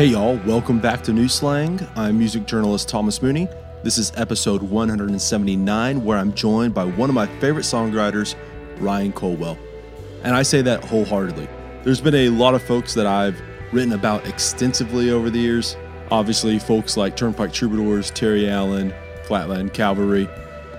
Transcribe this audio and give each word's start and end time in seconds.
Hey 0.00 0.06
y'all, 0.06 0.40
welcome 0.46 0.80
back 0.80 1.02
to 1.02 1.12
New 1.12 1.28
Slang. 1.28 1.78
I'm 1.94 2.16
music 2.16 2.46
journalist 2.46 2.88
Thomas 2.88 3.20
Mooney. 3.20 3.48
This 3.82 3.98
is 3.98 4.12
episode 4.16 4.62
179, 4.62 6.02
where 6.02 6.16
I'm 6.16 6.32
joined 6.32 6.72
by 6.72 6.86
one 6.86 7.10
of 7.10 7.14
my 7.14 7.26
favorite 7.38 7.64
songwriters, 7.64 8.34
Ryan 8.78 9.12
Culwell. 9.12 9.58
And 10.24 10.34
I 10.34 10.40
say 10.40 10.62
that 10.62 10.82
wholeheartedly. 10.82 11.46
There's 11.84 12.00
been 12.00 12.14
a 12.14 12.30
lot 12.30 12.54
of 12.54 12.62
folks 12.62 12.94
that 12.94 13.06
I've 13.06 13.38
written 13.72 13.92
about 13.92 14.26
extensively 14.26 15.10
over 15.10 15.28
the 15.28 15.38
years. 15.38 15.76
Obviously, 16.10 16.58
folks 16.58 16.96
like 16.96 17.14
Turnpike 17.14 17.52
Troubadours, 17.52 18.10
Terry 18.10 18.48
Allen, 18.48 18.94
Flatland 19.24 19.74
Cavalry. 19.74 20.26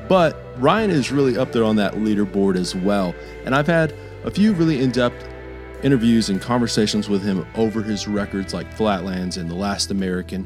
But 0.09 0.35
Ryan 0.57 0.89
is 0.89 1.11
really 1.11 1.37
up 1.37 1.51
there 1.51 1.63
on 1.63 1.75
that 1.75 1.93
leaderboard 1.93 2.57
as 2.57 2.73
well. 2.73 3.13
And 3.45 3.53
I've 3.53 3.67
had 3.67 3.93
a 4.23 4.31
few 4.31 4.53
really 4.53 4.81
in 4.81 4.89
depth 4.89 5.30
interviews 5.83 6.29
and 6.29 6.41
conversations 6.41 7.09
with 7.09 7.23
him 7.23 7.45
over 7.55 7.81
his 7.81 8.07
records 8.07 8.53
like 8.53 8.71
Flatlands 8.73 9.37
and 9.37 9.49
The 9.49 9.55
Last 9.55 9.91
American, 9.91 10.45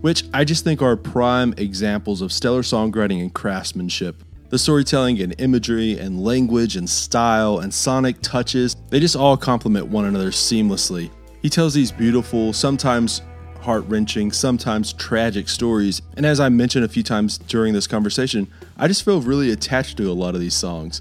which 0.00 0.24
I 0.32 0.44
just 0.44 0.64
think 0.64 0.82
are 0.82 0.96
prime 0.96 1.54
examples 1.56 2.20
of 2.20 2.32
stellar 2.32 2.62
songwriting 2.62 3.20
and 3.20 3.32
craftsmanship. 3.32 4.22
The 4.50 4.58
storytelling 4.58 5.20
and 5.20 5.34
imagery 5.40 5.98
and 5.98 6.22
language 6.22 6.76
and 6.76 6.88
style 6.88 7.58
and 7.58 7.72
sonic 7.72 8.20
touches, 8.20 8.76
they 8.90 9.00
just 9.00 9.16
all 9.16 9.36
complement 9.36 9.88
one 9.88 10.04
another 10.04 10.30
seamlessly. 10.30 11.10
He 11.42 11.50
tells 11.50 11.74
these 11.74 11.90
beautiful, 11.90 12.52
sometimes 12.52 13.22
heart 13.60 13.84
wrenching, 13.88 14.30
sometimes 14.30 14.92
tragic 14.92 15.48
stories, 15.48 16.02
and 16.16 16.26
as 16.26 16.38
I 16.38 16.50
mentioned 16.50 16.84
a 16.84 16.88
few 16.88 17.02
times 17.02 17.38
during 17.38 17.72
this 17.72 17.86
conversation, 17.86 18.46
I 18.76 18.88
just 18.88 19.04
feel 19.04 19.22
really 19.22 19.50
attached 19.50 19.96
to 19.96 20.10
a 20.10 20.12
lot 20.12 20.34
of 20.34 20.40
these 20.40 20.54
songs. 20.54 21.00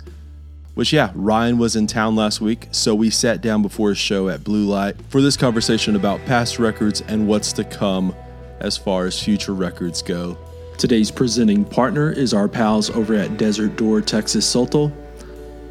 Which, 0.76 0.92
yeah, 0.92 1.12
Ryan 1.14 1.60
was 1.60 1.76
in 1.76 1.86
town 1.86 2.16
last 2.16 2.42
week, 2.42 2.68
so 2.72 2.96
we 2.96 3.12
sat 3.12 3.42
down 3.42 3.62
before 3.62 3.90
his 3.90 4.00
show 4.00 4.28
at 4.30 4.44
Blue 4.44 4.66
Light 4.66 4.96
for 5.10 5.22
this 5.22 5.38
conversation 5.38 5.96
about 5.96 6.26
past 6.26 6.58
records 6.58 7.02
and 7.02 7.28
what's 7.28 7.54
to 7.54 7.64
come 7.64 8.16
as 8.60 8.76
far 8.76 9.06
as 9.06 9.22
future 9.22 9.54
records 9.54 10.02
go. 10.02 10.36
Today's 10.80 11.12
presenting 11.12 11.64
partner 11.64 12.12
is 12.12 12.34
our 12.34 12.48
pals 12.48 12.90
over 12.90 13.14
at 13.14 13.38
Desert 13.38 13.76
Door 13.76 14.02
Texas 14.02 14.52
Sotol. 14.52 14.92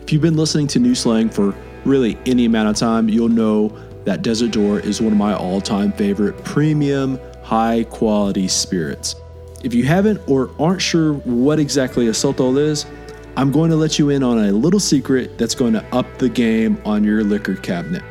If 0.02 0.12
you've 0.12 0.22
been 0.22 0.36
listening 0.36 0.68
to 0.68 0.78
New 0.78 0.94
Slang 0.94 1.28
for 1.28 1.52
really 1.84 2.16
any 2.24 2.44
amount 2.44 2.68
of 2.68 2.76
time, 2.76 3.08
you'll 3.08 3.28
know 3.28 3.76
that 4.04 4.22
Desert 4.22 4.52
Door 4.52 4.80
is 4.80 5.00
one 5.00 5.12
of 5.12 5.18
my 5.18 5.34
all 5.34 5.60
time 5.60 5.90
favorite 5.92 6.44
premium, 6.44 7.18
high 7.42 7.84
quality 7.90 8.46
spirits. 8.46 9.16
If 9.64 9.74
you 9.74 9.84
haven't 9.84 10.20
or 10.28 10.50
aren't 10.60 10.82
sure 10.82 11.14
what 11.14 11.58
exactly 11.58 12.06
a 12.06 12.12
Sotol 12.12 12.56
is, 12.56 12.86
I'm 13.34 13.50
going 13.50 13.70
to 13.70 13.76
let 13.76 13.98
you 13.98 14.10
in 14.10 14.22
on 14.22 14.38
a 14.38 14.52
little 14.52 14.78
secret 14.78 15.38
that's 15.38 15.54
going 15.54 15.72
to 15.72 15.84
up 15.94 16.18
the 16.18 16.28
game 16.28 16.80
on 16.84 17.02
your 17.02 17.24
liquor 17.24 17.54
cabinet. 17.54 18.02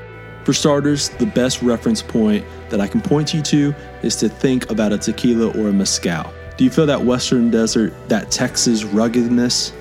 For 0.45 0.53
starters, 0.53 1.09
the 1.09 1.27
best 1.27 1.61
reference 1.61 2.01
point 2.01 2.43
that 2.69 2.81
I 2.81 2.87
can 2.87 3.01
point 3.01 3.31
you 3.31 3.43
to 3.43 3.75
is 4.01 4.15
to 4.15 4.29
think 4.29 4.71
about 4.71 4.91
a 4.91 4.97
tequila 4.97 5.55
or 5.59 5.69
a 5.69 5.73
mezcal. 5.73 6.33
Do 6.57 6.63
you 6.63 6.71
feel 6.71 6.87
that 6.87 7.05
Western 7.05 7.51
desert, 7.51 7.93
that 8.09 8.31
Texas 8.31 8.83
ruggedness? 8.83 9.73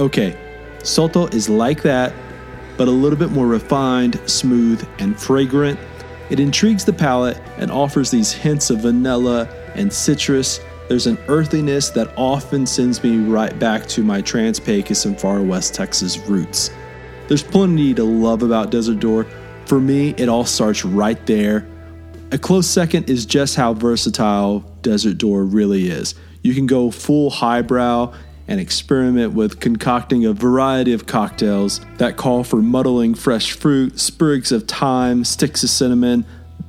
Okay, 0.00 0.36
Sotol 0.80 1.32
is 1.32 1.48
like 1.48 1.82
that, 1.82 2.12
but 2.76 2.88
a 2.88 2.92
little 2.92 3.18
bit 3.18 3.30
more 3.30 3.46
refined, 3.46 4.20
smooth, 4.28 4.84
and 4.98 5.18
fragrant. 5.18 5.78
It 6.28 6.40
intrigues 6.40 6.84
the 6.84 6.92
palate 6.92 7.40
and 7.56 7.70
offers 7.70 8.10
these 8.10 8.32
hints 8.32 8.70
of 8.70 8.80
vanilla 8.80 9.48
and 9.76 9.92
citrus 9.92 10.58
there's 10.88 11.06
an 11.06 11.18
earthiness 11.28 11.90
that 11.90 12.12
often 12.16 12.66
sends 12.66 13.02
me 13.02 13.18
right 13.18 13.56
back 13.58 13.86
to 13.88 14.02
my 14.02 14.22
Trans 14.22 14.58
Pecos 14.58 15.04
and 15.04 15.20
far 15.20 15.42
west 15.42 15.74
Texas 15.74 16.16
roots. 16.18 16.70
There's 17.28 17.42
plenty 17.42 17.92
to 17.92 18.04
love 18.04 18.42
about 18.42 18.70
Desert 18.70 19.00
Door. 19.00 19.26
For 19.66 19.78
me, 19.78 20.14
it 20.16 20.30
all 20.30 20.46
starts 20.46 20.86
right 20.86 21.24
there. 21.26 21.68
A 22.32 22.38
close 22.38 22.66
second 22.66 23.10
is 23.10 23.26
just 23.26 23.54
how 23.54 23.74
versatile 23.74 24.60
Desert 24.80 25.18
Door 25.18 25.44
really 25.44 25.90
is. 25.90 26.14
You 26.42 26.54
can 26.54 26.66
go 26.66 26.90
full 26.90 27.28
highbrow 27.28 28.14
and 28.46 28.58
experiment 28.58 29.34
with 29.34 29.60
concocting 29.60 30.24
a 30.24 30.32
variety 30.32 30.94
of 30.94 31.04
cocktails 31.04 31.82
that 31.98 32.16
call 32.16 32.44
for 32.44 32.62
muddling 32.62 33.14
fresh 33.14 33.52
fruit, 33.52 34.00
sprigs 34.00 34.52
of 34.52 34.66
thyme, 34.66 35.22
sticks 35.22 35.62
of 35.62 35.68
cinnamon. 35.68 36.24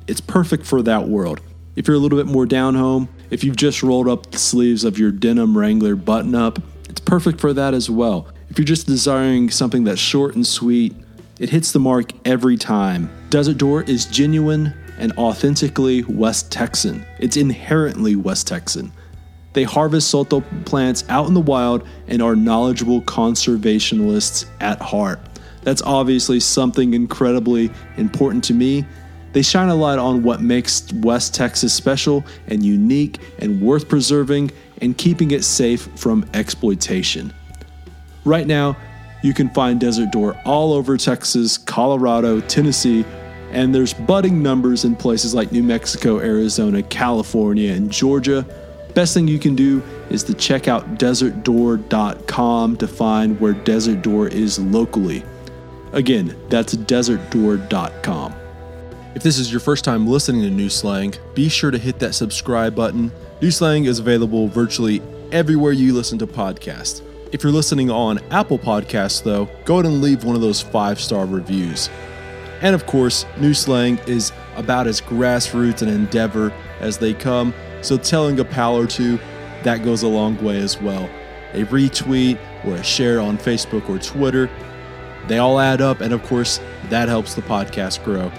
It's 0.06 0.20
perfect 0.20 0.66
for 0.66 0.82
that 0.82 1.08
world. 1.08 1.40
If 1.74 1.88
you're 1.88 1.96
a 1.96 2.00
little 2.00 2.18
bit 2.18 2.26
more 2.26 2.44
down 2.44 2.74
home, 2.74 3.08
if 3.30 3.44
you've 3.44 3.56
just 3.56 3.82
rolled 3.82 4.08
up 4.08 4.30
the 4.30 4.38
sleeves 4.38 4.84
of 4.84 4.98
your 4.98 5.10
denim 5.10 5.56
Wrangler 5.56 5.96
button 5.96 6.34
up, 6.34 6.58
it's 6.88 7.00
perfect 7.00 7.40
for 7.40 7.52
that 7.52 7.74
as 7.74 7.88
well. 7.88 8.28
If 8.48 8.58
you're 8.58 8.64
just 8.64 8.86
desiring 8.86 9.50
something 9.50 9.84
that's 9.84 10.00
short 10.00 10.34
and 10.34 10.46
sweet, 10.46 10.94
it 11.38 11.50
hits 11.50 11.72
the 11.72 11.78
mark 11.78 12.12
every 12.24 12.56
time. 12.56 13.08
Desert 13.30 13.56
Door 13.56 13.84
is 13.84 14.06
genuine 14.06 14.74
and 14.98 15.12
authentically 15.12 16.02
West 16.02 16.50
Texan. 16.50 17.06
It's 17.18 17.36
inherently 17.36 18.16
West 18.16 18.48
Texan. 18.48 18.92
They 19.52 19.62
harvest 19.62 20.12
sotol 20.12 20.44
plants 20.64 21.04
out 21.08 21.26
in 21.26 21.34
the 21.34 21.40
wild 21.40 21.86
and 22.08 22.20
are 22.20 22.36
knowledgeable 22.36 23.00
conservationists 23.02 24.46
at 24.60 24.80
heart. 24.80 25.20
That's 25.62 25.82
obviously 25.82 26.40
something 26.40 26.94
incredibly 26.94 27.70
important 27.96 28.44
to 28.44 28.54
me 28.54 28.84
they 29.32 29.42
shine 29.42 29.68
a 29.68 29.74
light 29.74 29.98
on 29.98 30.22
what 30.22 30.40
makes 30.40 30.92
West 30.92 31.34
Texas 31.34 31.72
special 31.72 32.24
and 32.48 32.64
unique 32.64 33.18
and 33.38 33.60
worth 33.60 33.88
preserving 33.88 34.50
and 34.80 34.96
keeping 34.96 35.30
it 35.30 35.44
safe 35.44 35.88
from 35.96 36.28
exploitation. 36.34 37.32
Right 38.24 38.46
now, 38.46 38.76
you 39.22 39.34
can 39.34 39.50
find 39.50 39.78
Desert 39.78 40.10
Door 40.10 40.40
all 40.44 40.72
over 40.72 40.96
Texas, 40.96 41.58
Colorado, 41.58 42.40
Tennessee, 42.40 43.04
and 43.50 43.74
there's 43.74 43.92
budding 43.92 44.42
numbers 44.42 44.84
in 44.84 44.96
places 44.96 45.34
like 45.34 45.52
New 45.52 45.62
Mexico, 45.62 46.18
Arizona, 46.18 46.82
California, 46.82 47.72
and 47.72 47.90
Georgia. 47.90 48.46
Best 48.94 49.14
thing 49.14 49.28
you 49.28 49.38
can 49.38 49.54
do 49.54 49.82
is 50.08 50.24
to 50.24 50.34
check 50.34 50.68
out 50.68 50.98
desertdoor.com 50.98 52.76
to 52.76 52.88
find 52.88 53.40
where 53.40 53.52
Desert 53.52 54.02
Door 54.02 54.28
is 54.28 54.58
locally. 54.58 55.22
Again, 55.92 56.36
that's 56.48 56.74
desertdoor.com. 56.74 58.39
If 59.12 59.24
this 59.24 59.40
is 59.40 59.50
your 59.50 59.58
first 59.58 59.84
time 59.84 60.06
listening 60.06 60.42
to 60.42 60.50
New 60.50 60.70
Slang, 60.70 61.14
be 61.34 61.48
sure 61.48 61.72
to 61.72 61.78
hit 61.78 61.98
that 61.98 62.14
subscribe 62.14 62.76
button. 62.76 63.10
New 63.42 63.50
Slang 63.50 63.86
is 63.86 63.98
available 63.98 64.46
virtually 64.46 65.02
everywhere 65.32 65.72
you 65.72 65.92
listen 65.92 66.16
to 66.18 66.28
podcasts. 66.28 67.02
If 67.32 67.42
you're 67.42 67.52
listening 67.52 67.90
on 67.90 68.20
Apple 68.30 68.58
Podcasts, 68.58 69.20
though, 69.20 69.48
go 69.64 69.74
ahead 69.74 69.86
and 69.86 70.00
leave 70.00 70.22
one 70.22 70.36
of 70.36 70.42
those 70.42 70.60
five 70.60 71.00
star 71.00 71.26
reviews. 71.26 71.90
And 72.60 72.72
of 72.72 72.86
course, 72.86 73.26
New 73.40 73.52
Slang 73.52 73.98
is 74.06 74.30
about 74.54 74.86
as 74.86 75.00
grassroots 75.00 75.82
an 75.82 75.88
endeavor 75.88 76.52
as 76.78 76.98
they 76.98 77.12
come, 77.12 77.52
so 77.82 77.98
telling 77.98 78.38
a 78.38 78.44
pal 78.44 78.76
or 78.76 78.86
two, 78.86 79.18
that 79.64 79.82
goes 79.82 80.04
a 80.04 80.08
long 80.08 80.40
way 80.40 80.60
as 80.60 80.80
well. 80.80 81.10
A 81.54 81.64
retweet 81.64 82.38
or 82.64 82.76
a 82.76 82.84
share 82.84 83.20
on 83.20 83.38
Facebook 83.38 83.88
or 83.88 83.98
Twitter, 83.98 84.48
they 85.26 85.38
all 85.38 85.58
add 85.58 85.80
up, 85.80 86.00
and 86.00 86.12
of 86.12 86.22
course, 86.22 86.60
that 86.90 87.08
helps 87.08 87.34
the 87.34 87.42
podcast 87.42 88.04
grow. 88.04 88.30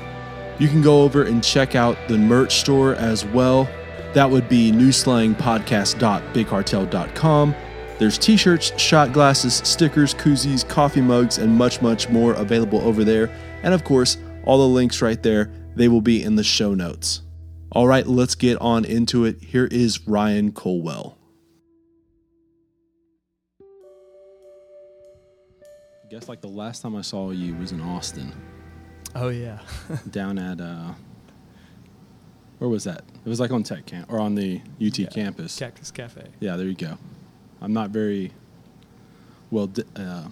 You 0.62 0.68
can 0.68 0.84
go 0.84 1.02
over 1.02 1.24
and 1.24 1.44
check 1.44 1.74
out 1.74 1.98
the 2.08 2.20
merch 2.20 2.58
store 2.58 2.94
as 2.94 3.26
well. 3.26 3.68
That 4.14 4.30
would 4.30 4.48
be 4.48 4.72
newslangpodcast.bigcartel.com. 4.72 7.56
There's 7.98 8.20
t 8.20 8.38
shirts, 8.38 8.80
shot 8.80 9.12
glasses, 9.12 9.56
stickers, 9.64 10.14
koozies, 10.14 10.70
coffee 10.70 11.02
mugs, 11.02 11.40
and 11.40 11.58
much, 11.58 11.82
much 11.82 12.10
more 12.10 12.34
available 12.34 12.80
over 12.82 13.04
there. 13.04 13.32
And 13.64 13.74
of 13.74 13.84
course, 13.84 14.20
all 14.46 14.60
the 14.60 14.68
links 14.68 15.02
right 15.02 15.24
there, 15.24 15.52
they 15.76 15.88
will 15.88 16.00
be 16.00 16.22
in 16.22 16.36
the 16.36 16.44
show 16.44 16.76
notes. 16.76 17.24
All 17.72 17.88
right, 17.88 18.06
let's 18.06 18.36
get 18.36 18.62
on 18.62 18.86
into 18.86 19.26
it. 19.26 19.42
Here 19.42 19.66
is 19.66 20.08
Ryan 20.08 20.52
Culwell. 20.52 21.16
I 26.06 26.10
guess 26.12 26.30
like 26.30 26.42
the 26.42 26.50
last 26.50 26.84
time 26.84 26.96
I 26.96 27.02
saw 27.02 27.32
you 27.32 27.56
was 27.56 27.72
in 27.72 27.82
Austin. 27.82 28.32
Oh 29.16 29.30
yeah. 29.30 29.60
down 30.12 30.38
at 30.38 30.62
uh, 30.62 30.94
where 32.60 32.70
was 32.70 32.84
that? 32.84 33.04
It 33.26 33.30
was 33.30 33.40
like 33.40 33.52
on 33.52 33.64
Tech 33.64 33.86
Camp 33.86 34.12
or 34.12 34.20
on 34.20 34.36
the 34.36 34.62
UT 34.86 35.00
yeah. 35.00 35.08
campus. 35.08 35.58
Cactus 35.58 35.92
Cafe. 35.92 36.28
Yeah, 36.40 36.56
there 36.56 36.68
you 36.68 36.76
go. 36.76 36.98
I'm 37.62 37.74
not 37.74 37.90
very 37.90 38.32
well 39.50 39.70
uh, 39.96 40.28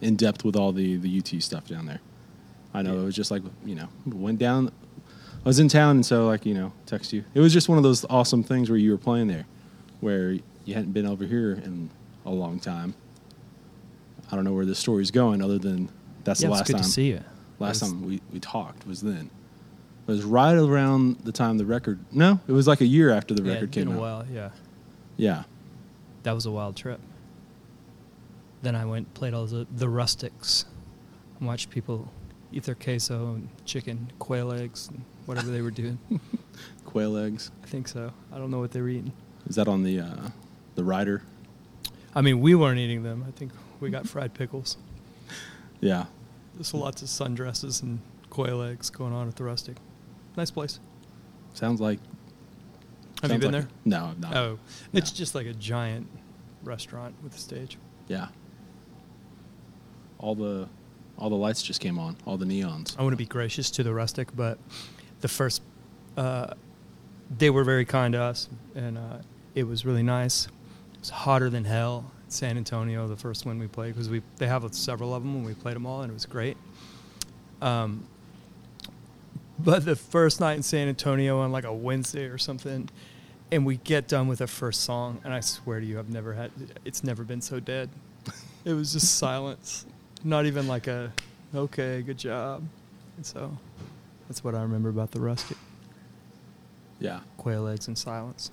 in 0.00 0.16
depth 0.16 0.44
with 0.44 0.56
all 0.56 0.72
the 0.72 0.96
the 0.96 1.18
UT 1.18 1.42
stuff 1.42 1.66
down 1.66 1.86
there. 1.86 2.00
I 2.72 2.82
know 2.82 2.94
yeah. 2.94 3.02
it 3.02 3.04
was 3.04 3.14
just 3.14 3.30
like 3.30 3.42
you 3.64 3.74
know 3.74 3.88
went 4.06 4.38
down. 4.38 4.70
I 5.44 5.48
was 5.48 5.58
in 5.58 5.68
town 5.68 5.96
and 5.96 6.06
so 6.06 6.26
like 6.26 6.46
you 6.46 6.54
know 6.54 6.72
text 6.86 7.12
you. 7.12 7.24
It 7.34 7.40
was 7.40 7.52
just 7.52 7.68
one 7.68 7.78
of 7.78 7.84
those 7.84 8.04
awesome 8.10 8.42
things 8.42 8.70
where 8.70 8.78
you 8.78 8.90
were 8.90 8.98
playing 8.98 9.28
there, 9.28 9.46
where 10.00 10.32
you 10.64 10.74
hadn't 10.74 10.92
been 10.92 11.06
over 11.06 11.24
here 11.24 11.52
in 11.52 11.90
a 12.24 12.30
long 12.30 12.60
time. 12.60 12.94
I 14.30 14.36
don't 14.36 14.44
know 14.44 14.52
where 14.52 14.64
this 14.64 14.78
story's 14.78 15.10
going, 15.10 15.42
other 15.42 15.58
than 15.58 15.90
that's 16.24 16.40
yeah, 16.40 16.48
the 16.48 16.52
last 16.52 16.60
it's 16.62 16.70
good 16.70 16.76
time. 16.76 16.84
to 16.84 16.90
see 16.90 17.08
you. 17.08 17.24
Last 17.58 17.80
time 17.80 18.04
we, 18.04 18.20
we 18.32 18.40
talked 18.40 18.86
was 18.86 19.00
then. 19.00 19.30
It 20.06 20.10
was 20.10 20.22
right 20.22 20.54
around 20.54 21.20
the 21.24 21.32
time 21.32 21.56
the 21.56 21.64
record. 21.64 21.98
No, 22.12 22.40
it 22.46 22.52
was 22.52 22.66
like 22.66 22.80
a 22.80 22.86
year 22.86 23.10
after 23.10 23.32
the 23.32 23.42
yeah, 23.42 23.54
record 23.54 23.72
came 23.72 23.88
out. 23.88 23.96
a 23.96 24.00
while, 24.00 24.26
yeah. 24.30 24.50
Yeah. 25.16 25.44
That 26.24 26.32
was 26.32 26.46
a 26.46 26.50
wild 26.50 26.76
trip. 26.76 27.00
Then 28.62 28.74
I 28.74 28.84
went 28.84 29.12
played 29.14 29.34
all 29.34 29.46
the 29.46 29.66
the 29.74 29.88
rustics, 29.88 30.64
and 31.38 31.46
watched 31.46 31.70
people 31.70 32.10
eat 32.52 32.64
their 32.64 32.74
queso 32.74 33.34
and 33.34 33.48
chicken, 33.64 34.10
quail 34.18 34.52
eggs, 34.52 34.88
and 34.88 35.04
whatever 35.26 35.50
they 35.50 35.60
were 35.62 35.70
doing. 35.82 35.98
Quail 36.84 37.16
eggs. 37.16 37.50
I 37.62 37.66
think 37.66 37.88
so. 37.88 38.12
I 38.32 38.38
don't 38.38 38.50
know 38.50 38.60
what 38.60 38.72
they 38.72 38.80
were 38.80 38.88
eating. 38.88 39.12
Is 39.46 39.56
that 39.56 39.68
on 39.68 39.82
the 39.82 40.00
uh, 40.00 40.28
the 40.74 40.84
rider? 40.84 41.22
I 42.14 42.20
mean, 42.20 42.40
we 42.40 42.54
weren't 42.54 42.78
eating 42.78 43.02
them. 43.02 43.24
I 43.26 43.30
think 43.32 43.52
we 43.80 43.90
got 43.90 44.08
fried 44.08 44.34
pickles. 44.34 44.76
Yeah. 45.80 46.06
There's 46.54 46.72
lots 46.74 47.02
of 47.02 47.08
sundresses 47.08 47.82
and 47.82 48.00
quail 48.30 48.62
eggs 48.62 48.90
going 48.90 49.12
on 49.12 49.28
at 49.28 49.36
the 49.36 49.44
Rustic. 49.44 49.76
Nice 50.36 50.50
place. 50.50 50.80
Sounds 51.52 51.80
like. 51.80 51.98
Have 53.22 53.30
you 53.30 53.34
sounds 53.34 53.44
been 53.44 53.52
like- 53.52 53.62
there? 53.62 53.70
No, 53.84 54.06
I've 54.06 54.20
not. 54.20 54.36
Oh, 54.36 54.58
it's 54.92 55.10
just 55.10 55.34
like 55.34 55.46
a 55.46 55.54
giant 55.54 56.08
restaurant 56.62 57.14
with 57.22 57.34
a 57.36 57.38
stage. 57.38 57.78
Yeah. 58.08 58.28
All 60.18 60.34
the 60.34 60.68
all 61.16 61.30
the 61.30 61.36
lights 61.36 61.62
just 61.62 61.80
came 61.80 61.98
on. 61.98 62.16
All 62.24 62.36
the 62.36 62.44
neons. 62.46 62.98
I 62.98 63.02
want 63.02 63.12
to 63.12 63.16
be 63.16 63.26
gracious 63.26 63.70
to 63.72 63.82
the 63.82 63.94
Rustic, 63.94 64.34
but 64.34 64.58
the 65.20 65.28
first, 65.28 65.62
uh, 66.16 66.54
they 67.38 67.50
were 67.50 67.62
very 67.62 67.84
kind 67.84 68.12
to 68.14 68.20
us, 68.20 68.48
and 68.74 68.98
uh, 68.98 69.18
it 69.54 69.64
was 69.64 69.84
really 69.84 70.02
nice. 70.02 70.46
It 70.94 71.00
was 71.00 71.10
hotter 71.10 71.50
than 71.50 71.64
hell. 71.64 72.10
San 72.28 72.56
Antonio, 72.56 73.06
the 73.08 73.16
first 73.16 73.46
one 73.46 73.58
we 73.58 73.66
played, 73.66 73.94
because 73.94 74.08
we 74.08 74.22
they 74.36 74.46
have 74.46 74.66
several 74.74 75.14
of 75.14 75.22
them, 75.22 75.36
and 75.36 75.44
we 75.46 75.54
played 75.54 75.76
them 75.76 75.86
all, 75.86 76.02
and 76.02 76.10
it 76.10 76.14
was 76.14 76.26
great. 76.26 76.56
Um, 77.62 78.04
but 79.58 79.84
the 79.84 79.96
first 79.96 80.40
night 80.40 80.54
in 80.54 80.62
San 80.62 80.88
Antonio 80.88 81.38
on 81.40 81.52
like 81.52 81.64
a 81.64 81.72
Wednesday 81.72 82.24
or 82.24 82.38
something, 82.38 82.88
and 83.52 83.64
we 83.64 83.76
get 83.78 84.08
done 84.08 84.26
with 84.26 84.40
the 84.40 84.46
first 84.46 84.80
song, 84.82 85.20
and 85.24 85.32
I 85.32 85.40
swear 85.40 85.78
to 85.80 85.86
you, 85.86 85.98
I've 85.98 86.10
never 86.10 86.34
had, 86.34 86.50
it's 86.84 87.04
never 87.04 87.22
been 87.24 87.40
so 87.40 87.60
dead. 87.60 87.90
It 88.64 88.72
was 88.72 88.94
just 88.94 89.18
silence, 89.18 89.84
not 90.24 90.46
even 90.46 90.66
like 90.66 90.86
a, 90.86 91.12
okay, 91.54 92.00
good 92.00 92.16
job. 92.16 92.62
And 93.18 93.26
so, 93.26 93.54
that's 94.26 94.42
what 94.42 94.54
I 94.54 94.62
remember 94.62 94.88
about 94.88 95.10
the 95.10 95.20
rustic 95.20 95.58
Yeah. 96.98 97.20
quail 97.36 97.68
eggs 97.68 97.88
and 97.88 97.98
silence. 97.98 98.50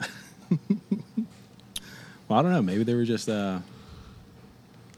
Well, 2.28 2.38
I 2.38 2.42
don't 2.42 2.52
know. 2.52 2.62
Maybe 2.62 2.84
they 2.84 2.94
were 2.94 3.04
just. 3.04 3.28
Uh, 3.28 3.60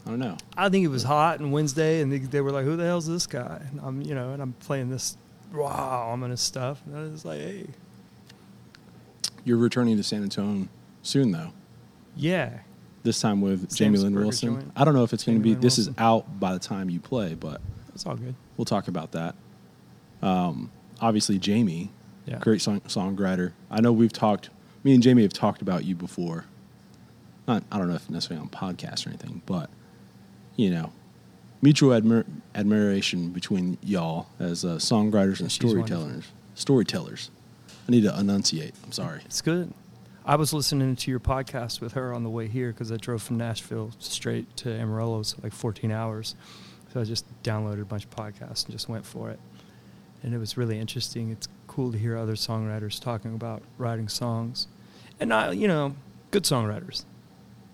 I 0.05 0.09
don't 0.09 0.19
know. 0.19 0.35
I 0.57 0.67
think 0.69 0.83
it 0.83 0.87
was 0.89 1.03
hot 1.03 1.39
and 1.39 1.51
Wednesday, 1.53 2.01
and 2.01 2.11
they, 2.11 2.17
they 2.17 2.41
were 2.41 2.51
like, 2.51 2.65
"Who 2.65 2.75
the 2.75 2.83
hell's 2.85 3.07
this 3.07 3.27
guy?" 3.27 3.61
And 3.71 3.79
I'm, 3.83 4.01
you 4.01 4.15
know, 4.15 4.33
and 4.33 4.41
I'm 4.41 4.53
playing 4.53 4.89
this 4.89 5.15
wow 5.53 6.09
ominous 6.11 6.41
stuff, 6.41 6.81
and 6.85 6.97
I 6.97 7.01
was 7.03 7.23
like, 7.23 7.39
"Hey, 7.39 7.67
You're 9.45 9.57
returning 9.57 9.97
to 9.97 10.03
San 10.03 10.23
Antonio 10.23 10.67
soon, 11.03 11.31
though. 11.31 11.51
yeah, 12.15 12.59
This 13.03 13.19
time 13.21 13.41
with 13.41 13.73
Jamie 13.75 13.97
Lin 13.99 14.13
Wilson. 14.15 14.55
joint. 14.55 14.71
I 14.75 14.83
don't 14.83 14.93
know 14.95 15.03
if 15.03 15.13
it's 15.13 15.23
going 15.23 15.37
to 15.37 15.43
be. 15.43 15.51
Lynn 15.51 15.61
This 15.61 15.77
is 15.77 15.89
out 15.97 16.39
by 16.39 16.53
the 16.53 16.59
time 16.59 16.89
you 16.89 16.99
play, 16.99 17.35
but 17.35 17.61
it's 17.93 18.05
all 18.05 18.15
good." 18.15 18.35
we'll 18.57 18.65
talk 18.65 18.87
about 18.87 19.11
that. 19.13 19.35
Um, 20.21 20.71
obviously, 20.99 21.39
Jamie, 21.39 21.89
Yeah, 22.25 22.39
great 22.39 22.61
song, 22.61 22.81
songwriter. 22.81 23.53
I 23.71 23.81
know 23.81 23.91
we've 23.91 24.13
talked. 24.13 24.49
Me 24.83 24.93
and 24.95 25.01
Jamie 25.03 25.21
have 25.23 25.33
talked 25.33 25.61
about 25.61 25.85
you 25.85 25.93
before. 25.95 26.45
Not, 27.47 27.63
I 27.71 27.77
don't 27.77 27.87
know 27.89 27.95
if 27.95 28.09
necessarily 28.09 28.41
on 28.41 28.49
podcasts 28.49 29.05
or 29.05 29.09
anything, 29.09 29.41
but 29.45 29.69
you 30.55 30.69
know, 30.69 30.91
mutual 31.61 31.89
admir- 31.99 32.25
admiration 32.55 33.29
between 33.29 33.77
y'all 33.81 34.27
as 34.39 34.63
uh, 34.63 34.75
songwriters 34.75 35.39
and 35.39 35.51
She's 35.51 35.63
wonderful. 35.63 35.87
storytellers. 35.87 36.25
Storytellers. 36.55 37.31
I 37.87 37.91
need 37.91 38.03
to 38.03 38.17
enunciate. 38.19 38.75
I'm 38.83 38.91
sorry. 38.91 39.21
It's 39.25 39.41
good. 39.41 39.73
I 40.23 40.35
was 40.35 40.53
listening 40.53 40.95
to 40.97 41.09
your 41.09 41.19
podcast 41.19 41.81
with 41.81 41.93
her 41.93 42.13
on 42.13 42.23
the 42.23 42.29
way 42.29 42.47
here 42.47 42.71
because 42.71 42.91
I 42.91 42.97
drove 42.97 43.23
from 43.23 43.37
Nashville 43.37 43.91
straight 43.97 44.55
to 44.57 44.71
Amarillo, 44.71 45.23
so 45.23 45.37
like 45.41 45.53
14 45.53 45.91
hours. 45.91 46.35
So 46.93 47.01
I 47.01 47.05
just 47.05 47.25
downloaded 47.43 47.81
a 47.81 47.85
bunch 47.85 48.03
of 48.03 48.11
podcasts 48.11 48.65
and 48.65 48.71
just 48.71 48.87
went 48.87 49.05
for 49.05 49.31
it. 49.31 49.39
And 50.21 50.35
it 50.35 50.37
was 50.37 50.57
really 50.57 50.77
interesting. 50.77 51.31
It's 51.31 51.47
cool 51.65 51.91
to 51.91 51.97
hear 51.97 52.17
other 52.17 52.35
songwriters 52.35 53.01
talking 53.01 53.33
about 53.33 53.63
writing 53.79 54.07
songs. 54.07 54.67
And 55.19 55.29
not, 55.29 55.57
you 55.57 55.67
know, 55.67 55.95
good 56.29 56.43
songwriters 56.43 57.05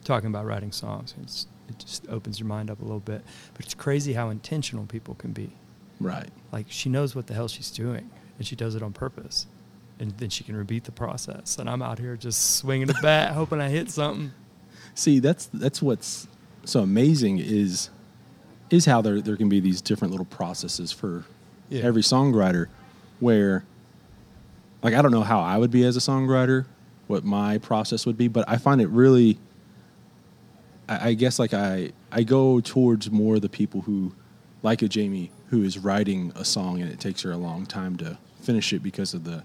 talking 0.08 0.28
about 0.30 0.46
writing 0.46 0.72
songs. 0.72 1.14
It's, 1.22 1.48
it 1.70 1.78
just 1.80 2.08
opens 2.10 2.40
your 2.40 2.48
mind 2.48 2.72
up 2.72 2.80
a 2.80 2.84
little 2.84 3.00
bit. 3.02 3.22
But 3.54 3.66
it's 3.66 3.74
crazy 3.76 4.14
how 4.14 4.30
intentional 4.30 4.86
people 4.86 5.16
can 5.16 5.32
be. 5.34 5.52
Right. 6.00 6.30
Like 6.52 6.66
she 6.70 6.90
knows 6.90 7.16
what 7.16 7.28
the 7.28 7.34
hell 7.34 7.48
she's 7.48 7.70
doing, 7.72 8.10
and 8.38 8.48
she 8.48 8.56
does 8.56 8.76
it 8.76 8.82
on 8.84 8.94
purpose, 8.94 9.48
and 10.00 10.12
then 10.18 10.30
she 10.30 10.44
can 10.44 10.56
repeat 10.56 10.86
the 10.86 10.92
process. 10.92 11.58
And 11.58 11.70
I'm 11.70 11.82
out 11.82 12.00
here 12.00 12.16
just 12.16 12.56
swinging 12.58 12.90
a 12.90 12.94
bat, 13.02 13.34
hoping 13.34 13.60
I 13.62 13.70
hit 13.70 13.90
something. 13.92 14.32
See, 14.96 15.20
that's 15.20 15.48
that's 15.54 15.82
what's 15.82 16.28
so 16.64 16.82
amazing 16.82 17.40
is 17.40 17.90
is 18.70 18.86
how 18.86 19.02
there 19.02 19.22
there 19.22 19.36
can 19.38 19.50
be 19.50 19.60
these 19.60 19.82
different 19.82 20.12
little 20.12 20.26
processes 20.26 20.92
for 20.92 21.26
Yeah. 21.70 21.82
every 21.84 22.02
songwriter 22.04 22.68
where 23.20 23.66
like 24.84 24.94
I 24.94 25.02
don't 25.02 25.12
know 25.12 25.24
how 25.24 25.40
I 25.42 25.58
would 25.58 25.72
be 25.72 25.84
as 25.84 25.98
a 25.98 26.00
songwriter, 26.00 26.66
what 27.08 27.24
my 27.24 27.58
process 27.58 28.06
would 28.06 28.18
be, 28.18 28.28
but 28.28 28.46
I 28.48 28.58
find 28.58 28.82
it 28.82 28.88
really 28.90 29.40
I, 30.88 31.10
I 31.10 31.14
guess 31.14 31.40
like 31.40 31.54
I 31.54 31.92
I 32.12 32.24
go 32.24 32.60
towards 32.62 33.10
more 33.12 33.40
the 33.40 33.50
people 33.50 33.82
who 33.82 34.14
like 34.64 34.82
a 34.82 34.88
Jamie 34.88 35.32
who 35.50 35.64
is 35.64 35.78
writing 35.78 36.32
a 36.36 36.44
song 36.44 36.82
and 36.82 36.92
it 36.92 37.00
takes 37.00 37.22
her 37.22 37.32
a 37.32 37.38
long 37.38 37.66
time 37.66 37.96
to 37.98 38.18
finish 38.42 38.74
it 38.74 38.84
because 38.84 39.14
of 39.14 39.24
the 39.24 39.44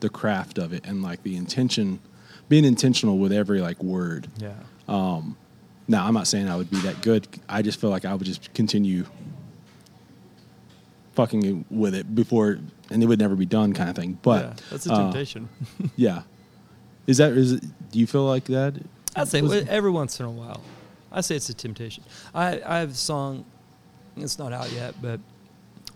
the 0.00 0.08
craft 0.08 0.58
of 0.58 0.72
it 0.72 0.84
and 0.86 1.02
like 1.02 1.22
the 1.22 1.36
intention 1.36 2.00
being 2.48 2.64
intentional 2.64 3.18
with 3.18 3.32
every 3.32 3.60
like 3.60 3.82
word 3.82 4.28
Yeah. 4.38 4.54
um, 4.88 5.36
now, 5.90 6.06
I'm 6.06 6.12
not 6.12 6.26
saying 6.26 6.50
I 6.50 6.56
would 6.56 6.70
be 6.70 6.76
that 6.80 7.00
good. 7.00 7.26
I 7.48 7.62
just 7.62 7.80
feel 7.80 7.88
like 7.88 8.04
I 8.04 8.12
would 8.12 8.26
just 8.26 8.52
continue 8.52 9.06
fucking 11.14 11.64
with 11.70 11.94
it 11.94 12.14
before, 12.14 12.58
and 12.90 13.02
it 13.02 13.06
would 13.06 13.18
never 13.18 13.34
be 13.34 13.46
done, 13.46 13.72
kind 13.72 13.90
of 13.90 13.96
thing. 13.96 14.18
But 14.22 14.44
yeah, 14.44 14.52
that's 14.70 14.86
a 14.86 14.92
uh, 14.92 14.98
temptation. 14.98 15.48
yeah, 15.96 16.22
is 17.06 17.16
that 17.16 17.32
is? 17.32 17.52
It, 17.52 17.90
do 17.90 17.98
you 17.98 18.06
feel 18.06 18.24
like 18.24 18.44
that? 18.44 18.74
I'd 19.16 19.28
say 19.28 19.42
Was- 19.42 19.66
every 19.68 19.90
once 19.90 20.20
in 20.20 20.26
a 20.26 20.30
while. 20.30 20.60
I 21.10 21.22
say 21.22 21.36
it's 21.36 21.48
a 21.48 21.54
temptation. 21.54 22.04
I, 22.34 22.60
I 22.64 22.78
have 22.80 22.90
a 22.90 22.94
song, 22.94 23.44
it's 24.16 24.38
not 24.38 24.52
out 24.52 24.70
yet, 24.72 24.94
but 25.00 25.20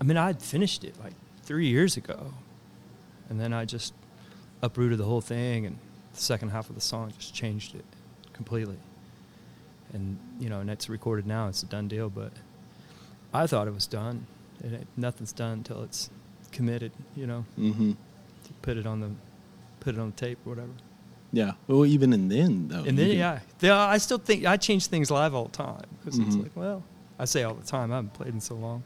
I 0.00 0.04
mean, 0.04 0.16
I'd 0.16 0.40
finished 0.40 0.84
it 0.84 0.94
like 1.02 1.12
three 1.42 1.68
years 1.68 1.96
ago. 1.96 2.32
And 3.28 3.38
then 3.40 3.52
I 3.52 3.64
just 3.66 3.92
uprooted 4.62 4.98
the 4.98 5.04
whole 5.04 5.20
thing, 5.20 5.66
and 5.66 5.78
the 6.14 6.20
second 6.20 6.50
half 6.50 6.68
of 6.68 6.74
the 6.74 6.80
song 6.80 7.12
just 7.18 7.34
changed 7.34 7.74
it 7.74 7.84
completely. 8.32 8.76
And, 9.92 10.18
you 10.40 10.48
know, 10.48 10.60
and 10.60 10.70
it's 10.70 10.88
recorded 10.88 11.26
now, 11.26 11.48
it's 11.48 11.62
a 11.62 11.66
done 11.66 11.88
deal, 11.88 12.08
but 12.08 12.32
I 13.34 13.46
thought 13.46 13.68
it 13.68 13.74
was 13.74 13.86
done. 13.86 14.26
It, 14.64 14.86
nothing's 14.96 15.32
done 15.32 15.52
until 15.58 15.82
it's 15.82 16.08
committed, 16.52 16.92
you 17.16 17.26
know, 17.26 17.44
Mm-hmm. 17.58 17.92
put 18.62 18.76
it 18.78 18.86
on 18.86 19.00
the, 19.00 19.10
put 19.80 19.94
it 19.94 20.00
on 20.00 20.10
the 20.12 20.16
tape 20.16 20.38
or 20.46 20.50
whatever. 20.50 20.72
Yeah. 21.32 21.52
Well, 21.66 21.86
even 21.86 22.12
in 22.12 22.28
then 22.28 22.68
though. 22.68 22.84
And 22.84 22.98
then, 22.98 23.08
can- 23.08 23.18
yeah, 23.18 23.38
yeah, 23.60 23.78
I 23.78 23.98
still 23.98 24.18
think 24.18 24.44
I 24.44 24.56
change 24.56 24.86
things 24.86 25.10
live 25.10 25.34
all 25.34 25.44
the 25.46 25.50
time 25.56 25.82
because 26.04 26.18
it's 26.18 26.36
Mhm. 26.36 26.42
like, 26.42 26.52
well, 26.56 26.82
I 27.18 27.24
say 27.24 27.42
all 27.42 27.54
the 27.54 27.66
time. 27.66 27.90
I 27.92 27.96
haven't 27.96 28.12
played 28.14 28.34
in 28.34 28.40
so 28.40 28.54
long. 28.54 28.82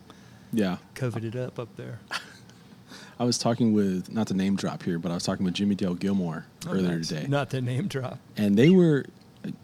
Yeah. 0.52 0.76
Coveted 0.94 1.34
it 1.34 1.40
up 1.40 1.58
up 1.58 1.74
there. 1.76 2.00
I 3.18 3.24
was 3.24 3.38
talking 3.38 3.72
with 3.72 4.12
not 4.12 4.26
to 4.28 4.34
name 4.34 4.56
drop 4.56 4.82
here, 4.82 4.98
but 4.98 5.10
I 5.10 5.14
was 5.14 5.24
talking 5.24 5.44
with 5.44 5.54
Jimmie 5.54 5.74
Dale 5.74 5.94
Gilmore 5.94 6.46
earlier 6.68 6.92
Oh, 6.92 6.96
Nice. 6.98 7.08
today. 7.08 7.26
Not 7.26 7.50
the 7.50 7.60
name 7.62 7.88
drop. 7.88 8.18
and 8.36 8.56
they 8.56 8.70
were 8.70 9.06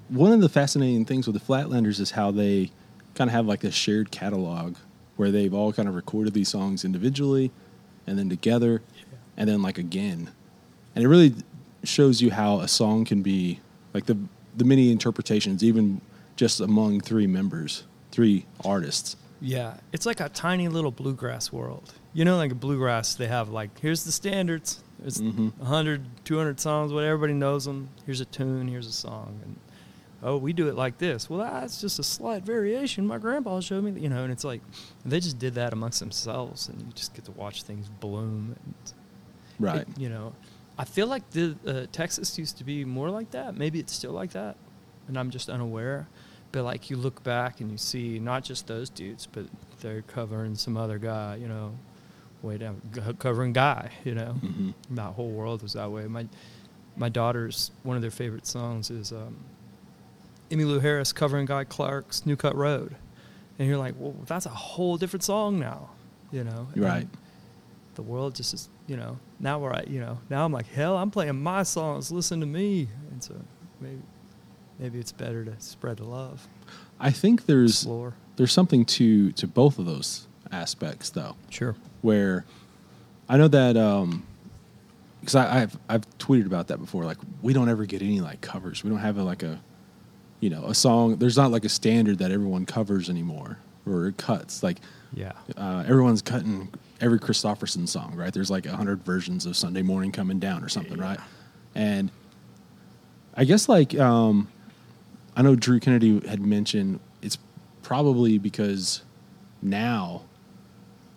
one 0.09 0.33
of 0.33 0.41
the 0.41 0.49
fascinating 0.49 1.05
things 1.05 1.27
with 1.27 1.35
the 1.35 1.41
Flatlanders 1.41 1.99
is 2.01 2.13
how 2.13 2.31
they 2.31 2.71
kind 3.15 3.29
of 3.29 3.33
have 3.33 3.47
like 3.47 3.61
this 3.61 3.75
shared 3.75 4.11
catalog 4.11 4.77
where 5.17 5.31
they've 5.31 5.53
all 5.53 5.73
kind 5.73 5.89
of 5.89 5.95
recorded 5.95 6.33
these 6.35 6.49
songs 6.49 6.85
individually 6.85 7.51
and 8.07 8.19
then 8.19 8.29
together 8.29 8.81
and 9.37 9.49
then 9.49 9.61
like 9.61 9.77
again. 9.79 10.31
And 10.95 11.05
it 11.05 11.09
really 11.09 11.35
shows 11.85 12.21
you 12.23 12.31
how 12.31 12.61
a 12.61 12.69
song 12.69 13.05
can 13.05 13.23
be 13.23 13.61
like 13.95 14.07
the 14.07 14.17
the 14.57 14.65
many 14.65 14.93
interpretations 14.93 15.65
even 15.65 16.01
just 16.37 16.61
among 16.61 17.01
three 17.01 17.27
members, 17.27 17.85
three 18.11 18.45
artists. 18.65 19.17
Yeah, 19.41 19.79
it's 19.93 20.07
like 20.07 20.21
a 20.21 20.29
tiny 20.29 20.69
little 20.69 20.91
bluegrass 20.91 21.51
world. 21.53 21.93
You 22.13 22.25
know, 22.25 22.37
like 22.37 22.53
a 22.53 22.55
bluegrass, 22.55 23.15
they 23.15 23.27
have 23.29 23.49
like, 23.49 23.79
here's 23.81 24.05
the 24.05 24.13
standards. 24.13 24.83
There's 24.99 25.21
Mhm. 25.21 25.53
100, 25.59 26.03
200 26.25 26.61
songs, 26.61 26.93
what 26.93 27.03
everybody 27.05 27.33
knows 27.33 27.65
them. 27.65 27.89
Here's 28.07 28.21
a 28.21 28.25
tune, 28.27 28.69
here's 28.69 28.87
a 28.87 28.93
song. 28.93 29.41
And, 29.45 29.57
oh, 30.23 30.37
we 30.37 30.53
do 30.53 30.69
it 30.69 30.77
like 30.77 30.99
this. 30.99 31.29
Well, 31.29 31.41
that's 31.41 31.81
just 31.81 31.99
a 31.99 32.05
slight 32.05 32.45
variation. 32.45 33.07
My 33.07 33.19
grandpa 33.19 33.61
showed 33.61 33.83
me, 33.85 34.01
you 34.01 34.09
know, 34.09 34.23
and 34.23 34.33
it's 34.33 34.45
like, 34.45 34.61
they 35.05 35.19
just 35.19 35.39
did 35.39 35.55
that 35.55 35.73
amongst 35.73 35.99
themselves, 36.01 36.69
and 36.69 36.81
you 36.81 36.87
just 36.95 37.15
get 37.15 37.25
to 37.25 37.33
watch 37.33 37.63
things 37.65 37.89
bloom. 38.01 38.55
And 38.65 38.75
Right. 39.59 39.81
It- 39.83 39.99
you 39.99 40.09
know, 40.09 40.35
I 40.83 40.85
feel 40.85 41.07
like 41.07 41.31
the 41.31 41.55
uh, 41.65 41.87
Texas 41.93 42.37
used 42.37 42.59
to 42.59 42.65
be 42.65 42.85
more 42.85 43.09
like 43.09 43.31
that. 43.31 43.57
Maybe 43.57 43.79
it's 43.79 43.93
still 43.93 44.11
like 44.11 44.33
that, 44.33 44.57
and 45.07 45.17
I'm 45.17 45.31
just 45.31 45.49
unaware. 45.49 46.09
But 46.51 46.65
like 46.65 46.91
you 46.91 46.97
look 46.97 47.23
back 47.23 47.61
and 47.61 47.71
you 47.71 47.79
see 47.79 48.19
not 48.19 48.43
just 48.43 48.67
those 48.67 48.91
dudes, 48.91 49.29
but 49.31 49.47
they're 49.81 50.03
covering 50.03 50.57
some 50.57 50.77
other 50.77 50.99
guy. 50.99 51.37
You 51.37 51.47
know, 51.47 51.79
way 52.43 52.59
down 52.59 52.83
covering 53.21 53.53
guy. 53.53 53.91
You 54.05 54.17
know, 54.17 54.35
Mhm. 54.43 54.75
that 54.91 55.13
whole 55.13 55.31
world 55.31 55.63
was 55.63 55.75
that 55.75 55.89
way. 55.93 56.09
My 56.09 56.27
my 56.97 57.09
daughter's 57.09 57.71
one 57.85 57.95
of 57.95 58.03
their 58.03 58.11
favorite 58.11 58.45
songs 58.49 58.91
is 58.91 59.13
um, 59.13 59.37
Emmylou 60.51 60.81
Harris 60.83 61.13
covering 61.13 61.47
Guy 61.47 61.63
Clark's 61.63 62.27
New 62.27 62.35
Cut 62.35 62.57
Road, 62.57 62.97
and 63.61 63.69
you're 63.69 63.79
like, 63.79 63.95
well, 63.99 64.17
that's 64.27 64.47
a 64.47 64.51
whole 64.51 64.97
different 64.97 65.23
song 65.23 65.61
now. 65.61 65.91
You 66.33 66.43
know, 66.43 66.67
Right. 66.75 67.03
And 67.03 67.11
the 67.95 68.03
world 68.03 68.35
just 68.35 68.53
is 68.53 68.69
you 68.87 68.97
know, 68.97 69.19
now 69.41 69.59
where 69.59 69.73
I, 69.73 69.85
you 69.89 70.01
know, 70.01 70.19
now 70.31 70.45
I'm 70.45 70.53
like, 70.53 70.67
hell, 70.69 70.97
I'm 70.97 71.11
playing 71.11 71.41
my 71.43 71.63
songs. 71.63 72.11
Listen 72.13 72.41
to 72.41 72.47
me. 72.47 72.89
And 73.11 73.23
so 73.23 73.35
maybe, 73.81 74.03
maybe 74.79 74.99
it's 74.99 75.13
better 75.13 75.45
to 75.45 75.55
spread 75.61 75.99
the 75.99 76.05
love. 76.05 76.47
I 77.01 77.11
think 77.11 77.47
there's 77.47 77.83
Explore. 77.83 78.15
there's 78.37 78.53
something 78.53 78.85
to 78.87 79.33
to 79.33 79.47
both 79.47 79.79
of 79.79 79.87
those 79.87 80.27
aspects 80.51 81.11
though. 81.11 81.37
Sure. 81.51 81.75
where 82.03 82.45
I 83.29 83.37
know 83.39 83.49
that 83.49 83.77
um 83.77 84.25
because 85.21 85.35
I've 85.37 85.77
I've 85.89 86.09
tweeted 86.19 86.47
about 86.47 86.69
that 86.69 86.79
before. 86.79 87.05
Like 87.05 87.19
we 87.43 87.53
don't 87.53 87.69
ever 87.69 87.87
get 87.87 88.03
any 88.03 88.21
like 88.21 88.41
covers. 88.41 88.83
We 88.85 88.91
don't 88.91 88.99
have 88.99 89.19
a, 89.19 89.23
like 89.23 89.43
a 89.43 89.61
you 90.41 90.51
know 90.51 90.65
a 90.65 90.75
song. 90.75 91.17
There's 91.17 91.37
not 91.37 91.51
like 91.53 91.65
a 91.65 91.69
standard 91.69 92.19
that 92.19 92.31
everyone 92.33 92.67
covers 92.67 93.09
anymore 93.09 93.59
or 93.87 94.13
cuts. 94.17 94.63
Like 94.63 94.79
Yeah. 95.15 95.33
uh, 95.57 95.85
everyone's 95.87 96.23
cutting 96.23 96.69
every 97.03 97.19
Kristofferson 97.19 97.87
song, 97.87 98.15
right? 98.15 98.33
There's 98.33 98.51
like 98.51 98.65
a 98.65 98.75
hundred 98.77 99.05
versions 99.05 99.45
of 99.45 99.57
Sunday 99.57 99.83
Morning 99.83 100.13
Coming 100.13 100.39
Down 100.39 100.65
or 100.65 100.69
something, 100.71 100.97
Yeah. 100.97 101.05
right? 101.05 101.21
And 101.75 102.11
I 103.35 103.45
guess 103.45 103.69
like 103.69 103.99
um, 103.99 104.49
I 105.37 105.43
know 105.43 105.55
Drew 105.57 105.81
Kennedy 105.81 106.27
had 106.27 106.41
mentioned 106.41 107.01
it's 107.21 107.37
probably 107.83 108.39
because 108.39 109.03
now 109.61 110.23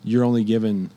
you're 0.03 0.23
only 0.23 0.43
given 0.43 0.89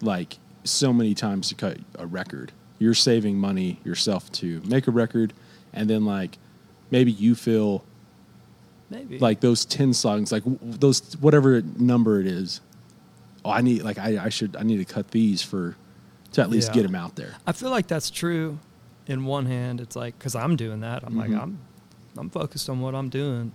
like 0.00 0.38
so 0.62 0.92
many 0.92 1.14
times 1.14 1.48
to 1.48 1.54
cut 1.54 1.78
a 1.98 2.06
record. 2.06 2.52
You're 2.78 2.94
saving 2.94 3.36
money 3.38 3.80
yourself 3.84 4.30
to 4.32 4.60
make 4.64 4.86
a 4.86 4.90
record, 4.90 5.32
and 5.72 5.90
then 5.90 6.04
like 6.04 6.38
maybe 6.90 7.10
you 7.12 7.34
feel 7.34 7.84
Maybe. 8.90 9.18
like 9.18 9.40
those 9.40 9.64
10 9.64 9.94
songs 9.94 10.30
like 10.30 10.42
those 10.60 11.16
whatever 11.18 11.62
number 11.62 12.20
it 12.20 12.26
is 12.26 12.60
oh 13.44 13.50
i 13.50 13.60
need 13.60 13.82
like 13.82 13.98
i, 13.98 14.24
I 14.24 14.28
should 14.28 14.56
i 14.56 14.62
need 14.62 14.78
to 14.78 14.84
cut 14.84 15.10
these 15.10 15.42
for 15.42 15.76
to 16.32 16.40
at 16.42 16.50
least 16.50 16.68
Yeah. 16.68 16.74
get 16.74 16.82
them 16.84 16.94
out 16.94 17.14
there 17.16 17.34
I 17.46 17.52
feel 17.52 17.70
like 17.70 17.86
that's 17.86 18.10
true. 18.10 18.58
In 19.06 19.24
one 19.26 19.46
hand, 19.46 19.80
it's 19.80 19.94
like 19.94 20.18
because 20.18 20.34
I'm 20.34 20.56
doing 20.56 20.80
that. 20.80 21.04
I'm 21.04 21.14
like 21.16 21.30
Mhm. 21.30 21.40
I'm, 21.42 21.58
I'm 22.16 22.30
focused 22.30 22.68
on 22.70 22.80
what 22.80 22.94
I'm 22.94 23.08
doing, 23.10 23.52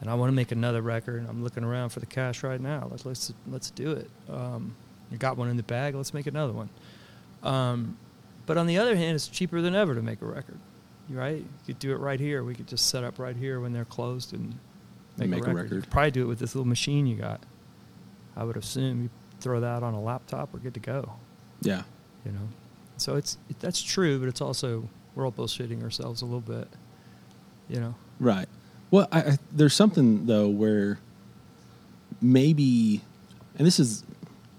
and 0.00 0.10
I 0.10 0.14
want 0.14 0.28
to 0.30 0.34
make 0.34 0.50
another 0.52 0.82
record. 0.82 1.20
And 1.20 1.30
I'm 1.30 1.42
looking 1.44 1.62
around 1.64 1.90
for 1.90 2.00
the 2.00 2.06
cash 2.06 2.42
right 2.42 2.60
now. 2.60 2.88
Like 2.90 3.04
let's 3.06 3.32
let's 3.46 3.70
do 3.70 3.92
it. 3.92 4.10
Um, 4.28 4.74
you 5.12 5.16
got 5.16 5.36
one 5.38 5.48
in 5.48 5.56
the 5.56 5.62
bag. 5.62 5.94
Let's 5.94 6.12
make 6.12 6.26
another 6.26 6.52
one. 6.52 6.68
Um, 7.42 7.96
but 8.46 8.58
on 8.58 8.66
the 8.66 8.78
other 8.78 8.96
hand, 8.96 9.14
it's 9.14 9.28
cheaper 9.28 9.60
than 9.62 9.74
ever 9.76 9.94
to 9.94 10.02
make 10.02 10.20
a 10.22 10.26
record. 10.26 10.58
Right? 11.08 11.36
You 11.36 11.46
could 11.66 11.78
do 11.78 11.92
it 11.92 11.98
right 12.00 12.18
here. 12.20 12.42
We 12.44 12.54
could 12.54 12.66
just 12.66 12.88
set 12.88 13.04
up 13.04 13.18
right 13.18 13.36
here 13.36 13.60
when 13.60 13.72
they're 13.72 13.84
closed 13.84 14.32
and 14.34 14.58
make, 15.16 15.30
make 15.30 15.46
a, 15.46 15.50
a 15.50 15.54
record. 15.54 15.70
You 15.70 15.76
record. 15.76 15.90
probably 15.90 16.10
do 16.10 16.22
it 16.22 16.26
with 16.26 16.38
this 16.40 16.54
little 16.54 16.68
machine 16.68 17.06
you 17.06 17.16
got. 17.16 17.40
I 18.36 18.44
would 18.44 18.56
assume 18.56 19.02
you 19.02 19.10
throw 19.40 19.60
that 19.60 19.82
on 19.82 19.94
a 19.94 20.00
laptop. 20.00 20.52
We're 20.52 20.60
good 20.60 20.74
to 20.74 20.80
go 20.80 21.12
yeah 21.62 21.82
you 22.24 22.32
know. 22.32 22.48
So 22.96 23.16
it's 23.16 23.38
it, 23.48 23.58
that's 23.60 23.82
true, 23.82 24.18
but 24.18 24.28
it's 24.28 24.40
also 24.40 24.88
we're 25.14 25.24
all 25.24 25.32
bullshitting 25.32 25.82
ourselves 25.82 26.22
a 26.22 26.24
little 26.24 26.40
bit, 26.40 26.68
you 27.68 27.80
know. 27.80 27.94
right 28.20 28.48
well 28.90 29.08
I, 29.10 29.20
I 29.20 29.38
there's 29.50 29.74
something 29.74 30.26
though 30.26 30.48
where 30.48 30.98
maybe 32.20 33.00
and 33.58 33.66
this 33.66 33.80
is 33.80 34.04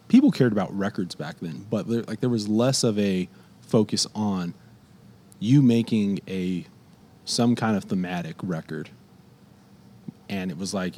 people 0.09 0.31
cared 0.31 0.51
about 0.51 0.75
records 0.77 1.15
back 1.15 1.39
then 1.39 1.65
but 1.69 1.87
there, 1.87 2.03
like 2.03 2.19
there 2.19 2.29
was 2.29 2.47
less 2.47 2.83
of 2.83 2.99
a 2.99 3.29
focus 3.61 4.05
on 4.13 4.53
you 5.39 5.61
making 5.61 6.19
a 6.27 6.65
some 7.25 7.55
kind 7.55 7.77
of 7.77 7.85
thematic 7.85 8.35
record 8.43 8.89
and 10.29 10.51
it 10.51 10.57
was 10.57 10.73
like 10.73 10.95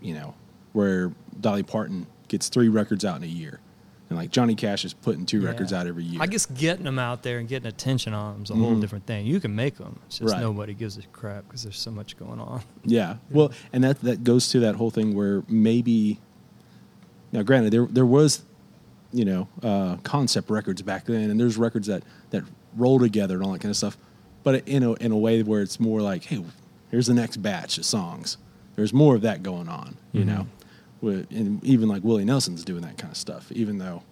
you 0.00 0.14
know 0.14 0.34
where 0.72 1.12
dolly 1.40 1.62
parton 1.62 2.06
gets 2.28 2.48
three 2.48 2.68
records 2.68 3.04
out 3.04 3.16
in 3.16 3.22
a 3.24 3.26
year 3.26 3.60
and 4.08 4.18
like 4.18 4.30
johnny 4.30 4.54
cash 4.54 4.84
is 4.84 4.92
putting 4.92 5.24
two 5.26 5.40
records 5.40 5.72
out 5.72 5.86
every 5.86 6.04
year 6.04 6.20
I 6.22 6.26
guess 6.26 6.46
getting 6.46 6.84
them 6.84 6.98
out 6.98 7.22
there 7.22 7.38
and 7.38 7.48
getting 7.48 7.66
attention 7.68 8.12
on 8.14 8.34
them 8.34 8.42
is 8.44 8.50
a 8.50 8.54
whole 8.54 8.74
Mhm. 8.76 8.80
different 8.80 9.06
thing. 9.06 9.26
You 9.26 9.40
can 9.40 9.54
make 9.54 9.76
them, 9.78 9.98
it's 10.06 10.18
just 10.18 10.32
Right. 10.32 10.40
nobody 10.42 10.74
gives 10.74 10.96
a 10.98 11.02
crap 11.12 11.46
because 11.46 11.62
there's 11.62 11.78
so 11.78 11.90
much 11.90 12.16
going 12.18 12.40
on. 12.40 12.62
Yeah. 12.84 13.16
Well, 13.30 13.52
and 13.72 13.82
that 13.84 14.00
that 14.02 14.22
goes 14.24 14.48
to 14.48 14.60
that 14.60 14.74
whole 14.76 14.90
thing 14.90 15.14
where 15.14 15.42
maybe 15.48 16.18
now 17.32 17.42
granted 17.42 17.72
there 17.72 17.86
there 17.86 18.06
was 18.06 18.42
you 19.12 19.24
know 19.24 19.48
uh, 19.62 19.96
concept 20.04 20.50
records 20.50 20.82
back 20.82 21.04
then 21.06 21.30
and 21.30 21.38
there's 21.40 21.56
records 21.56 21.86
that 21.88 22.02
that 22.30 22.42
roll 22.76 22.98
together 22.98 23.34
and 23.34 23.44
all 23.44 23.52
that 23.52 23.60
kind 23.60 23.70
of 23.70 23.76
stuff 23.76 23.96
but 24.44 24.66
in 24.68 24.82
a 24.82 24.92
in 24.94 25.10
a 25.12 25.18
way 25.18 25.42
where 25.42 25.62
it's 25.62 25.80
more 25.80 26.00
like 26.00 26.24
hey 26.24 26.44
here's 26.90 27.06
the 27.06 27.14
next 27.14 27.38
batch 27.38 27.76
of 27.78 27.84
songs 27.84 28.36
there's 28.76 28.92
more 28.92 29.14
of 29.16 29.22
that 29.22 29.42
going 29.42 29.68
on 29.68 29.96
you 30.12 30.22
Mhm. 30.22 30.26
know 30.26 30.46
with, 31.00 31.30
and 31.30 31.62
even 31.64 31.88
like 31.88 32.02
Willie 32.04 32.24
Nelson's 32.24 32.64
doing 32.64 32.82
that 32.82 32.98
kind 32.98 33.10
of 33.10 33.16
stuff 33.16 33.50
even 33.52 33.78
though 33.78 34.02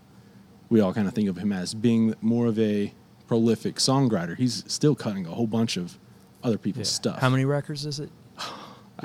we 0.71 0.81
all 0.81 0.93
kind 0.95 1.07
of 1.09 1.15
think 1.15 1.29
of 1.29 1.37
him 1.39 1.53
as 1.53 1.75
being 1.75 2.15
more 2.21 2.47
of 2.47 2.59
a 2.59 2.93
prolific 3.27 3.77
songwriter 3.77 4.37
he's 4.37 4.65
still 4.67 4.95
cutting 4.95 5.27
a 5.27 5.31
whole 5.31 5.47
bunch 5.47 5.77
of 5.77 5.99
other 6.43 6.59
people's 6.59 6.89
Yeah. 6.89 6.95
stuff 6.95 7.19
How 7.21 7.29
many 7.31 7.45
records 7.45 7.85
is 7.87 8.01
it? 8.01 8.11
Is, 8.39 8.45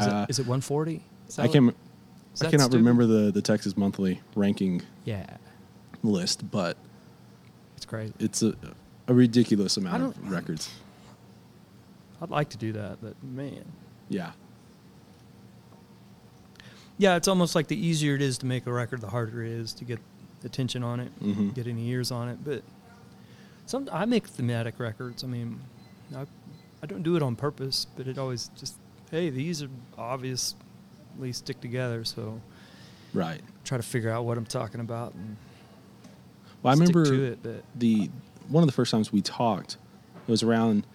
Uh, 0.08 0.26
it, 0.28 0.32
is 0.32 0.40
it 0.40 0.44
140? 0.44 1.04
Is 1.28 1.38
I 1.40 1.48
can't. 1.48 1.76
I 2.42 2.46
cannot 2.50 2.64
stupid? 2.66 2.78
remember 2.78 3.06
the, 3.06 3.32
the 3.32 3.42
Texas 3.44 3.78
Monthly 3.78 4.20
ranking 4.36 4.82
Yeah, 5.06 5.26
list, 6.02 6.50
but 6.50 6.78
it's 7.76 7.86
crazy. 7.86 8.12
it's 8.20 8.42
a, 8.42 8.56
a 9.08 9.14
ridiculous 9.14 9.78
amount 9.78 10.02
of 10.04 10.32
records. 10.32 10.72
I'd 12.22 12.30
like 12.32 12.50
to 12.50 12.58
do 12.58 12.72
that, 12.74 13.00
but 13.04 13.22
man, 13.24 13.66
Yeah, 14.10 14.32
yeah, 17.04 17.18
it's 17.18 17.28
almost 17.28 17.54
like 17.54 17.68
the 17.68 17.76
easier 17.76 18.16
it 18.16 18.22
is 18.22 18.38
to 18.38 18.46
make 18.46 18.66
a 18.66 18.72
record, 18.72 19.02
the 19.02 19.10
harder 19.10 19.44
it 19.44 19.52
is 19.52 19.74
to 19.74 19.84
get 19.84 20.00
attention 20.46 20.84
on 20.84 21.02
it, 21.02 21.12
Mhm. 21.22 21.54
get 21.54 21.68
any 21.68 21.86
ears 21.90 22.12
on 22.12 22.30
it. 22.30 22.38
But 22.46 22.64
some 23.66 23.90
I 23.92 24.06
make 24.06 24.26
thematic 24.26 24.80
records. 24.80 25.22
I 25.22 25.28
mean, 25.28 25.60
I, 26.16 26.26
I 26.82 26.86
don't 26.86 27.04
do 27.04 27.18
it 27.18 27.22
on 27.22 27.36
purpose, 27.36 27.88
but 27.98 28.08
it 28.08 28.18
always 28.18 28.50
just 28.58 28.76
hey, 29.12 29.30
these 29.30 29.62
are 29.62 29.68
obviously 29.98 31.32
stick 31.34 31.60
together. 31.60 32.06
So 32.06 32.40
right. 33.14 33.42
try 33.66 33.76
to 33.78 33.84
figure 33.84 34.10
out 34.10 34.24
what 34.24 34.38
I'm 34.38 34.46
talking 34.46 34.80
about 34.80 35.14
and 35.14 35.36
Well, 36.62 36.72
I 36.72 36.74
remember 36.80 37.04
it. 37.14 37.44
But 37.44 37.64
the 37.78 38.10
one 38.48 38.64
of 38.64 38.68
the 38.68 38.74
first 38.74 38.92
times 38.92 39.12
we 39.12 39.22
talked. 39.22 39.76
It 40.26 40.32
was 40.32 40.42
around 40.42 40.88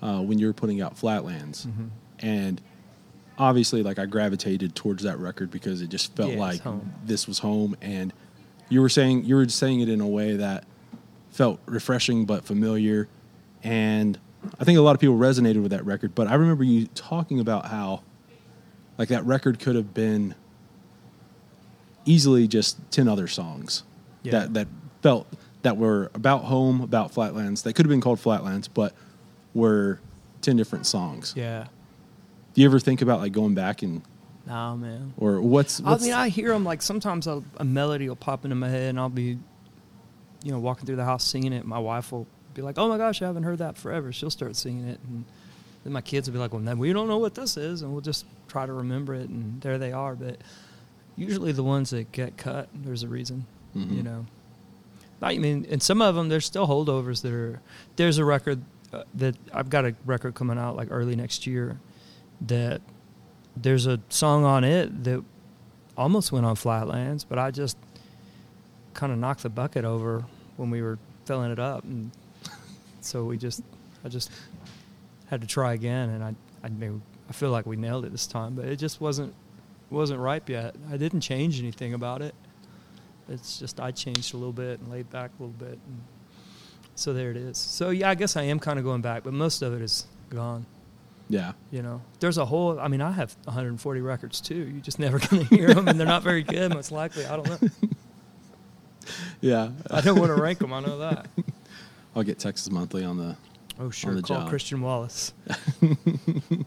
uh, 0.00 0.22
when 0.22 0.38
you 0.38 0.46
were 0.46 0.54
putting 0.54 0.80
out 0.80 0.96
Flatlands, 0.96 1.66
Mhm. 1.66 1.90
and 2.20 2.60
obviously, 3.42 3.82
like 3.82 3.98
I 3.98 4.06
gravitated 4.06 4.74
towards 4.74 5.02
that 5.02 5.18
record 5.18 5.50
because 5.50 5.82
it 5.82 5.88
just 5.90 6.14
felt 6.16 6.32
Yeah, 6.32 6.38
like 6.38 6.60
this 7.04 7.26
was 7.26 7.38
home. 7.40 7.76
And 7.82 8.12
you 8.68 8.80
were 8.80 8.88
saying 8.88 9.24
you 9.24 9.34
were 9.34 9.48
saying 9.48 9.80
it 9.80 9.88
in 9.88 10.00
a 10.00 10.06
way 10.08 10.36
that 10.36 10.64
felt 11.30 11.60
refreshing 11.66 12.24
but 12.24 12.44
familiar, 12.44 13.08
and 13.62 14.18
I 14.58 14.64
think 14.64 14.78
a 14.78 14.82
lot 14.82 14.94
of 14.94 15.00
people 15.00 15.16
resonated 15.16 15.62
with 15.62 15.70
that 15.72 15.84
record. 15.84 16.14
But 16.14 16.26
I 16.28 16.34
remember 16.34 16.64
you 16.64 16.86
talking 16.94 17.40
about 17.40 17.66
how, 17.66 18.02
like 18.98 19.08
that 19.08 19.24
record 19.26 19.58
could 19.58 19.76
have 19.76 19.92
been 19.94 20.34
easily 22.04 22.48
just 22.48 22.76
ten 22.90 23.08
other 23.08 23.26
songs 23.28 23.82
Yeah. 24.22 24.32
that 24.32 24.54
that 24.54 24.68
felt 25.02 25.26
that 25.62 25.76
were 25.76 26.10
about 26.14 26.44
home, 26.44 26.80
about 26.80 27.12
Flatlands. 27.12 27.62
That 27.62 27.74
could 27.74 27.86
have 27.86 27.90
been 27.90 28.00
called 28.00 28.18
Flatlands, 28.20 28.68
but 28.68 28.94
were 29.54 30.00
ten 30.40 30.56
different 30.56 30.86
songs. 30.86 31.34
yeah, 31.36 31.66
Do 32.54 32.60
you 32.60 32.68
ever 32.68 32.78
think 32.78 33.02
about 33.02 33.20
like 33.20 33.32
going 33.32 33.54
back 33.54 33.82
and 33.82 34.02
nah, 34.46 34.74
man. 34.76 35.14
or 35.16 35.40
what's? 35.40 35.80
what's 35.80 36.02
I 36.02 36.06
mean, 36.06 36.14
I 36.14 36.28
hear 36.28 36.48
them 36.48 36.64
like 36.64 36.82
sometimes 36.82 37.26
I'll, 37.26 37.44
a 37.56 37.64
melody 37.64 38.08
will 38.08 38.16
pop 38.16 38.44
into 38.44 38.56
my 38.56 38.68
head, 38.68 38.90
and 38.90 39.00
I'll 39.00 39.08
be, 39.08 39.38
you 40.44 40.52
know, 40.52 40.58
walking 40.58 40.86
through 40.86 40.96
the 40.96 41.04
house 41.04 41.24
singing 41.26 41.52
it. 41.52 41.64
My 41.64 41.78
wife 41.78 42.12
will 42.12 42.26
be 42.54 42.62
like, 42.62 42.78
"Oh 42.78 42.88
my 42.88 42.98
gosh, 42.98 43.22
I 43.22 43.26
haven't 43.26 43.44
heard 43.44 43.58
that 43.58 43.76
forever." 43.76 44.12
She'll 44.12 44.30
start 44.30 44.56
singing 44.56 44.86
it, 44.88 45.00
and 45.08 45.24
then 45.84 45.92
my 45.92 46.02
kids 46.02 46.28
will 46.28 46.34
be 46.34 46.38
like, 46.38 46.52
"Well, 46.52 46.62
then 46.62 46.78
we 46.78 46.92
don't 46.92 47.08
know 47.08 47.18
what 47.18 47.34
this 47.34 47.56
is," 47.56 47.82
and 47.82 47.92
we'll 47.92 48.02
just 48.02 48.26
try 48.48 48.66
to 48.66 48.72
remember 48.72 49.14
it, 49.14 49.28
and 49.30 49.60
there 49.62 49.78
they 49.78 49.92
are. 49.92 50.14
But 50.14 50.38
usually, 51.16 51.52
the 51.52 51.64
ones 51.64 51.90
that 51.90 52.12
get 52.12 52.36
cut, 52.36 52.68
there's 52.74 53.02
a 53.02 53.08
reason, 53.08 53.46
Mhm. 53.74 53.96
you 53.96 54.02
know. 54.02 54.26
I 55.22 55.38
mean, 55.38 55.66
and 55.70 55.80
some 55.82 56.02
of 56.02 56.16
them, 56.16 56.28
there's 56.28 56.44
still 56.44 56.66
holdovers 56.66 57.22
that 57.22 57.32
are. 57.32 57.60
There's 57.96 58.18
a 58.18 58.24
record 58.24 58.60
uh, 58.92 59.04
that 59.14 59.36
I've 59.54 59.70
got 59.70 59.86
a 59.86 59.94
record 60.04 60.34
coming 60.34 60.58
out 60.58 60.76
like 60.76 60.88
early 60.90 61.16
next 61.16 61.46
year 61.46 61.78
that 62.46 62.80
there's 63.56 63.86
a 63.86 64.00
song 64.08 64.44
on 64.44 64.64
it 64.64 65.04
that 65.04 65.22
almost 65.96 66.32
went 66.32 66.46
on 66.46 66.56
Flatlands, 66.56 67.24
but 67.24 67.38
I 67.38 67.50
just 67.50 67.76
kind 68.94 69.12
of 69.12 69.18
knocked 69.18 69.42
the 69.42 69.50
bucket 69.50 69.84
over 69.84 70.24
when 70.56 70.70
we 70.70 70.82
were 70.82 70.98
filling 71.24 71.50
it 71.50 71.58
up, 71.58 71.84
and 71.84 72.10
so 73.00 73.24
we 73.24 73.36
just, 73.36 73.62
I 74.04 74.08
just 74.08 74.30
had 75.26 75.40
to 75.40 75.46
try 75.46 75.74
again, 75.74 76.10
and 76.10 76.24
I, 76.24 76.34
I 76.64 76.68
knew, 76.68 77.00
I 77.28 77.32
feel 77.32 77.50
like 77.50 77.66
we 77.66 77.76
nailed 77.76 78.04
it 78.04 78.12
this 78.12 78.26
time, 78.26 78.54
but 78.54 78.66
it 78.66 78.76
just 78.76 79.00
wasn't, 79.00 79.34
wasn't 79.90 80.20
ripe 80.20 80.48
yet. 80.48 80.74
I 80.90 80.96
didn't 80.96 81.20
change 81.20 81.60
anything 81.60 81.94
about 81.94 82.22
it. 82.22 82.34
It's 83.28 83.58
just 83.58 83.80
I 83.80 83.92
changed 83.92 84.34
a 84.34 84.36
little 84.36 84.52
bit 84.52 84.80
and 84.80 84.90
laid 84.90 85.08
back 85.10 85.30
a 85.38 85.42
little 85.42 85.56
bit, 85.58 85.78
and 85.86 86.02
so 86.94 87.12
there 87.12 87.30
it 87.30 87.36
is. 87.36 87.56
So 87.56 87.90
yeah, 87.90 88.10
I 88.10 88.14
guess 88.14 88.36
I 88.36 88.42
am 88.42 88.58
kind 88.58 88.78
of 88.78 88.84
going 88.84 89.00
back, 89.00 89.22
but 89.22 89.32
most 89.32 89.62
of 89.62 89.72
it 89.74 89.82
is 89.82 90.06
gone. 90.28 90.66
Yeah, 91.32 91.52
You 91.70 91.80
know, 91.80 92.02
there's 92.20 92.36
a 92.36 92.44
whole. 92.44 92.78
I 92.78 92.88
mean, 92.88 93.00
I 93.00 93.10
have 93.10 93.34
140 93.44 94.00
records 94.02 94.38
too. 94.40 94.54
You're 94.54 94.82
just 94.82 94.98
never 95.06 95.18
going 95.18 95.46
to 95.46 95.56
hear 95.56 95.72
them, 95.72 95.88
and 95.88 95.98
they're 95.98 96.06
not 96.06 96.22
very 96.22 96.42
good, 96.42 96.74
most 96.74 96.92
likely. 96.92 97.24
I 97.24 97.36
don't 97.36 97.48
know. 97.48 97.68
Yeah. 99.40 99.70
I 99.90 100.00
don't 100.00 100.20
want 100.20 100.34
to 100.34 100.40
rank 100.40 100.60
them. 100.60 100.72
I 100.72 100.78
know 100.78 100.98
that. 100.98 101.26
I'll 102.14 102.22
get 102.22 102.38
Texas 102.38 102.70
Monthly 102.70 103.02
on 103.02 103.16
the. 103.16 103.36
Oh 103.80 103.90
sure, 103.90 104.14
the 104.14 104.22
call 104.22 104.40
job. 104.40 104.48
Christian 104.48 104.80
Wallace. 104.80 105.32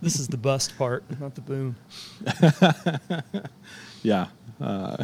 this 0.01 0.19
is 0.19 0.27
the 0.27 0.35
bust 0.35 0.77
part, 0.77 1.03
not 1.21 1.35
the 1.35 1.41
boom. 1.41 1.75
Yeah. 4.03 4.27
Uh, 4.59 5.03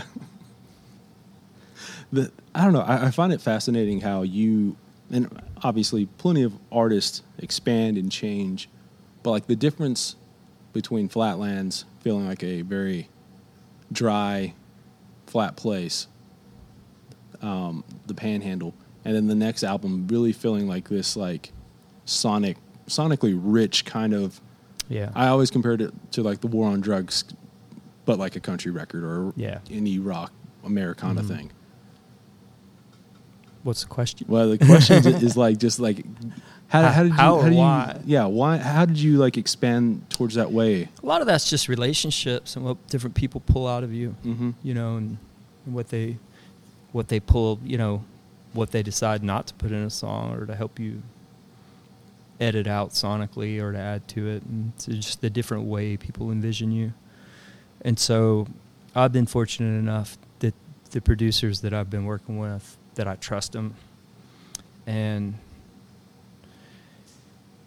the, 2.12 2.32
I 2.54 2.64
don't 2.66 2.74
know. 2.74 2.82
I, 2.82 3.08
I 3.08 3.12
find 3.12 3.32
it 3.32 3.40
fascinating 3.42 4.02
how 4.02 4.24
you, 4.24 4.76
and 5.12 5.42
obviously, 5.64 6.06
plenty 6.06 6.44
of 6.44 6.54
artists 6.72 7.24
expand 7.40 7.98
and 7.98 8.12
change, 8.12 8.68
but 9.24 9.32
like 9.32 9.48
the 9.48 9.56
difference 9.56 10.16
between 10.74 11.10
Flatlands 11.10 11.86
feeling 12.02 12.28
like 12.28 12.44
a 12.44 12.62
very 12.62 13.10
dry, 13.92 14.54
flat 15.28 15.56
place, 15.56 16.08
um, 17.42 17.84
the 18.08 18.14
Panhandle, 18.14 18.74
and 19.06 19.16
then 19.16 19.28
the 19.28 19.36
next 19.36 19.64
album 19.64 20.08
really 20.08 20.32
feeling 20.34 20.68
like 20.68 20.90
this 20.90 21.16
like 21.16 21.52
sonic, 22.06 22.58
sonically 22.88 23.38
rich 23.42 23.86
kind 23.86 24.14
of. 24.14 24.40
Yeah. 24.90 25.12
I 25.16 25.28
always 25.28 25.52
compared 25.52 25.82
it 25.82 25.94
to 26.12 26.24
like 26.24 26.42
the 26.42 26.48
War 26.48 26.68
on 26.70 26.82
Drugs, 26.82 27.24
but 28.06 28.18
like 28.20 28.36
a 28.36 28.40
country 28.40 28.72
record 28.72 29.04
or 29.04 29.34
Yeah. 29.36 29.60
indie 29.70 30.00
rock 30.04 30.32
Americana 30.64 31.22
Mhm. 31.22 31.28
thing. 31.28 31.52
What's 33.64 33.84
the 33.84 33.90
question? 33.90 34.26
Well, 34.30 34.50
the 34.50 34.58
question 34.58 35.06
is, 35.06 35.22
is 35.22 35.38
like 35.38 35.58
just 35.60 35.80
like 35.80 36.04
how, 36.72 36.82
How- 36.84 36.92
how 36.92 37.04
did 37.04 37.10
you 37.12 37.18
how 37.18 37.36
or 37.36 37.44
did 37.44 37.54
you 37.54 37.58
why? 37.60 38.00
yeah 38.06 38.26
why 38.26 38.58
how 38.58 38.86
did 38.86 38.98
you 38.98 39.18
like 39.18 39.38
expand 39.38 40.10
towards 40.10 40.36
that 40.36 40.52
way? 40.52 40.88
A 41.04 41.06
lot 41.06 41.22
of 41.22 41.28
that's 41.28 41.50
just 41.50 41.68
relationships 41.68 42.56
and 42.56 42.64
what 42.66 42.78
different 42.88 43.16
people 43.16 43.42
pull 43.46 43.68
out 43.68 43.84
of 43.84 43.94
you. 43.94 44.16
Mm-hmm. 44.26 44.52
you 44.64 44.74
know, 44.74 44.96
and 44.98 45.18
what 45.66 45.90
they 45.90 46.18
what 46.94 47.08
they 47.10 47.20
pull, 47.20 47.60
you 47.64 47.78
know, 47.78 48.04
what 48.54 48.72
they 48.72 48.84
decide 48.84 49.22
not 49.24 49.48
to 49.48 49.54
put 49.56 49.72
in 49.72 49.78
a 49.84 49.90
song 49.90 50.34
or 50.36 50.46
to 50.46 50.56
help 50.56 50.80
you 50.80 51.02
edit 52.40 52.68
out 52.68 52.90
sonically 52.92 53.62
or 53.62 53.72
to 53.72 53.78
add 53.78 54.08
to 54.10 54.28
it, 54.28 54.42
and 54.44 54.74
it's 54.76 54.86
just 54.88 55.22
the 55.22 55.30
different 55.30 55.64
way 55.66 55.96
people 55.96 56.32
envision 56.32 56.72
you. 56.72 56.92
And 57.84 57.98
so, 58.00 58.48
I've 58.96 59.12
been 59.14 59.26
fortunate 59.28 59.78
enough 59.78 60.18
that 60.40 60.54
the 60.92 61.02
producers 61.02 61.62
that 61.62 61.74
I've 61.74 61.90
been 61.90 62.06
working 62.06 62.40
with 62.40 62.78
that 62.96 63.08
I 63.08 63.16
trust 63.16 63.52
them, 63.54 63.76
and 64.88 65.36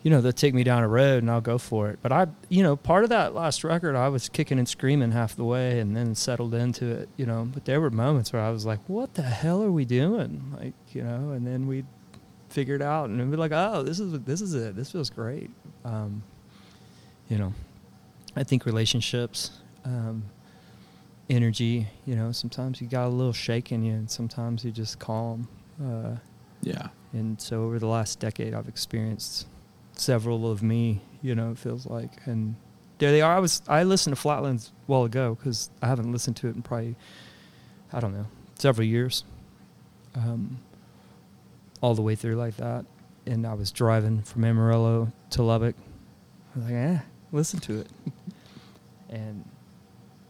you 0.05 0.11
know, 0.11 0.21
they'll 0.21 0.33
take 0.33 0.55
me 0.55 0.63
down 0.63 0.83
a 0.85 0.89
road 0.89 1.23
and 1.25 1.31
I'll 1.31 1.41
go 1.41 1.59
for 1.59 1.89
it. 1.89 1.99
But 2.03 2.13
I, 2.13 2.27
you 2.49 2.63
know, 2.63 2.77
part 2.77 3.03
of 3.05 3.11
that 3.11 3.35
last 3.35 3.65
record, 3.65 3.97
I 3.97 4.09
was 4.11 4.29
kicking 4.29 4.59
and 4.59 4.69
screaming 4.69 5.11
half 5.11 5.35
the 5.35 5.45
way 5.45 5.81
and 5.81 5.97
then 5.97 6.15
settled 6.15 6.55
into 6.55 6.87
it, 6.87 7.09
you 7.17 7.25
know. 7.27 7.49
But 7.53 7.65
there 7.65 7.81
were 7.81 7.91
moments 7.91 8.33
where 8.33 8.43
I 8.43 8.51
was 8.51 8.65
like, 8.67 8.81
what 8.87 9.15
the 9.15 9.23
hell 9.23 9.63
are 9.65 9.73
we 9.73 9.85
doing? 9.85 10.55
Like, 10.57 10.75
you 10.93 11.03
know, 11.03 11.31
and 11.31 11.45
then 11.47 11.67
we'd 11.67 11.87
figure 12.51 12.77
it 12.77 12.83
out 12.83 13.09
and 13.09 13.31
be 13.31 13.37
like, 13.37 13.51
oh, 13.53 13.83
this 13.83 13.99
is, 13.99 14.21
this 14.21 14.41
is 14.41 14.55
it. 14.55 14.77
This 14.77 14.93
feels 14.93 15.11
great. 15.11 15.51
Um, 15.85 16.23
you 17.29 17.39
know, 17.39 17.53
I 18.37 18.45
think 18.45 18.67
relationships, 18.67 19.51
um, 19.87 20.23
energy, 21.31 21.89
you 22.05 22.15
know, 22.15 22.31
sometimes 22.33 22.81
you 22.81 22.87
got 22.87 23.07
a 23.07 23.09
little 23.09 23.33
shake 23.33 23.73
in 23.73 23.83
you 23.83 23.95
and 23.95 24.11
sometimes 24.11 24.65
you 24.65 24.71
just 24.71 24.99
calm. 24.99 25.49
Uh, 25.83 26.17
Yeah. 26.63 26.89
and 27.15 27.41
so 27.41 27.63
over 27.65 27.79
the 27.79 27.87
last 27.87 28.21
decade, 28.21 28.53
I've 28.55 28.69
experienced 28.69 29.47
several 29.97 30.51
of 30.51 30.63
me. 30.63 31.01
You 31.23 31.35
know, 31.35 31.51
it 31.53 31.59
feels 31.59 31.87
like, 31.87 32.11
and 32.27 32.55
there 32.99 33.11
they 33.11 33.23
are. 33.23 33.37
I 33.37 33.39
was 33.39 33.63
I 33.69 33.83
listened 33.83 34.15
to 34.15 34.21
Flatlands 34.21 34.69
a 34.69 34.93
while 34.93 35.05
ago 35.05 35.35
because 35.35 35.71
I 35.83 35.87
haven't 35.87 36.13
listened 36.13 36.37
to 36.39 36.49
it 36.49 36.55
in 36.55 36.63
probably 36.63 36.97
I 37.93 38.01
don't 38.01 38.15
know 38.15 38.27
several 38.57 38.87
years. 38.87 39.25
Um, 40.15 40.59
all 41.81 41.95
the 41.95 42.03
way 42.03 42.15
through 42.15 42.37
like 42.37 42.57
that, 42.57 42.85
and 43.27 43.47
I 43.47 43.55
was 43.55 43.71
driving 43.71 44.23
from 44.23 44.45
Amarillo 44.45 45.13
to 45.31 45.43
Lubbock. 45.43 45.75
I 46.55 46.59
was 46.59 46.67
like, 46.67 46.75
eh, 46.75 46.99
listen 47.33 47.61
to 47.61 47.81
it, 47.81 47.89
and 49.11 49.45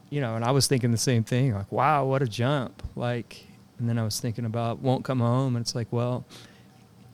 you 0.09 0.21
know, 0.21 0.35
and 0.35 0.43
I 0.43 0.51
was 0.51 0.67
thinking 0.67 0.91
the 0.91 0.97
same 0.97 1.23
thing, 1.23 1.53
like, 1.53 1.71
wow, 1.71 2.05
what 2.05 2.21
a 2.21 2.27
jump, 2.27 2.83
like. 2.95 3.45
And 3.77 3.89
then 3.89 3.99
I 3.99 4.03
was 4.03 4.21
thinking 4.21 4.45
about 4.45 4.79
won't 4.79 5.03
come 5.03 5.19
home, 5.19 5.55
and 5.55 5.63
it's 5.63 5.75
like, 5.75 5.87
well, 5.91 6.25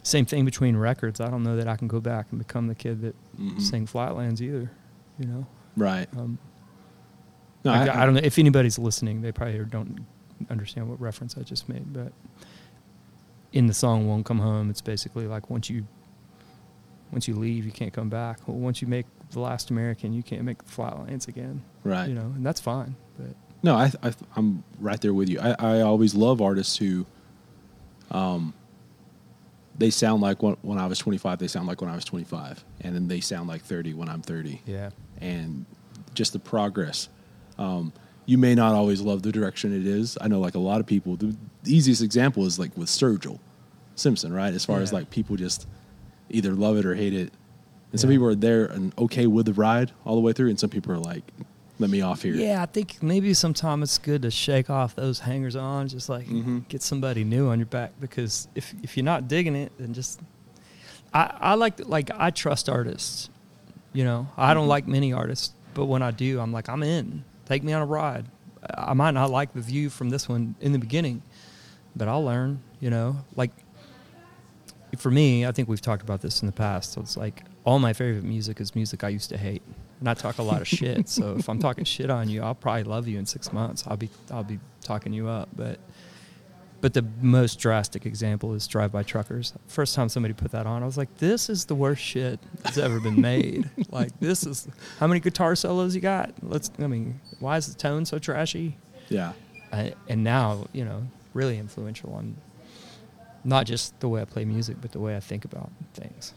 same 0.04 0.26
thing 0.26 0.46
between 0.46 0.76
records. 0.78 1.20
I 1.22 1.30
don't 1.30 1.44
know 1.44 1.56
that 1.58 1.68
I 1.68 1.76
can 1.76 1.88
go 1.88 2.00
back 2.00 2.28
and 2.32 2.40
become 2.40 2.68
the 2.68 2.76
kid 2.76 3.02
that 3.02 3.16
Mhm. 3.40 3.62
sang 3.62 3.86
Flatlands 3.86 4.42
either. 4.42 4.72
You 5.20 5.28
know, 5.28 5.46
Right. 5.78 6.08
um, 6.18 6.38
No, 7.64 7.72
I, 7.72 8.02
I 8.02 8.06
don't 8.06 8.16
know 8.16 8.22
if 8.24 8.40
anybody's 8.40 8.80
listening. 8.80 9.22
They 9.22 9.32
probably 9.32 9.64
don't 9.66 10.00
understand 10.50 10.90
what 10.90 11.00
reference 11.00 11.38
I 11.38 11.42
just 11.44 11.70
made, 11.70 11.94
but 11.94 12.12
in 13.54 13.68
the 13.68 13.74
song 13.74 14.08
"Won't 14.08 14.26
Come 14.26 14.40
Home," 14.40 14.70
it's 14.72 14.82
basically 14.82 15.28
like 15.28 15.50
once 15.52 15.70
you 15.70 15.86
once 17.12 17.28
you 17.28 17.36
leave, 17.36 17.66
you 17.66 17.72
can't 17.72 17.92
come 17.94 18.10
back. 18.10 18.40
Well, 18.48 18.58
once 18.58 18.82
you 18.82 18.88
make 18.88 19.06
the 19.32 19.40
last 19.42 19.70
American, 19.70 20.14
you 20.14 20.24
can't 20.24 20.44
make 20.44 20.64
the 20.64 20.72
Flatlands 20.72 21.28
again. 21.28 21.62
Right. 21.84 22.08
You 22.10 22.16
know, 22.16 22.32
and 22.36 22.44
that's 22.46 22.62
fine. 22.62 22.96
But 23.20 23.36
No, 23.62 23.76
I, 23.76 23.92
I 24.02 24.14
I'm 24.36 24.64
right 24.80 25.00
there 25.02 25.14
with 25.14 25.30
you. 25.30 25.40
I, 25.40 25.56
I 25.60 25.82
always 25.82 26.16
love 26.16 26.42
artists 26.42 26.78
who, 26.78 27.06
um, 28.10 28.54
they 29.82 29.90
sound 29.90 30.22
like 30.22 30.44
when, 30.44 30.56
when 30.62 30.78
I 30.78 30.86
was 30.86 31.00
25, 31.00 31.40
they 31.40 31.48
sound 31.48 31.68
like 31.68 31.82
when 31.82 31.90
I 31.90 31.96
was 31.96 32.06
25, 32.06 32.64
and 32.82 32.94
then 32.94 33.08
they 33.08 33.20
sound 33.20 33.50
like 33.50 33.64
30 33.64 33.96
when 33.96 34.10
I'm 34.10 34.22
30, 34.22 34.62
yeah, 34.68 34.92
and 35.20 35.66
just 36.14 36.34
the 36.34 36.40
progress. 36.40 37.10
Um, 37.58 37.92
you 38.28 38.38
may 38.38 38.54
not 38.54 38.76
always 38.76 39.02
love 39.02 39.24
the 39.24 39.32
direction 39.32 39.76
it 39.76 39.88
is. 39.88 40.20
I 40.22 40.28
know, 40.28 40.40
like 40.40 40.54
a 40.54 40.60
lot 40.60 40.80
of 40.80 40.86
people, 40.86 41.16
the, 41.16 41.36
the 41.64 41.76
easiest 41.76 42.04
example 42.04 42.46
is 42.46 42.60
like 42.60 42.78
with 42.78 42.90
Sturgill 42.90 43.40
Simpson, 43.96 44.32
right? 44.32 44.54
As 44.54 44.64
far 44.64 44.82
as 44.82 44.94
like 44.94 45.10
people 45.10 45.36
just 45.36 45.68
either 46.30 46.54
love 46.54 46.78
it 46.78 46.86
or 46.86 46.94
hate 46.94 47.14
it, 47.16 47.34
and 47.92 48.00
some 48.00 48.10
people 48.10 48.28
are 48.28 48.36
there 48.36 48.66
and 48.66 48.94
okay 49.00 49.26
with 49.26 49.48
the 49.48 49.54
ride 49.54 49.92
all 50.06 50.14
the 50.14 50.22
way 50.22 50.32
through, 50.32 50.50
and 50.50 50.60
some 50.60 50.70
people 50.70 50.94
are 50.94 51.00
like, 51.00 51.24
"Let 51.82 51.90
me 51.90 52.02
off 52.02 52.22
here." 52.22 52.34
yeah. 52.36 52.62
I 52.62 52.66
think 52.68 53.02
maybe 53.04 53.34
sometimes 53.34 53.84
it's 53.84 53.98
good 53.98 54.22
to 54.22 54.32
shake 54.32 54.70
off 54.70 54.96
those 54.96 55.20
hangers 55.20 55.56
on, 55.56 55.88
just 55.90 56.08
like 56.08 56.28
Mhm. 56.28 56.68
get 56.70 56.82
somebody 56.82 57.24
new 57.24 57.50
on 57.50 57.60
your 57.60 57.66
back. 57.66 57.92
Because 58.00 58.48
if 58.56 58.74
if 58.84 58.96
you're 58.96 59.04
not 59.04 59.28
digging 59.28 59.56
it, 59.56 59.72
then 59.78 59.94
just 59.94 60.22
I 61.14 61.34
I 61.40 61.54
like 61.56 61.86
like 61.88 62.10
I 62.18 62.30
trust 62.30 62.70
artists. 62.70 63.30
You 63.94 64.06
know, 64.06 64.28
I 64.38 64.54
don't 64.54 64.66
Mhm. 64.68 64.76
like 64.76 64.88
many 64.88 65.12
artists, 65.12 65.54
but 65.74 65.86
when 65.86 66.02
I 66.02 66.12
do, 66.12 66.40
I'm 66.40 66.54
like 66.54 66.70
I'm 66.70 66.84
in. 66.84 67.24
Take 67.46 67.64
me 67.64 67.74
on 67.74 67.82
a 67.82 67.86
ride. 67.86 68.26
I 68.78 68.94
might 68.94 69.12
not 69.12 69.30
like 69.32 69.54
the 69.54 69.60
view 69.62 69.90
from 69.90 70.10
this 70.12 70.30
one 70.30 70.56
in 70.62 70.72
the 70.72 70.80
beginning, 70.80 71.24
but 71.96 72.08
I'll 72.08 72.24
learn. 72.24 72.60
You 72.80 72.90
know, 72.92 73.26
like 73.36 73.52
for 74.98 75.10
me, 75.12 75.46
I 75.46 75.52
think 75.52 75.68
we've 75.68 75.82
talked 75.82 76.02
about 76.04 76.22
this 76.22 76.42
in 76.42 76.46
the 76.46 76.52
past. 76.52 76.94
So 76.94 77.02
it's 77.02 77.18
like 77.18 77.44
all 77.66 77.80
my 77.80 77.94
favorite 77.94 78.24
music 78.24 78.60
is 78.62 78.76
music 78.76 79.04
I 79.04 79.10
used 79.10 79.30
to 79.30 79.38
hate, 79.38 79.62
and 80.02 80.10
I 80.10 80.16
talk 80.16 80.40
a 80.40 80.44
lot 80.44 80.62
of 80.62 80.68
shit. 80.68 81.08
So 81.08 81.38
if 81.38 81.48
I'm 81.48 81.60
talking 81.60 81.86
shit 81.86 82.10
on 82.10 82.28
you, 82.28 82.42
I'll 82.42 82.56
probably 82.56 82.84
love 82.84 83.08
you 83.08 83.18
in 83.20 83.26
six 83.26 83.54
months. 83.54 83.84
I'll 83.88 83.98
be 83.98 84.10
I'll 84.32 84.44
be 84.44 84.60
talking 84.82 85.14
you 85.14 85.30
up, 85.30 85.48
but 85.56 85.80
but 86.82 86.96
the 86.96 87.06
most 87.22 87.60
drastic 87.60 88.08
example 88.08 88.56
is 88.56 88.66
Drive 88.66 88.92
By 88.92 89.04
Truckers. 89.04 89.54
First 89.68 89.94
time 89.94 90.10
somebody 90.10 90.34
put 90.34 90.52
that 90.52 90.66
on, 90.66 90.82
I 90.82 90.88
was 90.88 90.98
like, 90.98 91.16
"This 91.20 91.48
is 91.50 91.66
the 91.66 91.76
worst 91.76 92.02
shit 92.02 92.40
that's 92.64 92.80
ever 92.80 93.00
been 93.00 93.22
made." 93.22 93.70
like 93.92 94.20
this 94.20 94.44
is 94.44 94.68
how 95.00 95.06
many 95.06 95.20
guitar 95.20 95.56
solos 95.56 95.94
you 95.94 96.02
got? 96.02 96.34
Let's. 96.42 96.72
I 96.80 96.88
mean, 96.88 97.22
why 97.40 97.58
is 97.58 97.72
the 97.72 97.80
tone 97.80 98.04
so 98.06 98.18
trashy? 98.18 98.78
Yeah. 99.08 99.34
I, 99.72 99.94
and 100.10 100.24
now 100.24 100.68
you 100.74 100.84
know 100.84 101.08
really 101.36 101.60
influential 101.60 102.14
on 102.14 102.36
not 103.44 103.68
just 103.68 104.00
the 104.00 104.10
way 104.10 104.22
I 104.22 104.26
play 104.26 104.46
music, 104.46 104.78
but 104.82 104.92
the 104.92 105.00
way 105.00 105.16
I 105.16 105.20
think 105.20 105.46
about 105.46 105.72
things. 105.94 106.34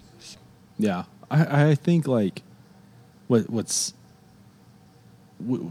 Yeah, 0.79 1.05
I, 1.31 1.71
I 1.71 1.75
think 1.75 2.07
like 2.07 2.43
what 3.29 3.49
what's 3.51 3.95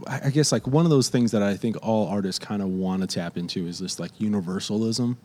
I 0.08 0.30
guess 0.30 0.52
like 0.52 0.68
one 0.68 0.86
of 0.86 0.92
those 0.92 1.10
things 1.10 1.32
that 1.32 1.42
I 1.42 1.56
think 1.56 1.78
all 1.82 2.08
artists 2.08 2.44
kind 2.44 2.62
of 2.62 2.68
want 2.68 3.02
to 3.02 3.08
tap 3.08 3.38
into 3.38 3.66
is 3.66 3.80
this 3.80 4.00
like 4.00 4.12
universalism. 4.20 5.18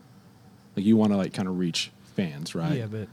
Like 0.76 0.86
you 0.86 0.96
want 0.96 1.12
to 1.12 1.16
like 1.16 1.34
kind 1.34 1.48
of 1.48 1.58
reach 1.58 1.90
fans, 2.14 2.54
right? 2.54 2.78
Yeah, 2.78 2.86
but 2.86 3.08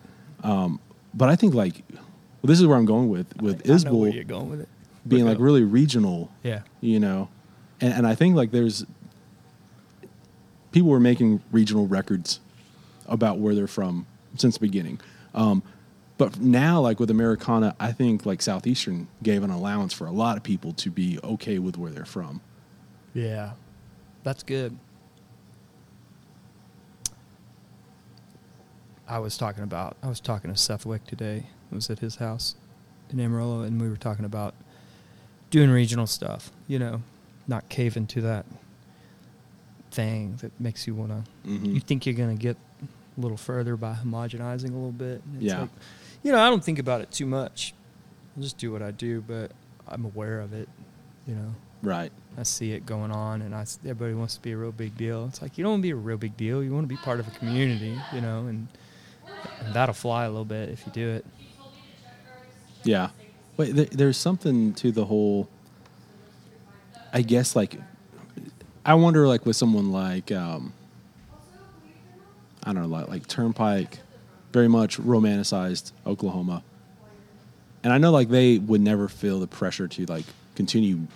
Um, 0.48 0.80
but 1.14 1.30
I 1.30 1.36
think 1.36 1.54
like 1.54 1.84
well, 1.90 2.04
this 2.44 2.60
is 2.60 2.68
where 2.68 2.78
I'm 2.78 2.86
going 2.86 3.10
with 3.10 3.36
with 3.42 3.70
I, 3.70 3.74
I 3.74 3.78
know 3.78 3.96
where 3.96 4.12
you're 4.12 4.24
Isbell 4.24 4.28
going 4.28 4.50
with 4.52 4.62
it. 4.62 4.70
being 5.08 5.26
like 5.26 5.40
really 5.40 5.64
regional, 5.64 6.32
yeah, 6.44 6.62
you 6.80 7.00
know, 7.00 7.30
and 7.82 7.94
and 7.94 8.08
I 8.08 8.16
think 8.16 8.36
like 8.36 8.52
there's 8.52 8.86
people 10.72 10.90
were 10.90 11.00
making 11.00 11.42
regional 11.52 11.88
records 11.88 12.40
about 13.08 13.40
where 13.40 13.56
they're 13.56 13.68
from 13.68 14.06
since 14.36 14.56
the 14.56 14.60
beginning. 14.62 15.00
Um, 15.34 15.64
but 16.18 16.40
now, 16.40 16.80
like 16.82 17.00
with 17.00 17.10
Americana, 17.10 17.76
I 17.80 17.92
think 17.92 18.26
like 18.26 18.42
Southeastern 18.42 19.08
gave 19.24 19.44
an 19.44 19.50
allowance 19.50 19.94
for 19.94 20.08
a 20.08 20.12
lot 20.12 20.38
of 20.38 20.44
people 20.44 20.74
to 20.74 20.90
be 20.90 21.20
okay 21.24 21.60
with 21.60 21.78
where 21.78 21.92
they're 21.92 22.06
from. 22.06 22.42
yeah, 23.14 23.52
that's 24.24 24.44
good. 24.44 24.78
I 29.08 29.20
was 29.20 29.38
talking 29.38 29.64
about. 29.64 29.98
I 30.02 30.08
was 30.08 30.20
talking 30.20 30.52
to 30.52 30.58
Seth 30.60 30.86
Wick 30.86 31.06
today. 31.06 31.46
I 31.72 31.76
was 31.76 31.90
at 31.90 32.00
his 32.00 32.16
house 32.16 32.56
in 33.12 33.20
Amarillo, 33.20 33.62
and 33.62 33.80
we 33.80 33.88
were 33.88 33.98
talking 33.98 34.26
about 34.26 34.56
doing 35.52 35.70
regional 35.70 36.08
stuff. 36.08 36.52
You 36.68 36.80
know, 36.80 37.02
not 37.48 37.70
caving 37.70 38.08
to 38.08 38.22
that 38.22 38.46
thing 39.92 40.38
that 40.42 40.60
makes 40.60 40.88
you 40.88 40.96
want 40.96 41.12
to. 41.12 41.50
Mhm. 41.50 41.74
You 41.76 41.80
think 41.80 42.06
you're 42.06 42.16
gonna 42.16 42.36
get 42.36 42.58
a 42.82 43.22
little 43.22 43.38
further 43.38 43.78
by 43.78 43.94
homogenizing 43.94 44.72
a 44.72 44.74
little 44.74 44.92
bit. 44.92 45.22
It's 45.36 45.44
Yeah. 45.44 45.62
like, 45.62 45.70
you 46.26 46.32
know, 46.32 46.40
I 46.40 46.50
don't 46.50 46.64
think 46.64 46.80
about 46.80 47.02
it 47.02 47.12
too 47.12 47.28
much. 47.28 47.76
I 48.36 48.42
just 48.42 48.58
do 48.58 48.72
what 48.72 48.82
I 48.82 48.90
do, 48.90 49.22
but 49.22 49.52
I'm 49.88 50.06
aware 50.06 50.42
of 50.42 50.54
it. 50.54 50.68
You 51.28 51.36
know, 51.36 51.54
Right. 51.84 52.12
I 52.36 52.42
see 52.42 52.72
it 52.72 52.88
going 52.88 53.12
on, 53.12 53.44
and 53.44 53.54
I 53.54 53.62
everybody 53.84 54.16
wants 54.16 54.34
to 54.34 54.42
be 54.42 54.54
a 54.54 54.58
real 54.58 54.72
big 54.72 54.98
deal. 54.98 55.26
It's 55.28 55.40
like 55.44 55.56
you 55.56 55.64
don't 55.64 55.74
want 55.74 55.82
to 55.82 55.88
be 55.88 55.92
a 55.92 55.96
real 55.96 56.18
big 56.18 56.36
deal. 56.36 56.64
You 56.64 56.74
want 56.74 56.86
to 56.86 56.88
be 56.88 56.98
part 56.98 57.20
of 57.20 57.28
a 57.28 57.32
community. 57.32 57.96
You 58.12 58.22
know, 58.22 58.48
and, 58.48 58.68
and 59.60 59.74
that'll 59.74 59.94
fly 59.94 60.26
a 60.26 60.30
little 60.30 60.46
bit 60.46 60.70
if 60.70 60.84
you 60.88 60.92
do 60.92 61.10
it. 61.10 61.26
Yeah. 62.84 63.10
Wait, 63.58 63.76
there, 63.76 63.86
there's 63.86 64.18
something 64.18 64.74
to 64.74 64.92
the 64.92 65.06
whole. 65.06 65.48
I 67.14 67.22
guess 67.22 67.56
like, 67.56 67.80
I 68.84 68.96
wonder 68.96 69.28
like 69.28 69.46
with 69.46 69.56
someone 69.56 69.92
like, 69.92 70.32
um, 70.32 70.74
I 72.64 72.74
don't 72.74 72.82
know, 72.82 72.88
like, 72.88 73.08
like 73.10 73.28
Turnpike, 73.28 74.00
very 74.56 74.70
much 74.70 74.98
romanticized 74.98 75.92
Oklahoma, 76.08 76.64
and 77.84 77.92
I 77.92 77.98
know 77.98 78.10
like 78.12 78.30
they 78.30 78.58
would 78.58 78.80
never 78.80 79.10
feel 79.10 79.42
the 79.42 79.48
pressure 79.48 79.86
to 79.90 80.06
like 80.06 80.24
continue 80.56 81.08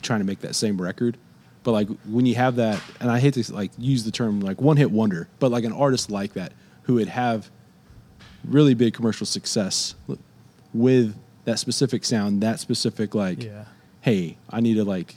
trying 0.00 0.20
to 0.20 0.24
make 0.24 0.40
that 0.40 0.54
same 0.54 0.80
record, 0.80 1.18
but 1.62 1.72
like 1.72 1.88
when 2.08 2.24
you 2.24 2.34
have 2.36 2.56
that, 2.56 2.80
and 2.98 3.10
I 3.10 3.20
hate 3.20 3.34
to 3.34 3.52
like 3.52 3.70
use 3.76 4.04
the 4.04 4.10
term 4.10 4.40
like 4.40 4.62
one 4.62 4.78
hit 4.78 4.90
wonder, 4.90 5.28
but 5.40 5.50
like 5.50 5.64
an 5.64 5.74
artist 5.74 6.10
like 6.10 6.32
that 6.32 6.52
who 6.84 6.94
would 6.94 7.08
have 7.08 7.50
really 8.44 8.72
big 8.72 8.94
commercial 8.94 9.26
success 9.26 9.94
with 10.72 11.14
that 11.44 11.58
specific 11.58 12.02
sound, 12.02 12.40
that 12.42 12.60
specific 12.60 13.14
like, 13.14 13.42
Yeah. 13.42 13.66
hey, 14.00 14.38
I 14.48 14.60
need 14.60 14.76
to 14.76 14.84
like, 14.84 15.16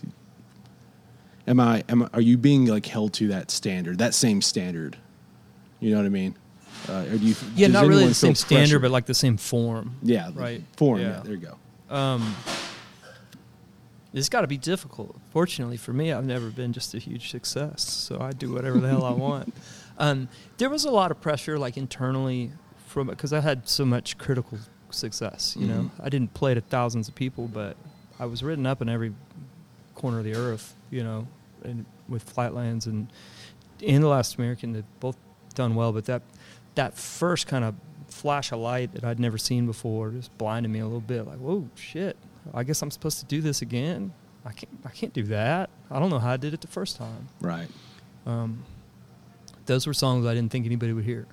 am 1.47 1.61
I, 1.61 1.85
am 1.87 2.03
I, 2.03 2.09
are 2.13 2.21
you 2.21 2.37
being 2.37 2.65
like 2.65 2.87
held 2.87 3.13
to 3.13 3.29
that 3.29 3.51
standard, 3.51 3.99
that 3.99 4.13
same 4.13 4.41
standard? 4.41 4.97
You 5.79 5.91
know 5.91 5.97
what 5.97 6.05
I 6.05 6.09
mean? 6.09 6.35
Uh, 6.87 7.05
or 7.11 7.17
do 7.17 7.25
you, 7.25 7.35
Yeah, 7.55 7.67
not 7.67 7.85
really 7.87 8.05
the 8.07 8.13
same 8.13 8.35
standard, 8.35 8.63
pressure? 8.69 8.79
but 8.79 8.91
like 8.91 9.05
the 9.05 9.13
same 9.13 9.37
form. 9.37 9.95
yeah, 10.01 10.31
right. 10.33 10.63
Form, 10.77 10.99
yeah. 11.01 11.07
Yeah. 11.07 11.19
there 11.23 11.33
you 11.33 11.37
go. 11.89 11.95
Um, 11.95 12.35
it's 14.13 14.29
got 14.29 14.41
to 14.41 14.47
be 14.47 14.57
difficult. 14.57 15.15
Fortunately 15.31 15.77
for 15.77 15.93
me, 15.93 16.11
I've 16.11 16.25
never 16.25 16.49
been 16.49 16.73
just 16.73 16.93
a 16.95 16.99
huge 16.99 17.29
success, 17.29 17.83
so 17.83 18.19
I 18.19 18.31
do 18.31 18.51
whatever 18.53 18.79
the 18.79 18.87
hell 18.89 19.03
I 19.05 19.11
want. 19.11 19.53
Um, 20.01 20.29
there 20.57 20.69
was 20.69 20.85
a 20.85 20.89
lot 20.89 21.11
of 21.11 21.19
pressure, 21.19 21.59
like 21.59 21.75
internally, 21.75 22.53
from 22.87 23.07
because 23.07 23.33
I 23.33 23.41
had 23.41 23.67
so 23.67 23.83
much 23.83 24.17
critical 24.17 24.57
success. 24.91 25.57
You 25.59 25.67
know, 25.67 25.81
Mhm. 25.81 25.91
I 26.01 26.07
didn't 26.07 26.33
play 26.33 26.53
to 26.53 26.61
thousands 26.61 27.09
of 27.09 27.15
people, 27.15 27.49
but 27.49 27.75
I 28.17 28.25
was 28.25 28.41
written 28.41 28.65
up 28.65 28.81
in 28.81 28.87
every 28.87 29.13
corner 29.95 30.19
of 30.19 30.23
the 30.23 30.35
earth. 30.35 30.73
You 30.89 31.03
know, 31.03 31.27
and 31.65 31.85
with 32.07 32.23
Flatlands 32.23 32.87
and 32.87 33.09
in 33.81 34.01
the 34.01 34.07
Last 34.07 34.35
American, 34.37 34.71
they've 34.71 34.85
both 35.01 35.17
done 35.53 35.75
well, 35.75 35.91
but 35.91 36.05
that 36.05 36.21
that 36.79 36.97
first 36.97 37.45
kind 37.45 37.65
of 37.65 37.75
flash 38.07 38.53
of 38.53 38.59
light 38.59 38.93
that 38.93 39.03
I'd 39.03 39.19
never 39.19 39.37
seen 39.37 39.65
before 39.65 40.11
just 40.11 40.35
blinded 40.37 40.71
me 40.71 40.79
a 40.79 40.85
little 40.85 41.01
bit. 41.01 41.27
Like, 41.27 41.37
whoa, 41.37 41.67
shit! 41.75 42.15
I 42.53 42.63
guess 42.63 42.81
I'm 42.81 42.89
supposed 42.89 43.19
to 43.19 43.25
do 43.25 43.41
this 43.41 43.61
again. 43.61 44.13
I 44.45 44.53
can't. 44.53 44.71
I 44.85 44.89
can't 44.89 45.11
do 45.11 45.23
that. 45.23 45.69
I 45.91 45.99
don't 45.99 46.09
know 46.09 46.19
how 46.19 46.31
I 46.31 46.37
did 46.37 46.53
it 46.53 46.61
the 46.61 46.67
first 46.67 46.95
time. 46.95 47.27
Right. 47.41 47.67
Um, 48.25 48.63
those 49.65 49.85
were 49.87 49.93
songs 49.93 50.25
I 50.25 50.33
didn't 50.33 50.53
think 50.53 50.65
anybody 50.65 50.93
would 50.93 51.03
hear, 51.03 51.27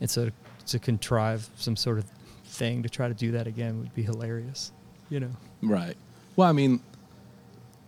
and 0.00 0.08
so 0.08 0.24
to, 0.24 0.32
to 0.68 0.78
contrive 0.78 1.46
some 1.56 1.76
sort 1.76 1.98
of 1.98 2.06
thing 2.46 2.82
to 2.82 2.88
try 2.88 3.08
to 3.08 3.14
do 3.14 3.32
that 3.32 3.46
again 3.46 3.78
would 3.78 3.94
be 3.94 4.02
hilarious. 4.02 4.72
You 5.10 5.20
know. 5.20 5.30
Right. 5.62 5.96
Well, 6.34 6.48
I 6.48 6.52
mean, 6.52 6.80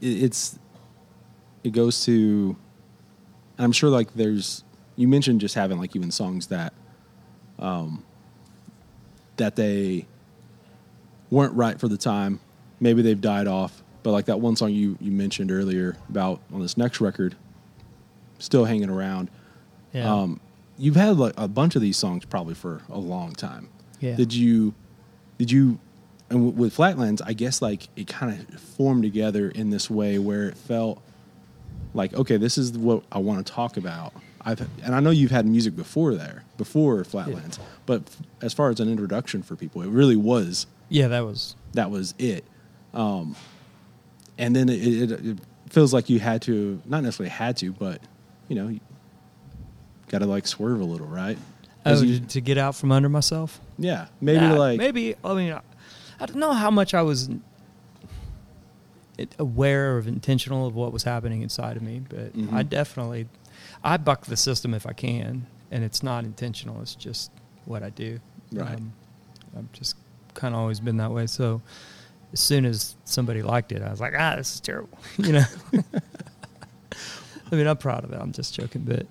it, 0.03 0.25
it's 0.25 0.59
it 1.65 1.71
goes 1.71 2.05
to. 2.05 2.57
I'm 3.59 3.73
sure, 3.73 3.89
like, 3.89 4.13
there's. 4.13 4.65
You 4.97 5.09
mentioned 5.09 5.41
just 5.41 5.55
having 5.55 5.79
like 5.79 5.97
even 5.97 6.11
songs 6.11 6.49
that, 6.49 6.73
um, 7.59 8.05
that 9.37 9.57
they 9.57 10.07
weren't 11.31 11.55
right 11.55 11.81
for 11.81 11.89
the 11.89 11.97
time. 11.97 12.41
Maybe 12.79 13.03
they've 13.03 13.21
died 13.21 13.47
off, 13.47 13.83
but 14.03 14.11
like 14.13 14.27
that 14.27 14.41
one 14.41 14.57
song 14.57 14.71
you 14.73 14.99
you 15.01 15.11
mentioned 15.11 15.51
earlier 15.51 15.97
about 16.09 16.41
on 16.53 16.61
this 16.61 16.77
next 16.77 17.01
record, 17.01 17.37
still 18.39 18.65
hanging 18.65 18.91
around. 18.91 19.31
Yeah. 19.93 20.13
Um, 20.13 20.41
you've 20.79 20.97
had 20.97 21.17
like 21.17 21.35
a 21.37 21.49
bunch 21.49 21.77
of 21.77 21.83
these 21.83 21.97
songs 21.97 22.25
probably 22.25 22.55
for 22.55 22.83
a 22.91 22.99
long 22.99 23.33
time. 23.33 23.69
Yeah. 24.01 24.17
Did 24.17 24.35
you? 24.35 24.75
Did 25.39 25.51
you? 25.51 25.79
And 26.29 26.47
w- 26.47 26.53
with 26.53 26.75
Flatlands, 26.75 27.23
I 27.23 27.33
guess 27.33 27.63
like 27.63 27.89
it 27.97 28.09
kind 28.09 28.39
of 28.39 28.61
formed 28.61 29.03
together 29.03 29.49
in 29.49 29.71
this 29.71 29.89
way 29.91 30.19
where 30.19 30.49
it 30.49 30.57
felt 30.57 31.01
like 31.95 32.15
okay, 32.15 32.37
this 32.37 32.59
is 32.59 32.73
what 32.73 33.05
I 33.13 33.19
want 33.19 33.47
to 33.47 33.53
talk 33.53 33.77
about. 33.77 34.13
I've 34.45 34.61
and 34.85 34.95
I 34.95 35.01
know 35.01 35.11
you've 35.11 35.31
had 35.31 35.47
music 35.47 35.77
before 35.77 36.15
there, 36.15 36.43
before 36.57 37.03
Flatlands, 37.05 37.59
but 37.87 38.03
f- 38.07 38.17
as 38.43 38.53
far 38.53 38.71
as 38.71 38.81
an 38.81 38.89
introduction 38.89 39.43
for 39.43 39.55
people, 39.57 39.83
it 39.83 39.89
really 39.89 40.17
was 40.17 40.67
yeah, 40.89 41.09
that 41.09 41.25
was. 41.25 41.55
that 41.75 41.91
was 41.91 42.15
it. 42.19 42.45
Um, 42.93 43.35
and 44.37 44.55
then 44.55 44.69
it, 44.69 45.11
it, 45.11 45.11
it 45.13 45.39
feels 45.71 45.95
like 45.95 46.11
you 46.11 46.19
had 46.21 46.43
to, 46.43 46.83
not 46.85 47.03
necessarily 47.03 47.31
had 47.31 47.57
to, 47.59 47.73
but 47.73 48.01
you 48.49 48.57
know, 48.57 48.79
got 50.09 50.19
to 50.19 50.27
like 50.27 50.47
swerve 50.47 50.81
a 50.81 50.85
little, 50.85 51.07
right? 51.07 51.39
Oh, 51.87 52.01
you- 52.03 52.21
to, 52.21 52.41
get 52.41 52.59
out 52.59 52.75
from 52.77 52.93
under 52.93 53.09
myself. 53.09 53.61
yeah, 53.79 54.07
maybe 54.21 54.45
Yeah, 54.45 54.53
like 54.53 54.79
maybe. 54.79 55.15
I 55.25 55.35
mean, 55.35 55.53
I, 55.53 55.61
I 56.21 56.27
don't 56.27 56.37
know 56.39 56.53
how 56.53 56.71
much 56.71 56.95
I 56.95 57.03
was 57.03 57.31
aware 59.39 59.97
of 59.99 60.09
intentional 60.09 60.67
of 60.67 60.75
what 60.75 60.93
was 60.93 61.05
happening 61.05 61.43
inside 61.43 61.77
of 61.77 61.83
me, 61.83 62.03
but 62.09 62.37
Mhm. 62.37 62.53
I 62.53 62.63
definitely 62.63 63.29
I 63.85 63.97
buck 63.97 64.27
the 64.27 64.37
system 64.37 64.75
if 64.75 64.87
I 64.87 64.93
can, 64.93 65.47
and 65.71 65.83
it's 65.85 66.03
not 66.03 66.25
intentional. 66.25 66.81
It's 66.83 66.95
just 66.95 67.31
what 67.65 67.83
I 67.83 67.91
do. 67.91 68.21
Um, 68.77 68.93
I've 69.57 69.73
just 69.73 69.97
kind 70.35 70.55
of 70.55 70.61
always 70.61 70.81
been 70.81 70.97
that 70.99 71.11
way. 71.11 71.27
So 71.27 71.61
as 72.33 72.41
soon 72.41 72.65
as 72.65 72.97
somebody 73.05 73.43
liked 73.43 73.73
it, 73.73 73.83
I 73.83 73.91
was 73.91 74.01
like, 74.01 74.15
ah, 74.17 74.37
this 74.37 74.55
is 74.55 74.61
terrible. 74.61 74.99
you 75.19 75.33
know. 75.33 75.45
I 77.51 77.55
mean, 77.55 77.67
I'm 77.67 77.77
proud 77.77 78.05
of 78.05 78.13
it. 78.13 78.19
I'm 78.21 78.33
just 78.33 78.55
joking, 78.55 78.83
but 78.83 79.07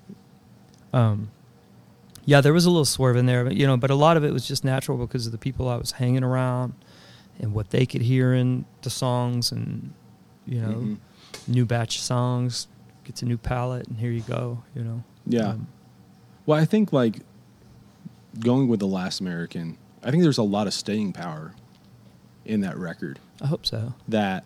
um, 0.98 1.30
yeah, 2.26 2.42
there 2.42 2.54
was 2.54 2.66
a 2.66 2.70
little 2.70 2.86
swerve 2.86 3.16
in 3.16 3.26
there, 3.28 3.44
but 3.44 3.56
you 3.56 3.68
know, 3.68 3.78
but 3.78 3.92
a 3.92 3.96
lot 3.96 4.18
of 4.18 4.24
it 4.24 4.34
was 4.34 4.48
just 4.48 4.64
natural 4.66 4.98
because 4.98 5.26
of 5.28 5.32
the 5.32 5.38
people 5.38 5.70
I 5.70 5.76
was 5.76 5.92
hanging 5.92 6.24
around 6.24 6.74
and 7.40 7.54
what 7.54 7.70
they 7.70 7.86
could 7.86 8.02
hear 8.02 8.34
in 8.34 8.66
the 8.82 8.90
songs, 8.90 9.52
and 9.52 9.94
you 10.48 10.60
know, 10.60 10.70
Mhm. 10.70 10.98
new 11.48 11.66
batch 11.66 12.02
songs 12.02 12.68
gets 13.04 13.22
a 13.22 13.26
new 13.26 13.38
palette, 13.38 13.88
and 13.88 13.98
here 13.98 14.12
you 14.12 14.22
go. 14.22 14.64
You 14.76 14.84
know. 14.84 15.04
Yeah. 15.26 15.50
Um, 15.50 15.68
Well, 16.46 16.60
I 16.60 16.66
think 16.66 16.92
like 16.94 17.20
going 18.40 18.68
with 18.68 18.80
the 18.80 18.88
Last 18.88 19.20
American, 19.20 19.78
I 20.04 20.12
think 20.12 20.24
there's 20.24 20.38
a 20.38 20.44
lot 20.44 20.68
of 20.68 20.74
staying 20.74 21.14
power 21.14 21.54
in 22.46 22.62
that 22.62 22.78
record. 22.78 23.20
I 23.42 23.48
hope 23.48 23.66
so. 23.66 23.94
That 24.08 24.46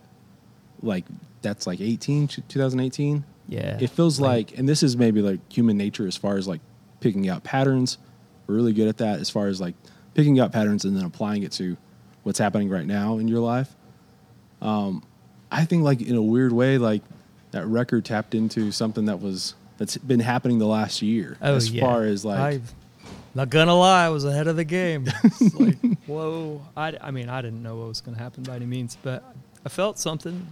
like 0.81 1.05
that's 1.41 1.67
like 1.67 1.81
18 1.81 2.27
2018. 2.27 3.23
Yeah. 3.47 3.77
It 3.79 3.91
feels 3.91 4.19
like, 4.19 4.57
and 4.57 4.67
this 4.67 4.81
is 4.81 4.97
maybe 4.97 5.21
like 5.21 5.39
human 5.51 5.77
nature 5.77 6.07
as 6.07 6.17
far 6.17 6.37
as 6.37 6.47
like 6.47 6.61
picking 6.99 7.29
out 7.29 7.43
patterns. 7.43 7.97
We're 8.47 8.55
really 8.55 8.73
good 8.73 8.87
at 8.87 8.97
that 8.97 9.19
as 9.19 9.29
far 9.29 9.47
as 9.47 9.61
like 9.61 9.75
picking 10.15 10.39
out 10.39 10.51
patterns 10.51 10.85
and 10.85 10.97
then 10.97 11.05
applying 11.05 11.43
it 11.43 11.51
to 11.53 11.77
what's 12.23 12.39
happening 12.39 12.69
right 12.69 12.85
now 12.85 13.19
in 13.19 13.27
your 13.27 13.39
life. 13.39 13.75
Um, 14.61 15.03
I 15.51 15.65
think 15.65 15.83
like 15.83 16.01
in 16.01 16.15
a 16.15 16.21
weird 16.21 16.51
way, 16.51 16.77
like 16.79 17.03
that 17.55 17.65
record 17.67 18.03
tapped 18.03 18.35
into 18.35 18.69
something 18.69 19.05
that 19.05 19.21
was 19.21 19.55
that's 19.77 19.97
been 19.97 20.19
happening 20.19 20.59
the 20.59 20.67
last 20.67 21.01
year. 21.01 21.37
Oh, 21.41 21.55
as 21.55 21.71
yeah. 21.71 21.85
far 21.85 22.03
as 22.03 22.25
like 22.25 22.37
I, 22.37 22.61
not 23.33 23.49
gonna 23.49 23.73
lie, 23.73 24.05
I 24.05 24.09
was 24.09 24.25
ahead 24.25 24.47
of 24.47 24.57
the 24.57 24.65
game. 24.65 25.09
Like, 25.57 25.77
whoa! 26.05 26.61
I, 26.75 26.97
I 27.01 27.11
mean, 27.11 27.29
I 27.29 27.41
didn't 27.41 27.63
know 27.63 27.77
what 27.77 27.87
was 27.87 28.01
gonna 28.01 28.17
happen 28.17 28.43
by 28.43 28.57
any 28.57 28.65
means, 28.65 28.97
but 29.01 29.23
I 29.65 29.69
felt 29.69 29.97
something, 29.97 30.47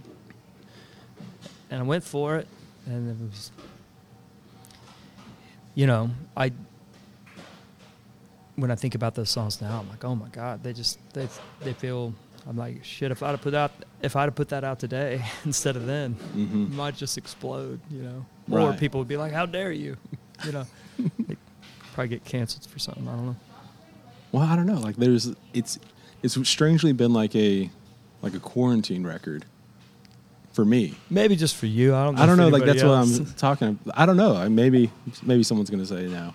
and 1.70 1.80
I 1.80 1.82
went 1.82 2.04
for 2.04 2.36
it, 2.38 2.48
and 2.86 3.10
it 3.10 3.16
was, 3.22 3.52
you 5.74 5.86
know, 5.86 6.10
I. 6.36 6.52
When 8.56 8.70
I 8.70 8.76
think 8.76 8.94
about 8.94 9.14
those 9.14 9.30
songs 9.30 9.60
now, 9.60 9.80
I'm 9.80 9.88
like, 9.90 10.04
oh 10.04 10.14
my 10.14 10.28
god, 10.28 10.62
they 10.62 10.72
just 10.72 10.98
they 11.12 11.28
they 11.60 11.74
feel. 11.74 12.14
I'm 12.46 12.56
like, 12.58 12.84
shit. 12.84 13.10
If 13.10 13.22
I'd 13.22 13.30
have 13.30 13.40
put 13.40 13.54
out, 13.54 13.72
if 14.02 14.16
I'd 14.16 14.24
have 14.24 14.34
put 14.34 14.50
that 14.50 14.64
out 14.64 14.78
today 14.78 15.24
instead 15.44 15.76
of 15.76 15.86
then, 15.86 16.16
Mhm. 16.36 16.66
it 16.66 16.70
might 16.72 16.96
just 16.96 17.16
explode, 17.16 17.80
you 17.90 18.02
know. 18.02 18.26
Or 18.50 18.68
Right. 18.70 18.78
people 18.78 19.00
would 19.00 19.08
be 19.08 19.16
like, 19.16 19.32
"How 19.32 19.46
dare 19.46 19.72
you?" 19.72 19.96
You 20.44 20.52
know, 20.52 20.66
probably 21.94 22.08
get 22.08 22.24
canceled 22.24 22.66
for 22.66 22.78
something. 22.78 23.08
I 23.08 23.12
don't 23.12 23.26
know. 23.26 23.36
Well, 24.32 24.42
I 24.42 24.56
don't 24.56 24.66
know. 24.66 24.78
Like 24.78 24.96
there's 24.96 25.32
it's 25.54 25.78
it's 26.22 26.36
strangely 26.48 26.92
been 26.92 27.12
like 27.12 27.34
a 27.34 27.70
like 28.20 28.34
a 28.34 28.40
quarantine 28.40 29.06
record 29.06 29.44
for 30.52 30.64
me. 30.64 30.94
Maybe 31.08 31.36
just 31.36 31.56
for 31.56 31.66
you. 31.66 31.94
I 31.94 32.04
don't. 32.04 32.16
Know 32.16 32.22
I 32.22 32.26
don't 32.26 32.36
know. 32.36 32.48
Like 32.48 32.64
that's 32.64 32.82
what. 32.82 32.92
I'm 32.92 33.26
talking. 33.36 33.78
About. 33.84 33.98
I 33.98 34.04
don't 34.06 34.16
know. 34.16 34.36
I- 34.36 34.48
Maybe 34.48 34.90
maybe 35.22 35.42
someone's 35.44 35.70
gonna 35.70 35.86
say 35.86 36.06
now. 36.08 36.34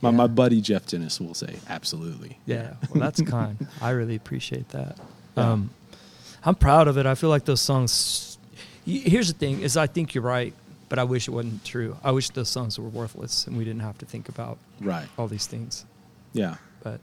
My 0.00 0.10
Yeah. 0.10 0.16
my 0.16 0.26
buddy 0.26 0.60
Jeff 0.60 0.86
Dennis 0.86 1.20
will 1.20 1.34
say 1.34 1.56
absolutely. 1.68 2.38
Yeah. 2.46 2.74
Well, 2.90 3.00
that's 3.04 3.20
kind. 3.22 3.68
I 3.80 3.90
really 3.90 4.16
appreciate 4.16 4.70
that. 4.70 4.98
Yeah. 5.36 5.52
Um, 5.52 5.70
I'm 6.44 6.54
proud 6.54 6.88
of 6.88 6.98
it. 6.98 7.06
I 7.06 7.14
feel 7.14 7.30
like 7.30 7.44
those 7.44 7.60
songs. 7.60 8.38
Here's 8.84 9.28
the 9.32 9.38
thing: 9.38 9.62
is 9.62 9.76
I 9.76 9.86
think 9.86 10.14
you're 10.14 10.22
right, 10.24 10.52
but 10.88 10.98
I 10.98 11.04
wish 11.04 11.26
it 11.28 11.30
wasn't 11.32 11.64
true. 11.64 11.96
I 12.04 12.10
wish 12.10 12.30
those 12.30 12.48
songs 12.50 12.78
were 12.78 12.88
worthless 12.88 13.46
and 13.46 13.56
we 13.56 13.64
didn't 13.64 13.80
have 13.82 13.96
to 13.98 14.06
think 14.06 14.28
about 14.28 14.58
Right. 14.80 15.06
all 15.18 15.26
these 15.28 15.46
things. 15.46 15.84
Yeah. 16.34 16.56
But 16.82 17.00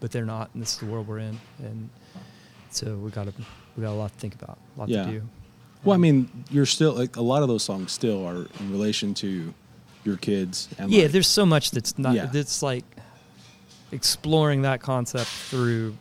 but 0.00 0.10
they're 0.10 0.26
not, 0.26 0.50
and 0.52 0.62
this 0.62 0.72
is 0.74 0.78
the 0.80 0.86
world 0.86 1.06
we're 1.06 1.20
in, 1.20 1.38
and 1.62 1.88
so 2.70 2.96
we 2.96 3.10
got 3.10 3.26
to 3.28 3.32
we 3.76 3.82
got 3.84 3.92
a 3.92 3.94
lot 3.94 4.12
to 4.12 4.18
think 4.18 4.34
about, 4.34 4.58
a 4.76 4.80
lot 4.80 4.88
Yeah. 4.88 5.04
to 5.04 5.10
do. 5.12 5.22
Well, 5.84 5.94
I 5.94 5.98
mean, 5.98 6.28
you're 6.50 6.66
still 6.66 6.92
like 6.92 7.16
a 7.16 7.22
lot 7.22 7.42
of 7.42 7.48
those 7.48 7.62
songs 7.62 7.92
still 7.92 8.26
are 8.26 8.46
in 8.60 8.70
relation 8.72 9.14
to 9.14 9.54
your 10.04 10.16
kids. 10.16 10.68
And 10.78 10.90
yeah, 10.90 11.02
like- 11.04 11.12
there's 11.12 11.28
so 11.28 11.46
much 11.46 11.70
that's 11.70 11.96
not. 11.98 12.14
Yeah. 12.16 12.26
That's 12.26 12.62
like 12.62 12.84
exploring 13.92 14.62
that 14.62 14.80
concept 14.80 15.28
through 15.28 15.96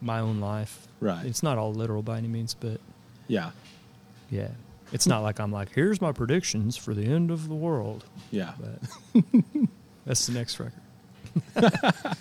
my 0.00 0.18
own 0.20 0.40
life. 0.40 0.81
Right. 1.02 1.26
It's 1.26 1.42
not 1.42 1.58
all 1.58 1.72
literal 1.72 2.02
by 2.02 2.18
any 2.18 2.28
means, 2.28 2.54
but 2.54 2.80
yeah. 3.28 3.50
yeah, 4.30 4.48
it's 4.92 5.06
not 5.06 5.22
like 5.22 5.40
I'm 5.40 5.52
like, 5.52 5.74
here's 5.74 6.00
my 6.00 6.12
predictions 6.12 6.76
for 6.76 6.94
the 6.94 7.04
end 7.04 7.30
of 7.30 7.48
the 7.48 7.54
world. 7.54 8.04
Yeah. 8.30 8.52
But 8.60 9.24
that's 10.06 10.26
the 10.26 10.32
next 10.32 10.58
record. 10.60 10.72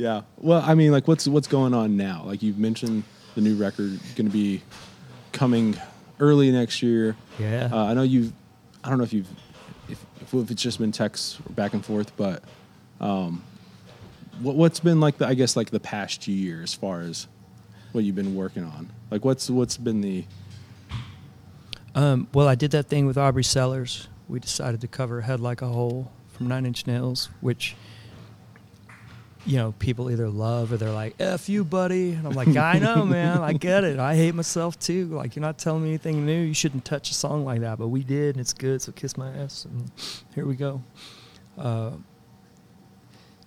Yeah. 0.00 0.22
Well, 0.38 0.62
I 0.64 0.74
mean, 0.74 0.92
like, 0.92 1.06
what's 1.06 1.28
what's 1.28 1.46
going 1.46 1.74
on 1.74 1.98
now? 1.98 2.22
Like, 2.24 2.42
you've 2.42 2.58
mentioned 2.58 3.04
the 3.34 3.42
new 3.42 3.54
record 3.56 4.00
going 4.16 4.26
to 4.26 4.32
be 4.32 4.62
coming 5.32 5.76
early 6.18 6.50
next 6.50 6.82
year. 6.82 7.16
Yeah. 7.38 7.68
Uh, 7.70 7.84
I 7.84 7.94
know 7.94 8.02
you've. 8.02 8.32
I 8.82 8.88
don't 8.88 8.96
know 8.96 9.04
if 9.04 9.12
you've, 9.12 9.28
if, 9.90 10.02
if 10.22 10.50
it's 10.50 10.62
just 10.62 10.78
been 10.78 10.90
texts 10.90 11.36
back 11.50 11.74
and 11.74 11.84
forth, 11.84 12.16
but 12.16 12.42
um, 12.98 13.42
what 14.40 14.56
what's 14.56 14.80
been 14.80 15.00
like 15.00 15.18
the 15.18 15.26
I 15.26 15.34
guess 15.34 15.54
like 15.54 15.68
the 15.68 15.80
past 15.80 16.26
year 16.26 16.62
as 16.62 16.72
far 16.72 17.02
as 17.02 17.26
what 17.92 18.04
you've 18.04 18.16
been 18.16 18.34
working 18.34 18.64
on. 18.64 18.90
Like, 19.10 19.24
what's 19.24 19.50
what's 19.50 19.76
been 19.76 20.00
the 20.00 20.24
Um, 21.94 22.28
well, 22.32 22.46
I 22.46 22.54
did 22.54 22.70
that 22.72 22.86
thing 22.86 23.06
with 23.06 23.16
Aubrie 23.16 23.44
Sellers. 23.44 24.08
We 24.28 24.38
decided 24.40 24.80
to 24.82 24.88
cover 24.88 25.22
"Head 25.22 25.40
Like 25.40 25.62
a 25.62 25.66
Hole" 25.68 26.10
from 26.28 26.48
Nine 26.48 26.66
Inch 26.66 26.86
Nails, 26.86 27.28
which 27.40 27.74
you 29.46 29.56
know 29.56 29.72
people 29.78 30.10
either 30.10 30.28
love 30.28 30.72
or 30.72 30.76
they're 30.76 30.92
like 30.92 31.16
"f 31.18 31.48
you, 31.48 31.64
buddy," 31.64 32.12
and 32.12 32.26
I'm 32.26 32.34
like, 32.34 32.56
"I 32.56 32.78
know, 32.78 33.04
man. 33.16 33.38
I 33.42 33.52
get 33.54 33.84
it. 33.84 33.98
I 33.98 34.14
hate 34.14 34.34
myself 34.34 34.78
too. 34.78 35.06
Like 35.06 35.34
you're 35.34 35.42
not 35.42 35.58
telling 35.58 35.82
me 35.82 35.88
anything 35.88 36.24
new. 36.24 36.40
You 36.40 36.54
shouldn't 36.54 36.84
touch 36.84 37.10
a 37.10 37.14
song 37.14 37.44
like 37.44 37.60
that, 37.62 37.78
but 37.78 37.88
we 37.88 38.04
did, 38.04 38.36
and 38.36 38.40
it's 38.40 38.52
good. 38.52 38.80
So 38.80 38.92
kiss 38.92 39.16
my 39.16 39.30
ass, 39.36 39.64
and 39.64 39.90
here 40.34 40.46
we 40.46 40.54
go." 40.54 40.82
Uh, 41.58 41.90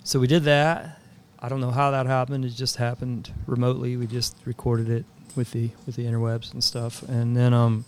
so 0.03 0.19
we 0.19 0.27
did 0.27 0.43
that. 0.43 0.99
I 1.43 1.49
don't 1.49 1.60
know 1.60 1.71
how 1.71 1.91
that 1.91 2.06
happened. 2.06 2.45
It 2.45 2.51
just 2.51 2.77
happened 2.77 3.29
remotely. 3.47 3.97
We 3.97 4.08
just 4.08 4.38
recorded 4.45 4.89
it 4.89 5.06
with 5.36 5.51
the 5.51 5.71
with 5.86 5.97
the 5.97 6.06
interwebs 6.06 6.53
and 6.53 6.63
stuff, 6.63 7.03
and 7.03 7.36
then 7.36 7.53
um, 7.53 7.84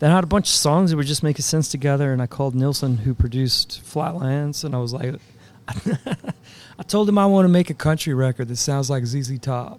then 0.00 0.10
I 0.10 0.16
had 0.16 0.24
a 0.24 0.26
bunch 0.26 0.48
of 0.48 0.54
songs 0.54 0.90
that 0.90 0.96
were 0.96 1.04
just 1.04 1.22
making 1.22 1.42
sense 1.42 1.68
together. 1.68 2.12
And 2.12 2.20
I 2.20 2.26
called 2.26 2.56
Nilsson, 2.56 2.98
who 2.98 3.14
produced 3.14 3.82
Flatlands, 3.82 4.64
and 4.64 4.74
I 4.74 4.78
was 4.78 4.92
like, 4.92 5.14
I 5.68 6.82
told 6.88 7.08
him 7.08 7.18
I 7.18 7.26
want 7.26 7.44
to 7.44 7.48
make 7.48 7.70
a 7.70 7.74
country 7.74 8.14
record 8.14 8.48
that 8.48 8.56
sounds 8.56 8.90
like 8.90 9.06
ZZ 9.06 9.38
Top, 9.38 9.78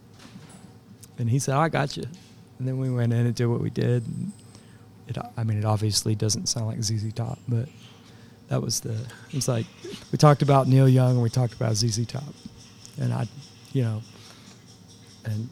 and 1.17 1.29
he 1.29 1.39
said, 1.39 1.55
I 1.55 1.67
got 1.67 1.97
you. 1.97 2.05
And 2.58 2.67
then 2.67 2.77
we 2.77 2.89
went 2.89 3.12
in 3.12 3.25
and 3.25 3.36
did 3.36 3.47
what 3.47 3.60
we 3.60 3.69
did. 3.69 4.05
It, 5.10 5.17
I 5.36 5.43
mean, 5.43 5.58
it 5.58 5.65
obviously 5.65 6.15
doesn't 6.15 6.47
sound 6.47 6.67
like 6.67 6.82
ZZ 6.82 7.12
Top, 7.12 7.39
but 7.49 7.67
that 8.47 8.62
was 8.62 8.79
the. 8.79 8.93
It 8.93 9.36
was 9.36 9.49
like 9.49 9.65
we 10.13 10.17
talked 10.17 10.41
about 10.41 10.69
Neil 10.69 10.88
Young 10.88 11.12
and 11.12 11.21
we 11.21 11.29
talked 11.29 11.53
about 11.53 11.75
ZZ 11.75 12.05
Top, 12.05 12.23
and 13.00 13.14
I, 13.14 13.28
you 13.74 13.84
know, 13.84 14.02
and 15.26 15.50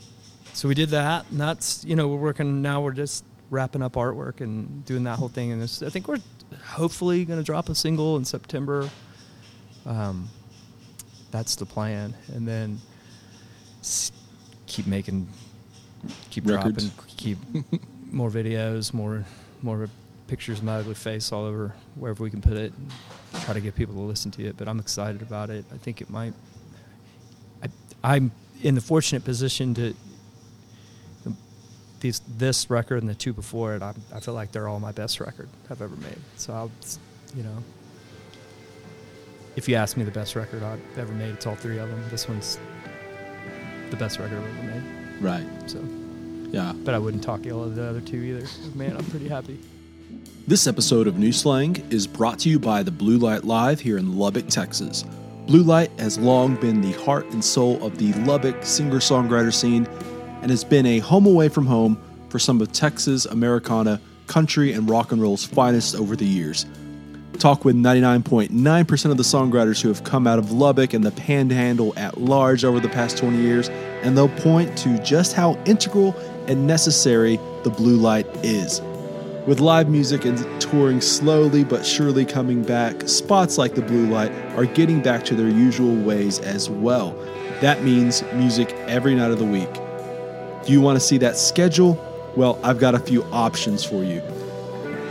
so 0.54 0.68
we 0.68 0.76
did 0.76 0.90
that. 0.90 1.26
And 1.30 1.40
that's 1.40 1.84
you 1.86 1.96
know 1.96 2.08
we're 2.08 2.18
working 2.18 2.62
now. 2.62 2.82
We're 2.82 2.92
just 2.92 3.24
wrapping 3.50 3.82
up 3.82 3.94
artwork 3.94 4.42
and 4.42 4.84
doing 4.86 5.04
that 5.06 5.18
whole 5.18 5.30
thing. 5.30 5.52
And 5.52 5.62
this, 5.62 5.82
I 5.82 5.90
think 5.90 6.08
we're 6.08 6.20
hopefully 6.66 7.26
going 7.26 7.40
to 7.40 7.46
drop 7.46 7.70
a 7.70 7.76
single 7.76 8.18
in 8.18 8.26
September. 8.26 8.90
Um, 9.86 10.30
that's 11.32 11.56
the 11.56 11.66
plan, 11.66 12.14
and 12.34 12.48
then 12.48 12.80
keep 14.66 14.88
making, 14.88 15.28
keep 16.30 16.46
Records. 16.48 16.90
dropping, 16.90 17.16
keep 17.16 17.38
more 18.12 18.30
videos, 18.30 18.94
more 18.94 19.26
more 19.62 19.90
pictures 20.28 20.60
of 20.60 20.66
my 20.66 20.76
ugly 20.76 20.94
face 20.94 21.32
all 21.32 21.46
over 21.46 21.74
wherever 21.96 22.22
we 22.24 22.30
can 22.30 22.42
put 22.42 22.54
it. 22.54 22.74
And 22.78 22.92
try 23.44 23.54
to 23.54 23.62
get 23.62 23.76
people 23.76 23.94
to 23.96 24.02
listen 24.02 24.32
to 24.32 24.46
it, 24.46 24.58
but 24.58 24.68
I'm 24.68 24.80
excited 24.80 25.22
about 25.22 25.50
it. 25.50 25.66
I 25.74 25.78
think 25.78 26.02
it 26.02 26.10
might. 26.10 26.34
I'm 28.04 28.32
in 28.62 28.76
the 28.76 28.82
fortunate 28.82 29.24
position 29.26 29.74
to. 29.76 29.94
These, 32.00 32.20
this 32.38 32.70
record 32.70 33.02
and 33.02 33.10
the 33.10 33.16
two 33.16 33.34
before 33.34 33.74
it, 33.76 33.82
I, 33.82 33.92
I 34.14 34.20
feel 34.20 34.36
like 34.36 34.52
they're 34.52 34.68
all 34.68 34.80
my 34.80 34.92
best 34.92 35.20
record 35.20 35.50
I've 35.72 35.82
ever 35.82 35.96
made. 35.96 36.20
So 36.36 36.54
I'll, 36.54 36.72
you 37.36 37.42
know, 37.42 37.58
if 39.56 39.68
you 39.68 39.74
ask 39.74 39.98
me 39.98 40.04
the 40.04 40.12
best 40.12 40.36
record 40.36 40.62
I've 40.62 40.80
ever 41.00 41.12
made, 41.14 41.30
it's 41.34 41.48
all 41.48 41.56
three 41.56 41.80
of 41.80 41.90
them. 41.90 42.04
This 42.12 42.30
one's 42.30 42.60
the 43.90 43.96
best 43.98 44.20
record 44.20 44.38
I've 44.38 44.60
ever 44.60 44.80
made. 44.80 45.22
right? 45.24 45.46
So, 45.66 45.84
Yeah. 46.52 46.74
but 46.86 46.94
I 46.94 47.00
wouldn't 47.00 47.24
talk 47.24 47.48
ill 47.48 47.64
of 47.64 47.76
the 47.76 47.84
other 47.86 48.02
two 48.02 48.18
either. 48.18 48.46
Man, 48.76 48.96
I'm 48.96 49.06
pretty 49.06 49.28
happy. 49.28 49.58
This 50.46 50.68
episode 50.68 51.08
of 51.08 51.18
New 51.18 51.32
Slang 51.32 51.78
is 51.90 52.06
brought 52.06 52.38
to 52.40 52.50
you 52.50 52.60
by 52.60 52.84
the 52.84 52.92
Blue 52.92 53.18
Light 53.18 53.44
Live 53.44 53.80
here 53.80 53.98
in 53.98 54.20
Lubbock, 54.20 54.50
Texas. 54.50 55.04
Blue 55.48 55.64
Light 55.64 55.90
has 55.98 56.20
long 56.20 56.58
been 56.58 56.82
the 56.82 56.92
heart 56.92 57.26
and 57.28 57.44
soul 57.44 57.82
of 57.82 57.98
the 57.98 58.12
Lubbock 58.26 58.66
singer 58.66 58.98
songwriter 58.98 59.54
scene 59.54 59.88
and 60.42 60.52
has 60.52 60.66
been 60.66 60.86
a 60.86 61.00
home 61.00 61.26
away 61.26 61.48
from 61.48 61.66
home 61.66 61.98
for 62.28 62.38
some 62.38 62.60
of 62.60 62.74
Texas, 62.74 63.26
Americana, 63.26 64.02
country, 64.28 64.74
and 64.74 64.90
rock 64.90 65.14
and 65.14 65.22
roll's 65.22 65.46
finest 65.46 65.96
over 65.96 66.18
the 66.18 66.26
years. 66.26 66.66
Talk 67.40 67.64
with 67.64 67.78
99.9% 67.78 69.12
of 69.12 69.16
the 69.16 69.24
songwriters 69.24 69.82
who 69.82 69.88
have 69.88 70.04
come 70.04 70.28
out 70.28 70.38
of 70.38 70.52
Lubbock 70.52 70.94
and 70.94 71.02
the 71.02 71.12
panhandle 71.12 71.94
at 71.96 72.20
large 72.20 72.66
over 72.66 72.82
the 72.82 72.90
past 72.90 73.18
20 73.18 73.38
years, 73.38 73.70
and 74.04 74.18
they'll 74.18 74.28
point 74.28 74.78
to 74.80 75.02
just 75.02 75.32
how 75.32 75.54
integral 75.64 76.14
and 76.48 76.68
necessary 76.68 77.40
the 77.64 77.70
blue 77.70 77.96
light 77.96 78.28
is. 78.44 78.82
With 79.48 79.62
live 79.62 79.88
music 79.88 80.26
and 80.26 80.38
touring 80.60 81.00
slowly 81.00 81.64
but 81.64 81.86
surely 81.86 82.26
coming 82.26 82.64
back, 82.64 83.08
spots 83.08 83.58
like 83.58 83.76
the 83.76 83.82
Blue 83.82 84.06
Light 84.08 84.30
are 84.58 84.66
getting 84.66 85.02
back 85.02 85.24
to 85.24 85.36
their 85.36 85.48
usual 85.48 85.96
ways 85.96 86.40
as 86.40 86.70
well. 86.70 87.16
That 87.62 87.82
means 87.82 88.24
music 88.34 88.74
every 88.88 89.16
night 89.16 89.32
of 89.32 89.40
the 89.40 89.46
week. 89.46 89.74
Do 90.66 90.74
you 90.74 90.82
want 90.82 90.98
to 90.98 91.00
see 91.00 91.18
that 91.20 91.38
schedule? 91.38 91.98
Well, 92.36 92.60
I've 92.62 92.78
got 92.78 92.94
a 92.94 93.00
few 93.00 93.24
options 93.32 93.86
for 93.86 94.04
you. 94.04 94.20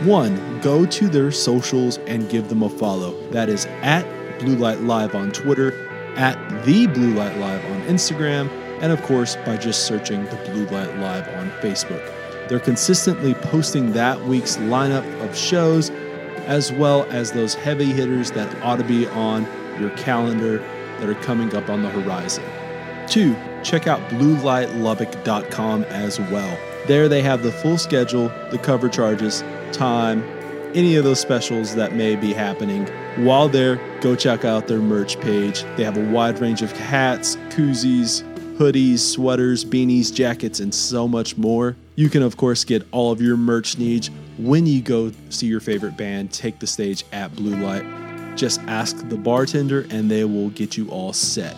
One, 0.05 0.61
go 0.61 0.85
to 0.85 1.07
their 1.09 1.31
socials 1.31 1.97
and 2.05 2.29
give 2.29 2.47
them 2.47 2.61
a 2.61 2.69
follow. 2.69 3.19
That 3.31 3.49
is 3.49 3.65
at 3.81 4.05
Blue 4.37 4.55
Light 4.55 4.81
Live 4.81 5.15
on 5.15 5.31
Twitter, 5.31 5.73
at 6.15 6.37
The 6.63 6.85
Blue 6.85 7.15
Light 7.15 7.35
Live 7.37 7.65
on 7.65 7.81
Instagram, 7.87 8.51
and 8.83 8.91
of 8.91 9.01
course 9.01 9.35
by 9.37 9.57
just 9.57 9.87
searching 9.87 10.25
The 10.25 10.35
Blue 10.51 10.67
Light 10.67 10.95
Live 10.97 11.27
on 11.29 11.49
Facebook. 11.59 12.26
They're 12.47 12.59
consistently 12.59 13.33
posting 13.33 13.93
that 13.93 14.21
week's 14.23 14.57
lineup 14.57 15.05
of 15.21 15.35
shows, 15.35 15.89
as 16.45 16.71
well 16.71 17.03
as 17.09 17.31
those 17.31 17.53
heavy 17.53 17.85
hitters 17.85 18.31
that 18.31 18.53
ought 18.63 18.77
to 18.77 18.83
be 18.83 19.07
on 19.07 19.45
your 19.79 19.89
calendar 19.91 20.59
that 20.99 21.09
are 21.09 21.15
coming 21.15 21.53
up 21.55 21.69
on 21.69 21.83
the 21.83 21.89
horizon. 21.89 22.43
Two, 23.07 23.35
check 23.63 23.87
out 23.87 23.99
bluelightlubbock.com 24.09 25.83
as 25.85 26.19
well. 26.19 26.57
There 26.87 27.07
they 27.09 27.21
have 27.21 27.43
the 27.43 27.51
full 27.51 27.77
schedule, 27.77 28.29
the 28.51 28.57
cover 28.57 28.89
charges, 28.89 29.43
time, 29.71 30.23
any 30.73 30.95
of 30.95 31.03
those 31.03 31.19
specials 31.19 31.75
that 31.75 31.93
may 31.93 32.15
be 32.15 32.33
happening. 32.33 32.87
While 33.25 33.49
there, 33.49 33.77
go 34.01 34.15
check 34.15 34.45
out 34.45 34.67
their 34.67 34.79
merch 34.79 35.19
page. 35.19 35.63
They 35.75 35.83
have 35.83 35.97
a 35.97 36.11
wide 36.11 36.39
range 36.39 36.61
of 36.61 36.71
hats, 36.71 37.35
koozies, 37.49 38.23
hoodies, 38.57 38.99
sweaters, 38.99 39.63
beanies, 39.65 40.13
jackets, 40.13 40.59
and 40.59 40.73
so 40.73 41.07
much 41.07 41.37
more. 41.37 41.75
You 41.97 42.09
can, 42.09 42.21
of 42.21 42.37
course, 42.37 42.63
get 42.63 42.87
all 42.91 43.11
of 43.11 43.23
your 43.23 43.37
merch 43.37 43.79
needs 43.79 44.11
when 44.37 44.67
you 44.67 44.83
go 44.83 45.11
see 45.29 45.47
your 45.47 45.59
favorite 45.59 45.97
band 45.97 46.31
take 46.31 46.59
the 46.59 46.67
stage 46.67 47.03
at 47.11 47.35
Blue 47.35 47.55
Light. 47.55 48.37
Just 48.37 48.61
ask 48.67 49.09
the 49.09 49.17
bartender 49.17 49.87
and 49.89 50.09
they 50.09 50.23
will 50.23 50.51
get 50.51 50.77
you 50.77 50.87
all 50.89 51.11
set. 51.11 51.57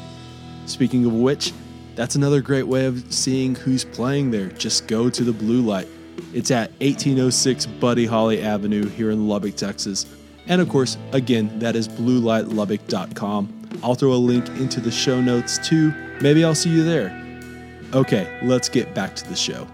Speaking 0.66 1.04
of 1.06 1.14
which, 1.14 1.52
that's 1.96 2.16
another 2.16 2.40
great 2.40 2.66
way 2.66 2.86
of 2.86 3.14
seeing 3.14 3.54
who's 3.54 3.84
playing 3.84 4.32
there. 4.32 4.48
Just 4.48 4.88
go 4.88 5.10
to 5.10 5.26
the 5.26 5.34
Blue 5.34 5.62
Light. 5.62 5.90
It's 6.34 6.52
at 6.52 6.70
1806 6.80 7.66
Buddy 7.66 8.06
Holly 8.06 8.42
Avenue 8.42 8.88
here 8.88 9.12
in 9.12 9.28
Lubbock, 9.28 9.58
Texas. 9.58 10.06
And 10.48 10.62
of 10.62 10.70
course, 10.70 10.98
again, 11.12 11.60
that 11.60 11.76
is 11.76 11.90
bluelightlubbock.com. 11.90 13.68
I'll 13.84 13.96
throw 13.96 14.14
a 14.14 14.16
link 14.16 14.48
into 14.52 14.80
the 14.80 14.90
show 14.90 15.20
notes 15.20 15.58
too. 15.68 15.94
Maybe 16.22 16.46
I'll 16.46 16.56
see 16.56 16.70
you 16.70 16.86
there. 16.86 17.12
Okay, 17.94 18.40
let's 18.42 18.70
get 18.70 18.96
back 18.96 19.18
to 19.18 19.28
the 19.28 19.36
show. 19.36 19.68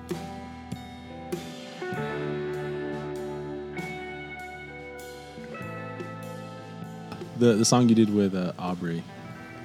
The 7.37 7.53
the 7.53 7.65
song 7.65 7.89
you 7.89 7.95
did 7.95 8.13
with 8.13 8.35
uh, 8.35 8.53
Aubrie, 8.59 9.01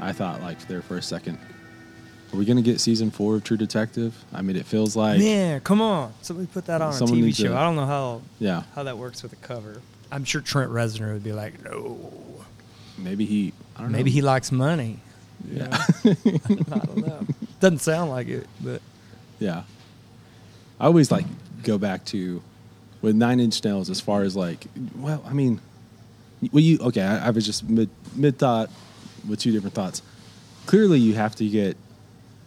I 0.01 0.13
thought 0.13 0.41
like 0.43 0.67
there 0.69 0.83
for 0.83 0.97
a 0.97 1.03
second. 1.03 1.39
Are 2.33 2.37
we 2.37 2.45
gonna 2.45 2.63
get 2.63 2.81
season 2.81 3.11
four 3.11 3.37
of 3.37 3.45
True 3.45 3.57
Detective? 3.57 4.15
I 4.33 4.43
mean, 4.43 4.57
it 4.57 4.65
feels 4.67 4.95
like 4.97 5.19
Man, 5.19 5.61
come 5.61 5.81
on! 5.81 6.13
Somebody 6.23 6.47
put 6.49 6.67
that 6.67 6.81
on 6.81 6.91
a 6.91 6.93
Someone 6.97 7.19
TV 7.19 7.23
needs 7.25 7.39
show. 7.39 7.49
to- 7.49 7.57
I 7.57 7.63
don't 7.65 7.77
know 7.77 7.87
how 7.87 8.23
yeah, 8.39 8.63
how 8.75 8.83
that 8.85 8.97
works 8.99 9.23
with 9.23 9.33
a 9.33 9.37
cover. 9.37 9.81
I'm 10.13 10.25
sure 10.25 10.41
Trent 10.41 10.71
Reznor 10.73 11.13
would 11.13 11.23
be 11.25 11.33
like, 11.33 11.63
no. 11.65 12.13
maybe 12.99 13.25
he. 13.25 13.53
I 13.77 13.83
don't 13.83 13.93
know. 13.93 13.99
Maybe 13.99 14.11
he 14.11 14.23
likes 14.23 14.51
money. 14.51 14.99
you 15.49 15.59
Yeah. 15.59 15.67
know? 15.69 15.79
I 16.73 16.79
don't 16.79 16.97
know. 17.07 17.27
Doesn't 17.61 17.79
sound 17.79 18.11
like 18.11 18.27
it, 18.29 18.47
but 18.61 18.83
Yeah. 19.39 19.63
I 20.81 20.87
always 20.87 21.11
like 21.13 21.27
go 21.63 21.79
back 21.79 22.05
to 22.07 22.43
with 23.03 23.15
Nine 23.15 23.39
Inch 23.39 23.63
Nails 23.65 23.89
as 23.91 24.01
far 24.01 24.23
as 24.23 24.35
like, 24.35 24.67
well, 24.97 25.23
I 25.27 25.33
mean, 25.33 25.61
well, 26.53 26.63
you 26.63 26.79
okay? 26.81 27.03
I, 27.03 27.29
I 27.29 27.31
was 27.31 27.45
just 27.47 27.69
mid 27.69 27.91
mid 28.15 28.39
thought 28.39 28.71
with 29.29 29.41
two 29.41 29.53
different 29.53 29.75
thoughts. 29.75 30.03
Clearly, 30.67 30.99
you 30.99 31.15
have 31.15 31.35
to 31.37 31.49
get 31.49 31.77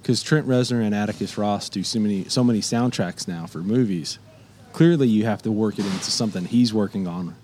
because 0.02 0.22
Trent 0.24 0.48
Reznor 0.48 0.82
and 0.84 0.94
Atticus 0.96 1.38
Ross 1.38 1.70
do 1.70 1.84
so 1.84 2.00
many 2.00 2.26
so 2.26 2.44
many 2.44 2.60
soundtracks 2.62 3.28
now 3.28 3.46
for 3.46 3.60
movies. 3.60 4.20
Clearly, 4.74 5.08
you 5.08 5.26
have 5.26 5.42
to 5.44 5.52
work 5.52 5.78
it 5.78 5.86
into 5.86 6.10
something 6.12 6.46
he's 6.46 6.74
working 6.74 7.08
on 7.08 7.36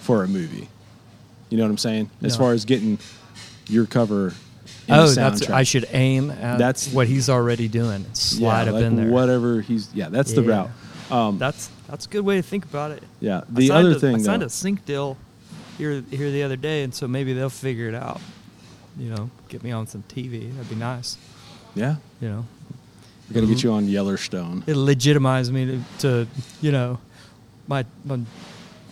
for 0.00 0.22
a 0.22 0.28
movie. 0.28 0.68
You 1.48 1.56
know 1.58 1.64
what 1.64 1.70
I'm 1.70 1.78
saying? 1.78 2.10
As 2.22 2.34
No. 2.38 2.44
far 2.44 2.52
as 2.52 2.64
getting 2.64 2.98
your 3.68 3.86
cover. 3.86 4.34
In 4.86 4.94
oh, 4.94 5.06
that's. 5.08 5.48
I 5.48 5.62
should 5.62 5.86
aim 5.92 6.30
at 6.30 6.58
That's- 6.58 6.92
what 6.92 7.06
he's 7.06 7.30
already 7.30 7.68
doing. 7.68 8.04
Slide 8.12 8.64
yeah, 8.64 8.68
up 8.68 8.74
like 8.74 8.84
in 8.84 8.96
there. 8.96 9.08
whatever 9.10 9.60
he's 9.62 9.88
yeah. 9.94 10.08
That's 10.10 10.32
the 10.34 10.42
route. 10.42 10.70
Um, 11.10 11.38
That's 11.38 11.70
that's 11.88 12.06
a 12.06 12.08
good 12.08 12.24
way 12.24 12.36
to 12.36 12.42
think 12.42 12.64
about 12.64 12.90
it. 12.90 13.02
Yeah. 13.20 13.42
The 13.48 13.68
signed 13.68 13.86
other 13.86 13.96
a- 13.96 14.00
thing, 14.00 14.14
I 14.16 14.18
signed 14.18 14.42
though, 14.42 14.46
a 14.46 14.50
sync 14.50 14.84
deal 14.84 15.16
here 15.78 16.02
here 16.10 16.30
the 16.30 16.42
other 16.42 16.56
day, 16.56 16.82
and 16.82 16.94
so 16.94 17.06
maybe 17.08 17.32
they'll 17.32 17.50
figure 17.50 17.88
it 17.88 17.94
out. 17.94 18.20
You 18.98 19.10
know, 19.10 19.30
get 19.48 19.62
me 19.62 19.72
on 19.72 19.86
some 19.86 20.04
TV. 20.08 20.52
That'd 20.54 20.68
be 20.68 20.76
nice. 20.76 21.18
yeah, 21.74 21.96
You 22.20 22.28
know, 22.28 22.46
we're 23.28 23.34
gonna 23.40 23.52
get 23.52 23.62
you 23.64 23.72
on 23.72 23.88
Yellowstone. 23.88 24.62
it 24.66 24.76
legitimizes 24.76 25.50
me 25.50 25.66
to, 25.66 25.82
to 25.98 26.28
you 26.60 26.70
know, 26.70 26.98
my, 27.66 27.84
my 28.04 28.20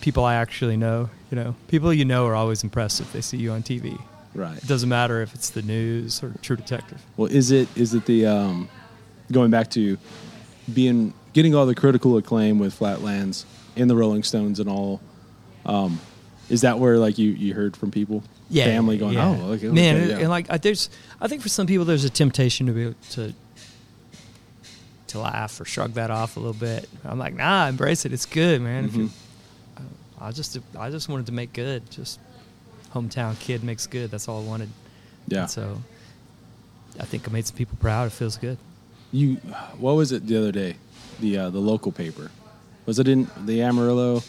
people 0.01 0.25
I 0.25 0.35
actually 0.35 0.77
know. 0.77 1.09
You 1.31 1.37
know, 1.37 1.55
people 1.69 1.93
you 1.95 2.05
know 2.05 2.27
are 2.27 2.35
always 2.35 2.63
impressed 2.65 3.01
if 3.01 3.13
they 3.13 3.21
see 3.21 3.37
you 3.39 3.53
on 3.53 3.63
TV. 3.63 4.01
Right. 4.35 4.57
It 4.57 4.67
doesn't 4.67 4.89
matter 4.89 5.23
if 5.23 5.35
it's 5.35 5.51
the 5.51 5.63
news 5.63 6.23
or 6.23 6.33
True 6.43 6.57
Detective. 6.57 7.01
Well, 7.17 7.31
is 7.31 7.51
it 7.53 7.69
is 7.77 7.95
it 7.95 8.05
the 8.07 8.27
um, 8.27 8.69
going 9.31 9.51
back 9.51 9.71
to 9.73 9.99
being 10.73 11.15
getting 11.33 11.55
all 11.55 11.65
the 11.67 11.75
critical 11.75 12.17
acclaim 12.17 12.59
with 12.59 12.75
Flatlands 12.75 13.47
and 13.77 13.89
the 13.89 13.95
Rolling 13.97 14.23
Stones 14.25 14.59
and 14.59 14.69
all? 14.69 15.01
Um, 15.65 16.01
is 16.53 16.61
that 16.61 16.79
where 16.79 16.99
like 16.99 17.19
you 17.19 17.31
you 17.31 17.55
heard 17.55 17.77
from 17.77 17.91
people, 17.91 18.23
family 18.53 18.99
going, 18.99 19.15
yeah. 19.15 19.29
oh, 19.41 19.53
okay, 19.53 19.67
man, 19.69 19.97
okay, 19.97 20.03
and, 20.03 20.11
yeah. 20.11 20.19
and 20.19 20.29
like 20.29 20.51
I, 20.51 20.59
there's, 20.59 20.91
I 21.21 21.27
think 21.29 21.43
for 21.43 21.49
some 21.49 21.67
people 21.67 21.85
there's 21.85 22.05
a 22.05 22.11
temptation 22.11 22.67
to 22.67 22.73
be 22.73 22.83
able 22.83 22.95
to 23.13 23.33
to 25.09 25.19
laugh 25.19 25.61
or 25.61 25.65
shrug 25.65 25.93
that 25.95 26.11
off 26.11 26.37
a 26.37 26.41
little 26.41 26.55
bit. 26.55 26.89
I'm 27.05 27.19
like, 27.19 27.35
nah, 27.35 27.69
embrace 27.69 28.05
it. 28.07 28.13
It's 28.13 28.27
good, 28.27 28.61
man. 28.63 28.85
You, 28.85 28.91
Mhm. 28.91 29.11
I 30.21 30.31
just, 30.31 30.57
I 30.79 30.89
just 30.91 31.09
wanted 31.09 31.27
to 31.27 31.33
make 31.33 31.53
good. 31.53 31.91
Just 31.91 32.21
hometown 32.95 33.39
kid 33.41 33.65
makes 33.65 33.87
good. 33.89 34.11
That's 34.11 34.29
all 34.29 34.41
I 34.41 34.47
wanted. 34.47 34.69
yeah. 35.27 35.41
And 35.43 35.51
so 35.51 35.83
I 37.01 37.05
think 37.05 37.29
I 37.29 37.33
made 37.33 37.45
some 37.47 37.57
people 37.57 37.77
proud. 37.81 38.07
It 38.07 38.11
feels 38.13 38.37
good. 38.37 38.57
You, 39.11 39.35
what 39.79 39.95
was 39.97 40.13
it 40.13 40.27
the 40.27 40.37
other 40.39 40.53
day? 40.53 40.77
The 41.21 41.39
uh, 41.39 41.51
the 41.51 41.59
local 41.61 41.93
paper, 41.93 42.31
was 42.87 42.99
it 42.99 43.07
in 43.09 43.29
the 43.45 43.63
Amarillo 43.63 44.23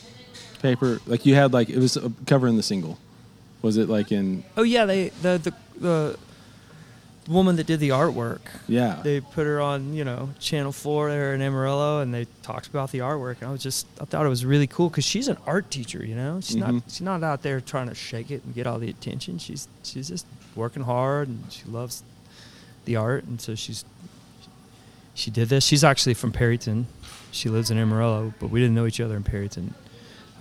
paper? 0.64 1.00
Like 1.06 1.28
you 1.28 1.36
had 1.36 1.54
like 1.54 1.70
it 1.70 1.78
was 1.78 1.96
covering 2.26 2.58
the 2.58 2.64
single. 2.64 2.98
Was 3.62 3.78
it 3.78 3.88
like 3.90 4.12
in 4.12 4.44
Oh 4.58 4.64
yeah, 4.64 4.86
they 4.86 5.10
the 5.22 5.38
the 5.44 5.54
the 5.80 6.18
woman 7.32 7.56
that 7.56 7.66
did 7.68 7.80
the 7.80 7.90
artwork. 7.90 8.42
yeah? 8.68 9.00
They 9.02 9.22
put 9.22 9.46
her 9.46 9.62
on, 9.62 9.94
you 9.94 10.04
know, 10.04 10.32
Channel 10.42 10.74
Four 10.74 11.10
there 11.10 11.34
in 11.34 11.42
Amarillo, 11.42 12.02
and 12.02 12.14
they 12.14 12.28
talked 12.42 12.68
about 12.68 12.92
the 12.92 13.00
artwork. 13.00 13.38
And 13.40 13.48
I 13.48 13.52
was 13.54 13.64
just, 13.64 13.88
I 14.02 14.04
thought 14.04 14.26
it 14.26 14.30
was 14.30 14.44
really 14.46 14.68
cool 14.68 14.90
because 14.90 15.06
she's 15.06 15.30
an 15.30 15.38
art 15.48 15.72
teacher. 15.72 16.06
You 16.06 16.16
know, 16.16 16.42
she's 16.42 16.58
Mhm. 16.58 16.60
not, 16.74 16.84
she's 16.90 17.02
not 17.02 17.24
out 17.24 17.42
there 17.42 17.62
trying 17.62 17.88
to 17.88 17.96
shake 17.96 18.30
it 18.30 18.44
and 18.44 18.54
get 18.54 18.68
all 18.68 18.78
the 18.78 18.90
attention. 18.90 19.38
She's, 19.38 19.70
she's 19.84 20.10
just 20.10 20.26
working 20.54 20.84
hard, 20.84 21.30
and 21.30 21.46
she 21.50 21.64
loves 21.70 22.04
the 22.84 22.98
art, 22.98 23.24
and 23.24 23.40
so 23.40 23.56
she's, 23.56 23.86
she 25.14 25.32
did 25.32 25.48
this. 25.48 25.64
She's 25.66 25.86
actually 25.86 26.16
from 26.16 26.34
Perryton. 26.34 26.86
She 27.32 27.48
lives 27.48 27.72
in 27.72 27.78
Amarillo, 27.78 28.34
but 28.42 28.50
we 28.50 28.60
didn't 28.60 28.76
know 28.76 28.86
each 28.86 29.00
other 29.00 29.16
in 29.16 29.24
Perryton. 29.24 29.74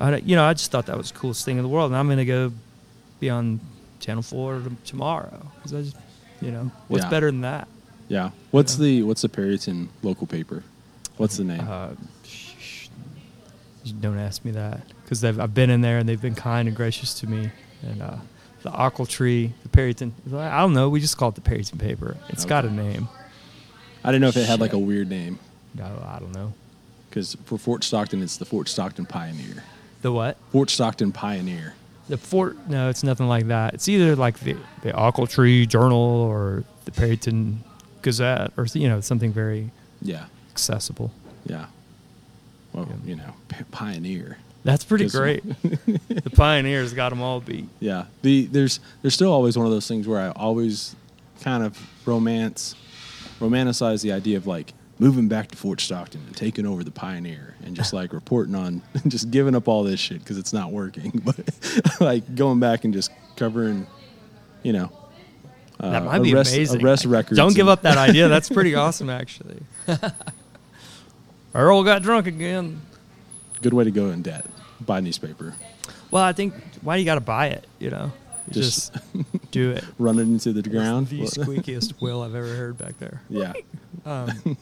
I, 0.02 0.16
you 0.16 0.36
know, 0.36 0.44
I 0.44 0.52
just 0.54 0.70
thought 0.70 0.86
that 0.86 0.96
was 0.98 1.12
the 1.12 1.18
coolest 1.18 1.44
thing 1.44 1.56
in 1.58 1.62
the 1.62 1.68
world, 1.68 1.90
and 1.92 1.96
I'm 1.98 2.08
gonna 2.08 2.24
go 2.24 2.52
be 3.20 3.30
on 3.30 3.60
Channel 4.00 4.22
Four 4.22 4.54
tomorrow 4.60 4.76
tomorrow. 4.84 5.46
'Cause 5.62 5.74
I 5.74 5.82
just, 5.82 5.96
you 6.40 6.50
know, 6.50 6.70
what's 6.88 7.04
Yeah. 7.04 7.10
better 7.10 7.30
than 7.30 7.42
that? 7.42 7.68
yeah. 8.08 8.30
What's 8.50 8.76
the 8.76 9.02
what's 9.04 9.22
the 9.22 9.28
Perryton 9.28 9.88
local 10.02 10.26
paper? 10.26 10.64
What's 11.18 11.36
the 11.36 11.44
name? 11.44 11.60
Uh, 11.68 11.90
sh- 12.24 12.50
sh- 12.60 12.88
don't 14.00 14.18
ask 14.18 14.44
me 14.44 14.50
that 14.52 14.80
because 15.04 15.22
I've 15.24 15.54
been 15.54 15.70
in 15.70 15.80
there 15.82 15.98
and 15.98 16.08
they've 16.08 16.20
been 16.20 16.34
kind 16.34 16.66
and 16.68 16.76
gracious 16.76 17.14
to 17.20 17.26
me. 17.28 17.50
And 17.82 18.02
uh, 18.02 18.16
the 18.62 18.70
Ochiltree, 18.70 19.50
the 19.62 19.68
Perryton, 19.68 20.12
I 20.34 20.60
don't 20.60 20.72
know. 20.72 20.88
We 20.88 21.00
just 21.00 21.16
call 21.16 21.28
it 21.30 21.34
the 21.36 21.40
Perryton 21.42 21.78
paper. 21.78 22.16
It's 22.28 22.44
got 22.44 22.64
a 22.64 22.70
name. 22.70 23.08
I 24.04 24.08
didn't 24.10 24.22
know 24.22 24.28
if 24.28 24.36
it 24.36 24.46
had 24.46 24.58
like 24.60 24.72
a 24.72 24.78
weird 24.78 25.08
name 25.08 25.38
No, 25.74 25.84
I 25.84 26.18
don't 26.18 26.32
know. 26.34 26.54
because 27.08 27.36
for 27.44 27.56
Fort 27.58 27.84
Stockton, 27.84 28.20
it's 28.22 28.36
the 28.36 28.44
Fort 28.44 28.68
Stockton 28.68 29.06
Pioneer. 29.06 29.62
The 30.02 30.12
what? 30.12 30.36
Fort 30.50 30.68
Stockton 30.70 31.12
Pioneer. 31.12 31.74
The 32.08 32.16
fort? 32.18 32.68
No, 32.68 32.88
it's 32.90 33.02
nothing 33.04 33.28
like 33.28 33.46
that. 33.48 33.74
It's 33.74 33.88
either 33.88 34.14
like 34.16 34.40
the 34.40 34.56
the 34.82 34.92
Ochiltree 34.92 35.66
Journal 35.68 35.98
or 35.98 36.64
the 36.84 36.90
Perryton 36.90 37.58
Gazette 38.02 38.52
or 38.56 38.66
you 38.74 38.88
know 38.88 39.00
something 39.00 39.32
very 39.32 39.70
Yeah, 40.02 40.24
accessible. 40.50 41.12
yeah. 41.46 41.66
Well, 42.72 42.88
Yeah. 42.88 43.10
you 43.10 43.16
know, 43.16 43.34
p- 43.48 43.64
Pioneer. 43.70 44.38
That's 44.64 44.84
pretty 44.84 45.08
great. 45.08 45.42
the 45.62 46.30
Pioneers 46.34 46.92
got 46.92 47.10
them 47.10 47.20
all 47.22 47.40
beat. 47.40 47.68
Yeah. 47.80 48.04
The 48.22 48.46
there's 48.46 48.80
there's 49.02 49.14
still 49.14 49.32
always 49.32 49.56
one 49.56 49.66
of 49.66 49.72
those 49.72 49.86
things 49.86 50.06
where 50.08 50.20
I 50.20 50.30
always 50.30 50.96
kind 51.40 51.62
of 51.64 51.78
romance 52.06 52.74
romanticize 53.40 54.02
the 54.02 54.12
idea 54.12 54.36
of 54.36 54.46
like 54.46 54.72
moving 55.02 55.26
back 55.26 55.48
to 55.50 55.56
Fort 55.56 55.80
Stockton 55.80 56.22
and 56.28 56.36
taking 56.36 56.64
over 56.64 56.84
the 56.84 56.92
Pioneer 56.92 57.56
and 57.64 57.74
just 57.74 57.92
like 57.92 58.12
reporting 58.12 58.54
on 58.54 58.82
just 59.08 59.32
giving 59.32 59.56
up 59.56 59.66
all 59.66 59.82
this 59.82 59.98
shit 59.98 60.20
because 60.20 60.38
it's 60.38 60.52
not 60.52 60.70
working, 60.70 61.10
but 61.24 62.00
like 62.00 62.36
going 62.36 62.60
back 62.60 62.84
and 62.84 62.94
just 62.94 63.10
covering, 63.36 63.86
you 64.62 64.72
know. 64.72 64.92
Uh, 65.80 65.90
That 65.90 66.04
might 66.04 66.22
be 66.22 66.32
arrest, 66.32 66.54
amazing. 66.54 66.84
Arrest 66.84 67.04
records. 67.06 67.36
Don't 67.36 67.56
give 67.56 67.66
up 67.66 67.82
that 67.82 67.98
idea. 67.98 68.28
That's 68.28 68.48
pretty 68.48 68.74
awesome, 68.76 69.10
actually. 69.10 69.60
Earl 71.52 71.82
got 71.82 72.02
drunk 72.02 72.28
again. 72.28 72.80
Good 73.60 73.72
way 73.74 73.82
to 73.82 73.90
go 73.90 74.10
in 74.10 74.22
debt. 74.22 74.46
Buy 74.80 75.00
newspaper. 75.00 75.54
Well, 76.12 76.22
I 76.22 76.32
think 76.32 76.54
why 76.82 76.96
do 76.96 77.00
you 77.00 77.04
got 77.06 77.16
to 77.16 77.20
buy 77.20 77.48
it? 77.48 77.66
You 77.80 77.90
know, 77.90 78.12
Just- 78.50 78.92
just, 78.94 79.50
do 79.50 79.70
it. 79.72 79.84
Run 79.98 80.18
it 80.18 80.22
into 80.22 80.52
the 80.52 80.62
ground. 80.62 81.08
the 81.08 81.20
squeakiest 81.22 82.00
will 82.00 82.22
I've 82.22 82.34
ever 82.34 82.54
heard 82.54 82.78
back 82.78 82.98
there. 82.98 83.22
yeah. 83.28 83.52
Um, 84.04 84.56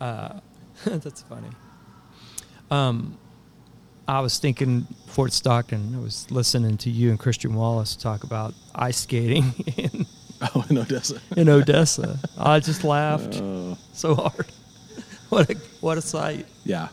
uh, 0.00 0.40
that's 0.84 1.22
funny. 1.22 1.48
Um, 2.70 3.16
I 4.06 4.20
was 4.20 4.38
thinking 4.38 4.86
Fort 5.06 5.32
Stockton. 5.32 5.94
I 5.94 6.00
was 6.00 6.30
listening 6.30 6.76
to 6.78 6.90
you 6.90 7.10
and 7.10 7.18
Christian 7.18 7.54
Wallace 7.54 7.96
talk 7.96 8.24
about 8.24 8.52
ice 8.74 8.98
skating 8.98 9.54
in, 9.76 10.06
Oh, 10.54 10.64
in 10.68 10.76
Odessa. 10.78 11.20
in 11.36 11.48
Odessa. 11.48 12.18
I 12.36 12.60
just 12.60 12.84
laughed 12.84 13.38
Oh, 13.40 13.78
so 13.92 14.14
hard. 14.16 14.46
What 15.28 15.48
a 15.50 15.54
what 15.80 15.96
a 15.96 16.02
sight! 16.02 16.46
yeah. 16.64 16.88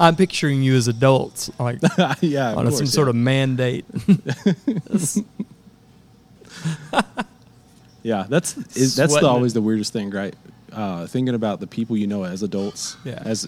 I'm 0.00 0.16
picturing 0.16 0.62
you 0.62 0.74
as 0.74 0.88
adults, 0.88 1.50
like 1.58 1.78
yeah. 2.20 2.54
on 2.56 2.66
a- 2.66 2.70
some 2.70 2.80
course, 2.80 2.92
sort 2.92 3.08
of 3.08 3.14
mandate. 3.14 3.84
Yeah, 8.02 8.26
that's 8.28 8.56
is, 8.76 8.96
that's 8.96 9.14
the, 9.14 9.26
always 9.26 9.54
the 9.54 9.62
weirdest 9.62 9.92
thing, 9.92 10.10
right? 10.10 10.34
Uh, 10.72 11.06
thinking 11.06 11.34
about 11.34 11.60
the 11.60 11.66
people 11.66 11.96
you 11.96 12.06
know 12.06 12.24
as 12.24 12.42
adults. 12.42 12.96
Yeah. 13.04 13.22
As 13.24 13.46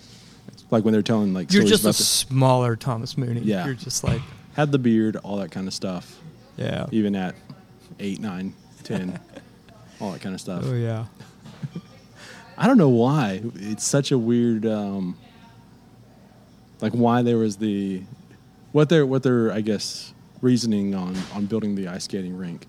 like 0.71 0.85
when 0.85 0.93
they're 0.93 1.03
telling 1.03 1.35
like 1.35 1.53
You're 1.53 1.65
just 1.65 1.85
a 1.85 1.89
the, 1.89 1.93
smaller 1.93 2.77
Thomas 2.77 3.19
Mooney. 3.19 3.41
Yeah. 3.41 3.65
You're 3.65 3.75
just 3.75 4.05
like, 4.05 4.23
had 4.55 4.71
the 4.71 4.79
beard, 4.79 5.17
all 5.17 5.39
that 5.39 5.51
kind 5.51 5.67
of 5.67 5.75
stuff. 5.75 6.21
yeah. 6.57 6.87
Even 6.93 7.17
at 7.17 7.35
eight, 7.99 8.21
nine, 8.21 8.55
ten, 8.85 9.19
all 10.01 10.13
that 10.13 10.21
kind 10.21 10.35
of 10.35 10.41
stuff. 10.41 10.63
Oh 10.65 10.75
yeah. 10.75 11.07
I 12.57 12.69
don't 12.69 12.79
know 12.79 12.91
why 12.91 13.43
it's 13.57 13.85
such 13.85 14.13
a 14.13 14.19
weird. 14.19 14.65
Um, 14.67 15.17
like 16.81 16.93
why 16.93 17.23
there 17.23 17.39
was 17.39 17.57
the 17.57 18.03
what 18.73 18.89
their 18.89 19.07
what 19.07 19.23
their 19.23 19.53
I 19.53 19.61
guess 19.61 20.13
reasoning 20.41 20.95
on 20.95 21.17
on 21.35 21.47
building 21.47 21.75
the 21.75 21.89
ice 21.89 22.05
skating 22.05 22.37
rink, 22.37 22.67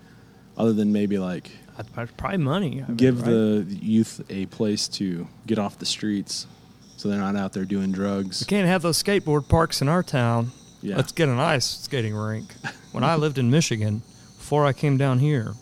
other 0.56 0.72
than 0.72 0.92
maybe 0.92 1.18
like 1.18 1.50
Probably 1.94 2.38
money. 2.38 2.82
I 2.82 2.86
mean, 2.88 2.96
give 2.96 3.22
right? 3.22 3.30
the 3.30 3.66
youth 3.68 4.24
a 4.30 4.46
place 4.46 4.88
to 4.88 5.28
get 5.46 5.58
off 5.58 5.78
the 5.78 5.86
streets 5.86 6.46
so 6.96 7.08
they're 7.08 7.20
not 7.20 7.36
out 7.36 7.52
there 7.52 7.64
doing 7.64 7.92
drugs. 7.92 8.40
We 8.40 8.46
can't 8.46 8.66
have 8.66 8.82
those 8.82 9.02
skateboard 9.02 9.48
parks 9.48 9.82
in 9.82 9.88
our 9.88 10.02
town. 10.02 10.52
Yeah. 10.80 10.96
Let's 10.96 11.12
get 11.12 11.28
an 11.28 11.38
ice 11.38 11.66
skating 11.66 12.14
rink. 12.14 12.54
When 12.92 13.04
I 13.04 13.16
lived 13.16 13.36
in 13.36 13.50
Michigan, 13.50 14.02
before 14.38 14.64
I 14.64 14.72
came 14.72 14.96
down 14.96 15.18
here, 15.18 15.52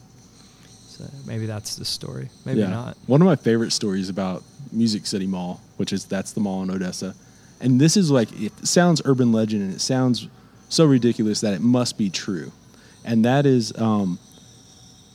So 0.87 1.05
maybe 1.27 1.47
that's 1.47 1.75
the 1.75 1.85
story. 1.85 2.29
Maybe 2.45 2.61
yeah. 2.61 2.69
not. 2.69 2.97
One 3.07 3.21
of 3.21 3.27
my 3.27 3.35
favorite 3.35 3.73
stories 3.73 4.09
about 4.09 4.45
Music 4.71 5.07
City 5.07 5.27
Mall, 5.27 5.61
which 5.77 5.93
is 5.93 6.05
that's 6.05 6.33
the 6.33 6.41
mall 6.41 6.63
in 6.63 6.71
Odessa, 6.71 7.17
and 7.61 7.81
this 7.81 7.97
is 7.97 8.11
like 8.11 8.29
it 8.41 8.53
sounds 8.67 9.01
urban 9.05 9.33
legend 9.33 9.63
and 9.63 9.75
it 9.75 9.81
sounds 9.81 10.29
so 10.69 10.85
ridiculous 10.85 11.41
that 11.41 11.55
it 11.55 11.61
must 11.61 11.97
be 11.99 12.11
true, 12.11 12.53
and 13.05 13.25
that 13.25 13.47
is 13.47 13.73
um, 13.79 14.19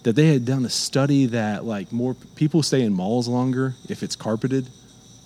that 0.04 0.16
they 0.16 0.28
had 0.28 0.46
done 0.46 0.66
a 0.66 0.70
study 0.70 1.26
that 1.28 1.66
like 1.66 1.92
more 1.92 2.16
people 2.36 2.64
stay 2.64 2.82
in 2.82 2.94
malls 2.94 3.28
longer 3.28 3.76
if 3.90 4.04
it's 4.04 4.16
carpeted. 4.16 4.68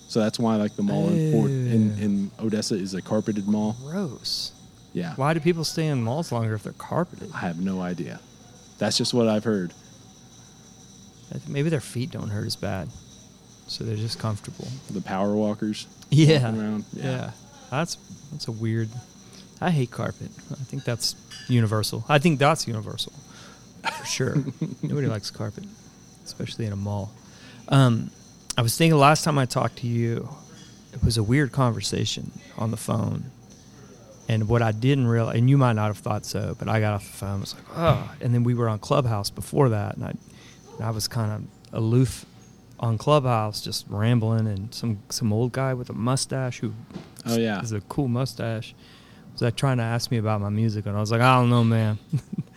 So 0.08 0.20
that's 0.20 0.38
why 0.38 0.56
like 0.56 0.76
the 0.76 0.82
mall 0.82 1.08
in, 1.08 1.32
Fort, 1.32 1.50
in 1.50 1.98
in 1.98 2.30
Odessa 2.38 2.74
is 2.74 2.94
a 2.94 3.02
carpeted 3.02 3.48
mall. 3.48 3.76
Gross. 3.84 4.52
Yeah. 4.92 5.14
Why 5.16 5.34
do 5.34 5.40
people 5.40 5.64
stay 5.64 5.88
in 5.88 6.02
malls 6.04 6.30
longer 6.30 6.54
if 6.54 6.62
they're 6.62 6.72
carpeted? 6.72 7.30
I 7.34 7.38
have 7.38 7.58
no 7.60 7.80
idea. 7.80 8.20
That's 8.78 8.96
just 8.96 9.12
what 9.12 9.28
I've 9.28 9.44
heard. 9.44 9.72
Maybe 11.48 11.68
their 11.68 11.80
feet 11.80 12.12
don't 12.12 12.28
hurt 12.28 12.46
as 12.46 12.54
bad, 12.54 12.88
so 13.66 13.84
they're 13.84 13.96
just 13.96 14.18
comfortable. 14.18 14.68
The 14.90 15.00
power 15.00 15.34
walkers. 15.34 15.86
Yeah. 16.10 16.44
around. 16.44 16.84
Yeah. 16.92 17.32
That's 17.70 17.96
that's 18.30 18.48
a 18.48 18.52
weird. 18.52 18.88
I 19.60 19.70
hate 19.70 19.90
carpet. 19.90 20.30
I 20.50 20.64
think 20.64 20.84
that's 20.84 21.14
universal. 21.48 22.04
I 22.08 22.18
think 22.18 22.38
that's 22.38 22.66
universal 22.68 23.12
for 23.90 24.06
sure. 24.06 24.36
Nobody 24.82 25.06
likes 25.06 25.30
carpet, 25.30 25.64
especially 26.24 26.66
in 26.66 26.72
a 26.72 26.76
mall. 26.76 27.12
Um, 27.68 28.10
I 28.56 28.62
was 28.62 28.76
thinking 28.76 28.98
last 28.98 29.24
time 29.24 29.38
I 29.38 29.46
talked 29.46 29.78
to 29.78 29.86
you, 29.86 30.28
it 30.92 31.02
was 31.02 31.16
a 31.16 31.22
weird 31.22 31.52
conversation 31.52 32.30
on 32.56 32.70
the 32.70 32.76
phone. 32.76 33.24
And 34.28 34.48
what 34.48 34.62
I 34.62 34.72
didn't 34.72 35.06
realize, 35.06 35.36
and 35.36 35.50
you 35.50 35.58
might 35.58 35.74
not 35.74 35.88
have 35.88 35.98
thought 35.98 36.24
so, 36.24 36.56
but 36.58 36.66
I 36.68 36.80
got 36.80 36.94
off 36.94 37.04
the 37.04 37.16
phone. 37.16 37.36
I 37.38 37.40
was 37.40 37.54
like, 37.54 37.64
oh. 37.76 38.14
And 38.22 38.32
then 38.34 38.42
we 38.42 38.54
were 38.54 38.68
on 38.70 38.78
Clubhouse 38.78 39.28
before 39.28 39.68
that, 39.70 39.96
and 39.96 40.04
I, 40.04 40.14
and 40.76 40.82
I 40.84 40.90
was 40.90 41.08
kind 41.08 41.30
of 41.32 41.78
aloof 41.78 42.24
on 42.80 42.98
Clubhouse, 42.98 43.60
just 43.62 43.86
rambling. 43.88 44.46
And 44.46 44.74
some 44.74 44.98
some 45.10 45.32
old 45.32 45.52
guy 45.52 45.74
with 45.74 45.90
a 45.90 45.94
mustache 45.94 46.60
who 46.60 46.72
Oh 47.26 47.36
yeah. 47.38 47.60
is 47.62 47.72
a 47.72 47.80
cool 47.82 48.08
mustache 48.08 48.74
was 49.32 49.42
like 49.42 49.56
trying 49.56 49.78
to 49.78 49.82
ask 49.82 50.10
me 50.10 50.18
about 50.18 50.40
my 50.40 50.48
music, 50.50 50.86
and 50.86 50.96
I 50.96 51.00
was 51.00 51.10
like, 51.10 51.20
I 51.20 51.36
don't 51.40 51.50
know, 51.50 51.64
man. 51.64 51.98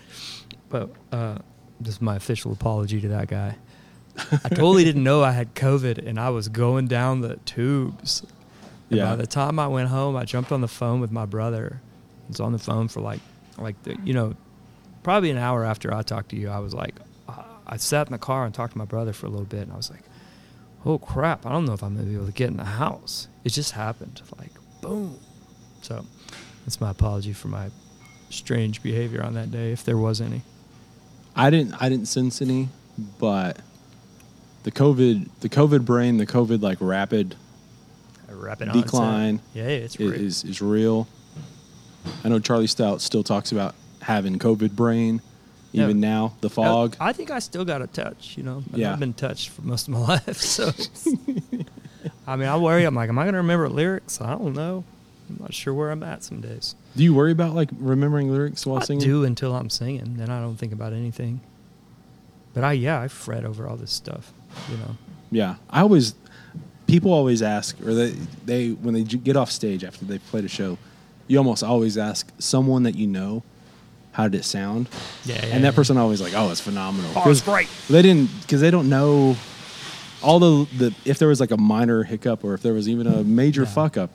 but 0.70 0.90
uh, 1.12 1.38
just 1.82 2.02
my 2.02 2.16
official 2.16 2.52
apology 2.52 3.02
to 3.02 3.08
that 3.10 3.28
guy. 3.28 3.56
I 4.44 4.50
totally 4.50 4.84
didn't 4.84 5.04
know 5.04 5.24
I 5.24 5.32
had 5.32 5.54
COVID, 5.56 6.06
and 6.08 6.20
I 6.20 6.30
was 6.30 6.50
going 6.50 6.88
down 6.88 7.22
the 7.22 7.38
tubes. 7.46 8.24
And 8.90 8.98
Yeah. 9.00 9.06
By 9.12 9.16
the 9.18 9.28
time 9.28 9.60
I 9.60 9.68
went 9.68 9.90
home, 9.90 10.16
I 10.16 10.26
jumped 10.26 10.52
on 10.52 10.62
the 10.62 10.68
phone 10.68 11.02
with 11.02 11.12
my 11.12 11.26
brother. 11.26 11.80
I 12.26 12.28
was 12.30 12.40
on 12.40 12.52
the 12.52 12.58
phone 12.60 12.88
for 12.88 13.00
like, 13.02 13.20
like 13.58 13.82
the, 13.84 13.96
you 14.04 14.14
know, 14.14 14.36
probably 15.04 15.30
an 15.30 15.38
hour 15.38 15.64
after 15.64 15.94
I 15.94 16.02
talked 16.02 16.30
to 16.30 16.36
you. 16.36 16.50
I 16.50 16.60
was 16.60 16.74
like, 16.74 16.96
uh, 17.30 17.44
I 17.68 17.78
sat 17.78 18.08
in 18.08 18.12
the 18.14 18.18
car 18.18 18.46
and 18.46 18.54
talked 18.56 18.74
to 18.74 18.78
my 18.80 18.86
brother 18.86 19.14
for 19.14 19.28
a 19.28 19.30
little 19.30 19.46
bit, 19.46 19.62
and 19.62 19.72
I 19.72 19.78
was 19.78 19.92
like, 19.92 20.02
oh 20.86 20.98
crap, 20.98 21.46
I 21.46 21.52
don't 21.52 21.66
know 21.66 21.74
if 21.74 21.84
I'm 21.84 21.96
gonna 21.96 22.08
be 22.08 22.16
able 22.16 22.26
to 22.28 22.32
get 22.32 22.50
in 22.50 22.58
the 22.58 22.64
house. 22.66 23.28
It 23.44 23.50
just 23.50 23.72
happened, 23.74 24.22
like 24.40 24.52
boom. 24.82 25.18
So 25.82 26.06
that's 26.66 26.80
my 26.82 26.92
apology 26.92 27.34
for 27.34 27.48
my 27.48 27.70
strange 28.30 28.82
behavior 28.84 29.24
on 29.24 29.34
that 29.36 29.52
day, 29.52 29.72
if 29.72 29.84
there 29.86 29.98
was 29.98 30.20
any. 30.22 30.42
I 31.36 31.50
didn't 31.50 31.74
I 31.82 31.90
didn't 31.90 32.08
sense 32.08 32.42
any, 32.42 32.70
but 33.20 33.60
the 34.64 34.72
COVID 34.72 35.30
the 35.42 35.50
COVID 35.50 35.86
brain, 35.86 36.18
the 36.18 36.26
COVID 36.26 36.62
like 36.62 36.78
rapid 36.82 37.36
rapid. 38.30 38.72
Decline 38.72 39.40
Yeah, 39.54 39.64
it's 39.64 39.96
i- 39.96 40.04
great. 40.06 40.22
is 40.22 40.44
is 40.44 40.62
real. 40.62 41.08
I 42.24 42.30
know 42.30 42.40
Charlie 42.40 42.68
Stout 42.68 43.02
still 43.02 43.24
talks 43.24 43.52
about 43.52 43.76
having 44.02 44.40
COVID 44.40 44.76
brain, 44.76 45.22
Yeah. 45.72 45.84
even 45.84 46.00
now. 46.00 46.34
The 46.42 46.50
fog. 46.50 46.96
I 47.00 47.14
think 47.14 47.30
I 47.30 47.40
still 47.40 47.66
got 47.66 47.82
a 47.82 47.88
touch. 47.88 48.36
You 48.38 48.44
know, 48.44 48.64
yeah. 48.74 48.94
I've 48.94 49.00
been 49.00 49.14
touched 49.14 49.50
for 49.50 49.62
most 49.62 49.88
of 49.88 49.94
my 49.94 50.00
life. 50.08 50.38
So, 50.38 50.72
I 52.28 52.36
mean, 52.36 52.48
I 52.48 52.58
worry. 52.58 52.84
I'm 52.86 52.96
like, 52.96 53.10
am 53.10 53.20
I 53.20 53.26
gonna 53.26 53.38
remember 53.38 53.70
lyrics? 53.70 54.22
I 54.22 54.32
don't 54.32 54.54
know. 54.54 54.84
I'm 55.30 55.38
not 55.42 55.54
sure 55.54 55.74
where 55.74 55.92
I'm 55.92 56.04
at 56.04 56.24
some 56.24 56.40
days. 56.40 56.76
Do 56.96 57.04
you 57.04 57.14
worry 57.14 57.32
about 57.32 57.54
like 57.54 57.70
remembering 57.78 58.32
lyrics 58.32 58.66
while 58.66 58.80
I 58.80 58.84
singing? 58.84 59.04
do 59.04 59.24
until 59.26 59.54
I'm 59.56 59.70
singing, 59.70 60.16
then 60.18 60.30
I 60.30 60.40
don't 60.40 60.56
think 60.56 60.72
about 60.72 60.94
anything. 60.94 61.42
But 62.54 62.64
I, 62.64 62.72
yeah, 62.74 63.02
I 63.02 63.08
fret 63.08 63.44
over 63.46 63.68
all 63.68 63.76
this 63.76 63.92
stuff. 63.92 64.32
You 64.72 64.78
know. 64.78 64.98
Yeah, 65.32 65.56
I 65.70 65.82
always. 65.82 66.16
People 66.88 67.12
always 67.12 67.42
ask, 67.42 67.78
or 67.86 67.94
they 67.94 68.12
they 68.46 68.70
when 68.70 68.94
they 68.94 69.04
get 69.04 69.36
off 69.36 69.52
stage 69.52 69.84
after 69.84 70.06
they've 70.06 70.26
played 70.28 70.46
a 70.46 70.48
show, 70.48 70.78
you 71.28 71.38
almost 71.38 71.62
always 71.62 71.98
ask 71.98 72.32
someone 72.40 72.84
that 72.84 72.96
you 72.96 73.08
know, 73.08 73.44
how 74.18 74.28
did 74.28 74.40
it 74.40 74.44
sound? 74.46 74.90
Yeah. 75.26 75.36
yeah 75.36 75.54
and 75.54 75.64
that 75.64 75.74
yeah. 75.74 75.76
person 75.76 75.96
always 75.96 76.20
like, 76.20 76.34
oh, 76.36 76.50
it's 76.50 76.60
phenomenal. 76.60 77.12
Oh, 77.16 77.30
it's 77.30 77.42
great. 77.42 77.70
They 77.88 78.02
didn't 78.02 78.32
because 78.42 78.62
they 78.62 78.72
don't 78.72 78.90
know 78.90 79.36
all 80.24 80.40
the 80.40 80.68
the 80.76 80.96
if 81.06 81.20
there 81.20 81.28
was 81.28 81.40
like 81.40 81.52
a 81.52 81.58
minor 81.58 82.02
hiccup 82.04 82.44
or 82.44 82.56
if 82.56 82.64
there 82.64 82.74
was 82.74 82.90
even 82.90 83.06
a 83.06 83.24
major 83.24 83.62
Yeah. 83.62 83.68
fuck 83.70 83.96
up, 83.96 84.10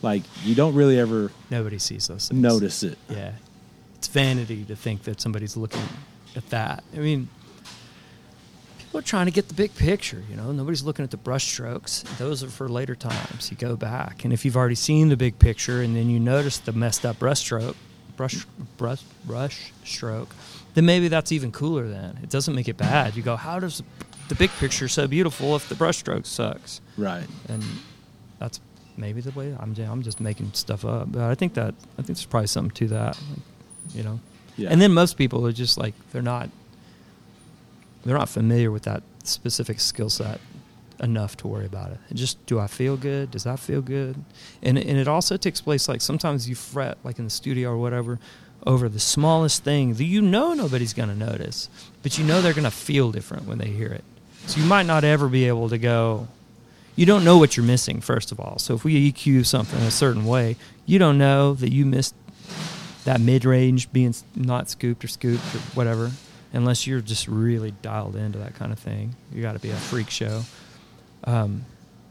like 0.00 0.22
you 0.44 0.54
don't 0.54 0.76
really 0.76 0.96
ever 0.96 1.32
Nobody 1.50 1.80
sees 1.80 2.06
those 2.06 2.28
things. 2.28 2.40
notice 2.40 2.84
it. 2.84 2.98
Yeah. 3.10 3.32
It's 3.96 4.06
vanity 4.06 4.64
to 4.66 4.76
think 4.76 5.02
that 5.02 5.20
somebody's 5.20 5.56
looking 5.56 5.82
at 6.36 6.48
that. 6.50 6.84
I 6.94 6.98
mean, 6.98 7.28
people 8.78 9.00
are 9.00 9.02
trying 9.02 9.26
to 9.26 9.32
get 9.32 9.48
the 9.48 9.54
big 9.54 9.74
picture, 9.74 10.22
you 10.30 10.36
know. 10.36 10.52
Nobody's 10.52 10.84
looking 10.84 11.02
at 11.02 11.10
the 11.10 11.16
brush 11.16 11.46
strokes. 11.48 12.04
Those 12.16 12.44
are 12.44 12.48
for 12.48 12.68
later 12.68 12.94
times. 12.94 13.50
You 13.50 13.56
go 13.56 13.74
back. 13.74 14.22
And 14.22 14.32
if 14.32 14.44
you've 14.44 14.56
already 14.56 14.76
seen 14.76 15.08
the 15.08 15.16
big 15.16 15.40
picture 15.40 15.82
and 15.82 15.96
then 15.96 16.08
you 16.08 16.20
notice 16.20 16.58
the 16.58 16.72
messed 16.72 17.04
up 17.04 17.18
brush 17.18 17.40
stroke, 17.40 17.76
brush 18.18 18.44
brush 18.76 19.02
brush 19.24 19.72
stroke, 19.84 20.34
then 20.74 20.84
maybe 20.84 21.08
that's 21.08 21.32
even 21.32 21.50
cooler 21.50 21.88
then. 21.88 22.18
It 22.22 22.28
doesn't 22.28 22.54
make 22.54 22.68
it 22.68 22.76
bad. 22.76 23.16
You 23.16 23.22
go, 23.22 23.36
how 23.36 23.58
does 23.58 23.82
the 24.28 24.34
big 24.34 24.50
picture 24.50 24.88
so 24.88 25.06
beautiful 25.06 25.56
if 25.56 25.70
the 25.70 25.74
brush 25.74 25.96
stroke 25.96 26.26
sucks? 26.26 26.82
Right. 26.98 27.26
and 27.48 27.64
that's 28.38 28.60
maybe 28.98 29.20
the 29.20 29.30
way 29.30 29.56
I'm. 29.58 29.74
I'm 29.78 30.02
just 30.02 30.20
making 30.20 30.52
stuff 30.52 30.84
up, 30.84 31.10
but 31.12 31.22
I 31.22 31.34
think 31.34 31.54
that 31.54 31.74
I 31.92 32.02
think 32.02 32.18
there's 32.18 32.26
probably 32.26 32.48
something 32.48 32.74
to 32.74 32.88
that, 32.88 33.18
like, 33.30 33.94
you 33.94 34.02
know. 34.02 34.20
Yeah. 34.56 34.68
And 34.70 34.82
then 34.82 34.92
most 34.92 35.16
people 35.16 35.46
are 35.46 35.52
just 35.52 35.78
like 35.78 35.94
they're 36.10 36.20
not 36.20 36.50
they're 38.04 38.18
not 38.18 38.28
familiar 38.28 38.70
with 38.70 38.82
that 38.82 39.02
specific 39.22 39.78
skill 39.80 40.10
set 40.10 40.40
enough 41.00 41.36
to 41.38 41.48
worry 41.48 41.66
about 41.66 41.92
it. 41.92 41.98
Just 42.14 42.44
do 42.46 42.58
I 42.58 42.66
feel 42.66 42.96
good? 42.96 43.30
Does 43.30 43.44
that 43.44 43.58
feel 43.58 43.80
good? 43.80 44.16
And 44.62 44.78
and 44.78 44.98
it 44.98 45.08
also 45.08 45.36
takes 45.36 45.60
place 45.60 45.88
like 45.88 46.00
sometimes 46.00 46.48
you 46.48 46.54
fret 46.54 46.98
like 47.04 47.18
in 47.18 47.24
the 47.24 47.30
studio 47.30 47.70
or 47.70 47.78
whatever 47.78 48.18
over 48.66 48.88
the 48.88 49.00
smallest 49.00 49.62
thing 49.62 49.94
that 49.94 50.04
you 50.04 50.20
know 50.20 50.52
nobody's 50.52 50.92
going 50.92 51.08
to 51.08 51.14
notice, 51.14 51.70
but 52.02 52.18
you 52.18 52.24
know 52.24 52.42
they're 52.42 52.52
going 52.52 52.64
to 52.64 52.70
feel 52.70 53.12
different 53.12 53.46
when 53.46 53.58
they 53.58 53.68
hear 53.68 53.88
it. 53.88 54.04
So 54.46 54.60
you 54.60 54.66
might 54.66 54.86
not 54.86 55.04
ever 55.04 55.28
be 55.28 55.46
able 55.46 55.68
to 55.68 55.78
go 55.78 56.28
you 56.98 57.06
don't 57.06 57.22
know 57.22 57.38
what 57.38 57.56
you're 57.56 57.64
missing 57.64 58.00
first 58.00 58.32
of 58.32 58.40
all. 58.40 58.58
So 58.58 58.74
if 58.74 58.82
we 58.82 59.12
EQ 59.12 59.46
something 59.46 59.78
a 59.82 59.90
certain 59.90 60.24
way, 60.24 60.56
you 60.84 60.98
don't 60.98 61.16
know 61.16 61.54
that 61.54 61.70
you 61.70 61.86
missed 61.86 62.16
that 63.04 63.20
mid-range 63.20 63.92
being 63.92 64.12
not 64.34 64.68
scooped 64.68 65.04
or 65.04 65.08
scooped 65.08 65.54
or 65.54 65.58
whatever 65.74 66.10
unless 66.52 66.88
you're 66.88 67.00
just 67.00 67.28
really 67.28 67.70
dialed 67.82 68.16
into 68.16 68.38
that 68.38 68.54
kind 68.54 68.72
of 68.72 68.80
thing. 68.80 69.14
You 69.32 69.42
got 69.42 69.52
to 69.52 69.60
be 69.60 69.70
a 69.70 69.76
freak 69.76 70.10
show. 70.10 70.42
Um, 71.24 71.64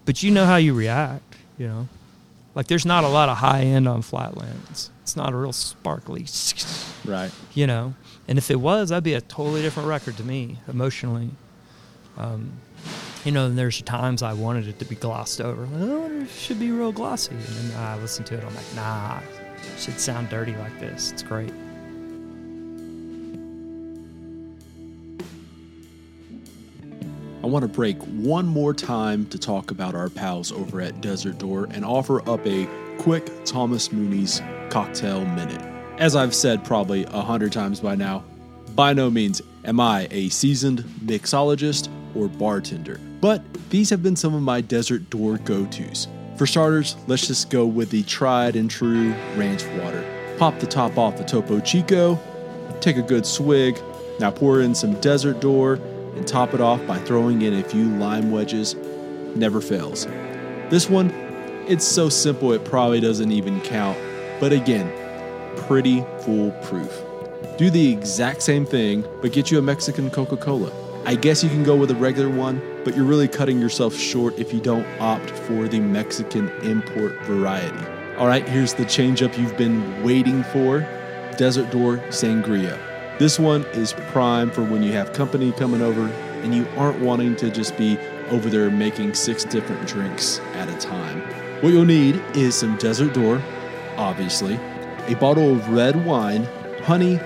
but 0.05 0.23
you 0.23 0.31
know 0.31 0.45
how 0.45 0.55
you 0.57 0.73
react, 0.73 1.35
you 1.57 1.67
know. 1.67 1.87
Like 2.55 2.67
there's 2.67 2.85
not 2.85 3.03
a 3.03 3.07
lot 3.07 3.29
of 3.29 3.37
high 3.37 3.61
end 3.61 3.87
on 3.87 4.01
Flatlands. 4.01 4.89
It's 5.03 5.15
not 5.15 5.31
a 5.33 5.35
real 5.35 5.53
sparkly, 5.53 6.25
Right. 7.05 7.31
you 7.53 7.67
know. 7.67 7.93
And 8.27 8.37
if 8.37 8.49
it 8.51 8.59
was, 8.59 8.89
that'd 8.89 9.03
be 9.03 9.13
a 9.13 9.21
totally 9.21 9.61
different 9.61 9.87
record 9.87 10.17
to 10.17 10.23
me 10.23 10.57
emotionally. 10.67 11.29
Um, 12.17 12.51
you 13.23 13.31
know, 13.31 13.45
and 13.45 13.57
there's 13.57 13.81
times 13.83 14.23
I 14.23 14.33
wanted 14.33 14.67
it 14.67 14.79
to 14.79 14.85
be 14.85 14.95
glossed 14.95 15.39
over. 15.39 15.63
Like, 15.67 15.81
oh, 15.81 16.21
it 16.21 16.29
should 16.29 16.59
be 16.59 16.71
real 16.71 16.91
glossy. 16.91 17.35
And 17.35 17.43
then 17.43 17.77
I 17.79 17.97
listen 17.99 18.25
to 18.25 18.35
it, 18.35 18.43
I'm 18.43 18.55
like, 18.55 18.75
nah, 18.75 19.19
it 19.19 19.79
should 19.79 19.99
sound 19.99 20.29
dirty 20.29 20.55
like 20.55 20.77
this. 20.79 21.11
It's 21.11 21.23
great. 21.23 21.53
I 27.47 27.49
want 27.49 27.63
to 27.63 27.69
break 27.69 27.97
one 28.03 28.45
more 28.45 28.73
time 28.73 29.25
to 29.27 29.39
talk 29.39 29.71
about 29.71 29.95
our 29.95 30.09
pals 30.09 30.51
over 30.51 30.81
at 30.81 30.99
Desert 30.99 31.37
Door 31.37 31.69
and 31.71 31.85
offer 31.85 32.19
up 32.29 32.45
a 32.45 32.67
quick 32.97 33.45
Thomas 33.45 33.89
Mooney's 33.93 34.41
cocktail 34.69 35.23
minute. 35.23 35.61
As 35.97 36.13
I've 36.13 36.35
said 36.35 36.65
probably 36.65 37.05
a 37.05 37.21
hundred 37.21 37.53
times 37.53 37.79
by 37.79 37.95
now, 37.95 38.25
by 38.75 38.91
no 38.91 39.09
means 39.09 39.41
am 39.63 39.79
I 39.79 40.09
a 40.11 40.27
seasoned 40.27 40.79
mixologist 41.05 41.87
or 42.15 42.27
bartender, 42.27 42.99
but 43.21 43.41
these 43.69 43.89
have 43.91 44.03
been 44.03 44.17
some 44.17 44.35
of 44.35 44.41
my 44.41 44.59
Desert 44.59 45.09
Door 45.09 45.37
go 45.45 45.65
tos. 45.67 46.09
For 46.35 46.45
starters, 46.45 46.97
let's 47.07 47.27
just 47.27 47.49
go 47.49 47.65
with 47.65 47.91
the 47.91 48.03
tried 48.03 48.57
and 48.57 48.69
true 48.69 49.11
ranch 49.37 49.63
water. 49.81 50.03
Pop 50.37 50.59
the 50.59 50.67
top 50.67 50.97
off 50.97 51.15
the 51.15 51.23
Topo 51.23 51.61
Chico, 51.61 52.19
take 52.81 52.97
a 52.97 53.01
good 53.01 53.25
swig, 53.25 53.79
now 54.19 54.31
pour 54.31 54.59
in 54.59 54.75
some 54.75 54.99
Desert 54.99 55.39
Door 55.39 55.79
and 56.17 56.27
top 56.27 56.53
it 56.53 56.61
off 56.61 56.85
by 56.87 56.97
throwing 56.99 57.41
in 57.41 57.53
a 57.53 57.63
few 57.63 57.85
lime 57.97 58.31
wedges. 58.31 58.75
Never 59.35 59.61
fails. 59.61 60.05
This 60.69 60.89
one, 60.89 61.11
it's 61.67 61.85
so 61.85 62.09
simple 62.09 62.51
it 62.53 62.65
probably 62.65 62.99
doesn't 62.99 63.31
even 63.31 63.61
count, 63.61 63.97
but 64.39 64.51
again, 64.51 64.91
pretty 65.55 66.03
foolproof. 66.21 67.01
Do 67.57 67.69
the 67.69 67.91
exact 67.91 68.41
same 68.41 68.65
thing, 68.65 69.05
but 69.21 69.31
get 69.31 69.51
you 69.51 69.59
a 69.59 69.61
Mexican 69.61 70.09
Coca 70.09 70.37
Cola. 70.37 70.71
I 71.05 71.15
guess 71.15 71.43
you 71.43 71.49
can 71.49 71.63
go 71.63 71.75
with 71.75 71.91
a 71.91 71.95
regular 71.95 72.29
one, 72.29 72.61
but 72.83 72.95
you're 72.95 73.05
really 73.05 73.27
cutting 73.27 73.59
yourself 73.61 73.95
short 73.95 74.37
if 74.37 74.53
you 74.53 74.59
don't 74.59 74.85
opt 74.99 75.29
for 75.29 75.67
the 75.67 75.79
Mexican 75.79 76.49
import 76.63 77.13
variety. 77.21 77.85
All 78.17 78.27
right, 78.27 78.47
here's 78.47 78.73
the 78.73 78.83
changeup 78.83 79.37
you've 79.37 79.57
been 79.57 80.03
waiting 80.03 80.43
for 80.45 80.79
Desert 81.37 81.71
Door 81.71 81.97
Sangria. 82.09 82.86
This 83.19 83.39
one 83.39 83.63
is 83.73 83.93
prime 84.11 84.51
for 84.51 84.63
when 84.63 84.83
you 84.83 84.91
have 84.91 85.11
company 85.11 85.51
coming 85.51 85.81
over 85.81 86.05
and 86.43 86.53
you 86.53 86.67
aren't 86.77 86.99
wanting 86.99 87.35
to 87.37 87.49
just 87.49 87.75
be 87.75 87.97
over 88.29 88.47
there 88.47 88.69
making 88.69 89.15
six 89.15 89.43
different 89.43 89.87
drinks 89.87 90.39
at 90.53 90.69
a 90.69 90.77
time. 90.77 91.21
What 91.63 91.73
you'll 91.73 91.85
need 91.85 92.21
is 92.35 92.53
some 92.53 92.77
Desert 92.77 93.15
Door, 93.15 93.41
obviously, 93.95 94.59
a 95.07 95.15
bottle 95.15 95.53
of 95.53 95.67
red 95.69 96.05
wine, 96.05 96.43
honey, 96.83 97.19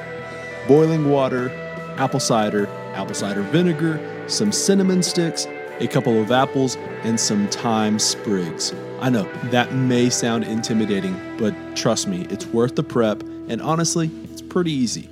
boiling 0.65 1.09
water, 1.09 1.51
apple 1.97 2.21
cider, 2.21 2.67
apple 2.93 3.13
cider 3.13 3.41
vinegar, 3.41 3.99
some 4.29 4.53
cinnamon 4.53 5.03
sticks, 5.03 5.45
a 5.81 5.87
couple 5.87 6.21
of 6.21 6.31
apples, 6.31 6.77
and 7.03 7.19
some 7.19 7.49
thyme 7.49 7.99
sprigs. 7.99 8.73
I 9.01 9.09
know 9.09 9.23
that 9.49 9.73
may 9.73 10.09
sound 10.09 10.45
intimidating, 10.45 11.19
but 11.37 11.53
trust 11.75 12.07
me, 12.07 12.27
it's 12.29 12.45
worth 12.45 12.77
the 12.77 12.83
prep, 12.83 13.23
and 13.49 13.61
honestly, 13.61 14.09
it's 14.31 14.41
pretty 14.41 14.71
easy. 14.71 15.09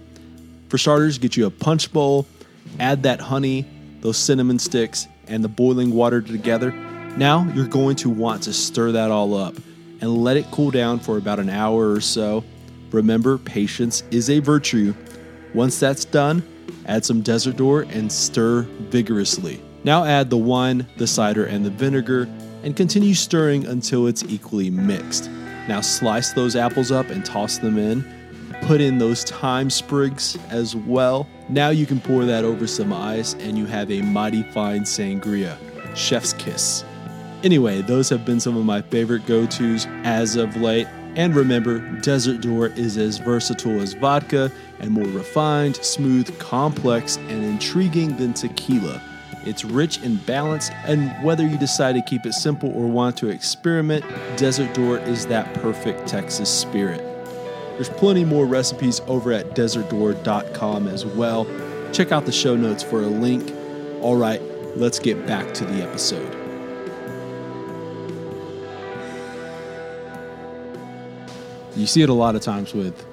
For 0.69 0.77
starters, 0.77 1.17
get 1.17 1.35
you 1.35 1.47
a 1.47 1.49
punch 1.49 1.91
bowl, 1.91 2.27
add 2.79 3.03
that 3.03 3.19
honey, 3.19 3.65
those 4.01 4.17
cinnamon 4.17 4.59
sticks, 4.59 5.07
and 5.27 5.43
the 5.43 5.49
boiling 5.49 5.91
water 5.91 6.21
together. 6.21 6.71
Now 7.17 7.51
you're 7.55 7.67
going 7.67 7.95
to 7.97 8.09
want 8.09 8.43
to 8.43 8.53
stir 8.53 8.91
that 8.93 9.09
all 9.09 9.33
up 9.35 9.55
and 10.01 10.17
let 10.17 10.37
it 10.37 10.45
cool 10.51 10.71
down 10.71 10.99
for 10.99 11.17
about 11.17 11.39
an 11.39 11.49
hour 11.49 11.91
or 11.91 12.01
so. 12.01 12.43
Remember, 12.91 13.37
patience 13.37 14.03
is 14.11 14.29
a 14.29 14.39
virtue. 14.39 14.93
Once 15.55 15.79
that's 15.79 16.05
done, 16.05 16.43
add 16.85 17.03
some 17.03 17.21
Desert 17.21 17.57
Door 17.57 17.87
and 17.89 18.11
stir 18.11 18.61
vigorously. 18.61 19.61
Now 19.83 20.03
add 20.03 20.29
the 20.29 20.37
wine, 20.37 20.85
the 20.97 21.07
cider, 21.07 21.45
and 21.45 21.65
the 21.65 21.69
vinegar 21.71 22.29
and 22.63 22.75
continue 22.75 23.15
stirring 23.15 23.65
until 23.65 24.07
it's 24.07 24.23
equally 24.25 24.69
mixed. 24.69 25.29
Now 25.67 25.81
slice 25.81 26.33
those 26.33 26.55
apples 26.55 26.91
up 26.91 27.09
and 27.09 27.25
toss 27.25 27.57
them 27.57 27.77
in. 27.77 28.18
Put 28.61 28.81
in 28.81 28.97
those 28.97 29.23
thyme 29.23 29.69
sprigs 29.69 30.37
as 30.49 30.75
well. 30.75 31.27
Now 31.49 31.69
you 31.69 31.85
can 31.85 31.99
pour 31.99 32.25
that 32.25 32.45
over 32.45 32.67
some 32.67 32.93
ice 32.93 33.33
and 33.35 33.57
you 33.57 33.65
have 33.65 33.91
a 33.91 34.01
mighty 34.01 34.43
fine 34.43 34.81
sangria. 34.81 35.57
Chef's 35.95 36.33
kiss. 36.33 36.83
Anyway, 37.43 37.81
those 37.81 38.09
have 38.09 38.25
been 38.25 38.39
some 38.39 38.57
of 38.57 38.65
my 38.65 38.81
favorite 38.81 39.25
go 39.25 39.45
tos 39.45 39.87
as 40.03 40.35
of 40.35 40.55
late. 40.57 40.87
And 41.15 41.35
remember, 41.35 41.79
Desert 42.01 42.41
Door 42.41 42.67
is 42.67 42.97
as 42.97 43.17
versatile 43.17 43.81
as 43.81 43.93
vodka 43.93 44.51
and 44.79 44.91
more 44.91 45.07
refined, 45.07 45.77
smooth, 45.77 46.37
complex, 46.37 47.17
and 47.17 47.43
intriguing 47.43 48.15
than 48.17 48.33
tequila. 48.33 49.01
It's 49.45 49.65
rich 49.65 49.97
and 50.03 50.23
balanced, 50.25 50.71
and 50.85 51.11
whether 51.23 51.47
you 51.47 51.57
decide 51.57 51.93
to 51.93 52.01
keep 52.01 52.25
it 52.25 52.33
simple 52.33 52.71
or 52.75 52.87
want 52.87 53.17
to 53.17 53.29
experiment, 53.29 54.05
Desert 54.37 54.73
Door 54.73 54.99
is 54.99 55.25
that 55.27 55.51
perfect 55.55 56.07
Texas 56.07 56.49
spirit. 56.49 57.08
There's 57.79 57.87
plenty 57.87 58.25
more 58.25 58.45
recipes 58.45 58.99
over 59.07 59.31
at 59.31 59.55
desertdoor.com 59.55 60.89
as 60.89 61.05
well. 61.05 61.47
Check 61.93 62.11
out 62.11 62.25
the 62.25 62.31
show 62.33 62.57
notes 62.57 62.83
for 62.83 63.01
a 63.01 63.07
link. 63.07 63.53
All 64.01 64.17
right, 64.17 64.41
let's 64.75 64.99
get 64.99 65.25
back 65.25 65.53
to 65.53 65.63
the 65.63 65.81
episode. 65.81 66.35
You 71.77 71.87
see 71.87 72.01
it 72.01 72.09
a 72.09 72.13
lot 72.13 72.35
of 72.35 72.41
times 72.41 72.73
with 72.73 73.05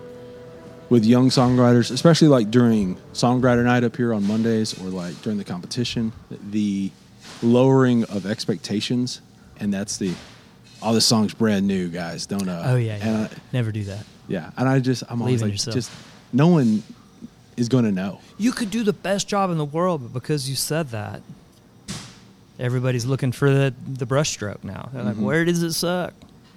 with 0.88 1.04
young 1.04 1.28
songwriters, 1.30 1.92
especially 1.92 2.26
like 2.26 2.50
during 2.50 2.96
songwriter 3.12 3.62
night 3.62 3.84
up 3.84 3.94
here 3.94 4.12
on 4.12 4.26
Mondays 4.26 4.76
or 4.82 4.88
like 4.88 5.22
during 5.22 5.38
the 5.38 5.44
competition, 5.44 6.12
the 6.50 6.90
lowering 7.40 8.02
of 8.06 8.26
expectations, 8.26 9.20
and 9.60 9.72
that's 9.72 9.96
the 9.98 10.12
oh 10.82 10.92
this 10.92 11.06
song's 11.06 11.34
brand 11.34 11.68
new, 11.68 11.88
guys. 11.88 12.26
Don't 12.26 12.48
uh 12.48 12.64
Oh 12.66 12.74
yeah, 12.76 12.96
yeah. 12.96 13.28
I- 13.30 13.36
never 13.52 13.70
do 13.70 13.84
that. 13.84 14.04
Yeah, 14.28 14.50
and 14.56 14.68
I 14.68 14.78
just 14.80 15.02
I'm 15.08 15.20
always 15.22 15.40
Believe 15.40 15.42
in 15.42 15.48
like 15.48 15.52
yourself. 15.54 15.74
just 15.74 15.90
no 16.32 16.48
one 16.48 16.82
is 17.56 17.68
going 17.68 17.84
to 17.84 17.92
know. 17.92 18.20
You 18.38 18.52
could 18.52 18.70
do 18.70 18.82
the 18.82 18.92
best 18.92 19.28
job 19.28 19.50
in 19.50 19.58
the 19.58 19.64
world, 19.64 20.02
but 20.02 20.12
because 20.12 20.48
you 20.48 20.56
said 20.56 20.90
that, 20.90 21.22
everybody's 22.58 23.06
looking 23.06 23.32
for 23.32 23.50
the 23.50 23.74
the 23.86 24.06
brushstroke 24.06 24.64
now. 24.64 24.88
They're 24.92 25.02
like, 25.04 25.16
Mhm. 25.16 25.22
"Where 25.22 25.44
does 25.44 25.62
it 25.62 25.72
suck?" 25.72 26.14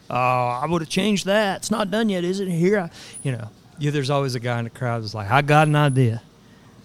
Oh, 0.09 0.15
I 0.15 0.65
would 0.65 0.81
have 0.81 0.89
changed 0.89 1.25
that. 1.27 1.57
It's 1.57 1.71
not 1.71 1.91
done 1.91 2.09
yet, 2.09 2.23
is 2.23 2.39
it? 2.39 2.47
Here, 2.47 2.79
I, 2.79 2.89
you 3.23 3.31
know. 3.31 3.49
Yeah, 3.77 3.91
there's 3.91 4.09
always 4.09 4.35
a 4.35 4.39
guy 4.39 4.57
in 4.59 4.63
the 4.65 4.69
crowd 4.71 5.03
that's 5.03 5.13
like, 5.13 5.29
"I 5.31 5.41
got 5.41 5.67
an 5.67 5.75
idea." 5.75 6.21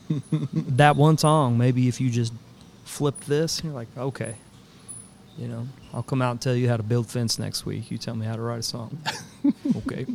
that 0.53 0.97
one 0.97 1.16
song, 1.18 1.57
maybe 1.59 1.89
if 1.89 2.01
you 2.01 2.11
just 2.11 2.32
flip 2.85 3.18
this, 3.24 3.62
you're 3.64 3.72
like, 3.72 3.89
"Okay." 3.97 4.35
You 5.39 5.49
know, 5.49 5.66
I'll 5.93 6.05
come 6.05 6.22
out 6.22 6.30
and 6.30 6.41
tell 6.41 6.55
you 6.55 6.68
how 6.68 6.76
to 6.76 6.85
build 6.85 7.09
fence 7.09 7.41
next 7.41 7.66
week. 7.66 7.91
You 7.91 7.99
tell 7.99 8.14
me 8.14 8.24
how 8.24 8.37
to 8.37 8.43
write 8.43 8.61
a 8.61 8.62
song. 8.62 8.97
okay. 9.78 10.07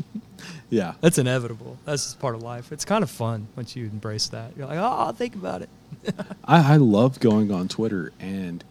Yeah, 0.70 0.94
That's 1.02 1.18
inevitable. 1.18 1.78
That's 1.86 2.04
just 2.04 2.20
part 2.20 2.36
of 2.36 2.44
life. 2.44 2.72
It's 2.72 2.86
kind 2.86 3.04
of 3.04 3.10
fun 3.10 3.48
once 3.56 3.76
you 3.76 3.86
embrace 3.86 4.28
that. 4.28 4.52
You're 4.56 4.68
like, 4.68 4.78
oh, 4.78 4.84
I'll 4.84 5.14
think 5.14 5.36
about 5.36 5.62
it. 5.64 5.70
I, 6.46 6.74
I 6.74 6.78
love 6.78 7.20
going 7.20 7.52
on 7.52 7.68
Twitter 7.68 8.12
and 8.20 8.64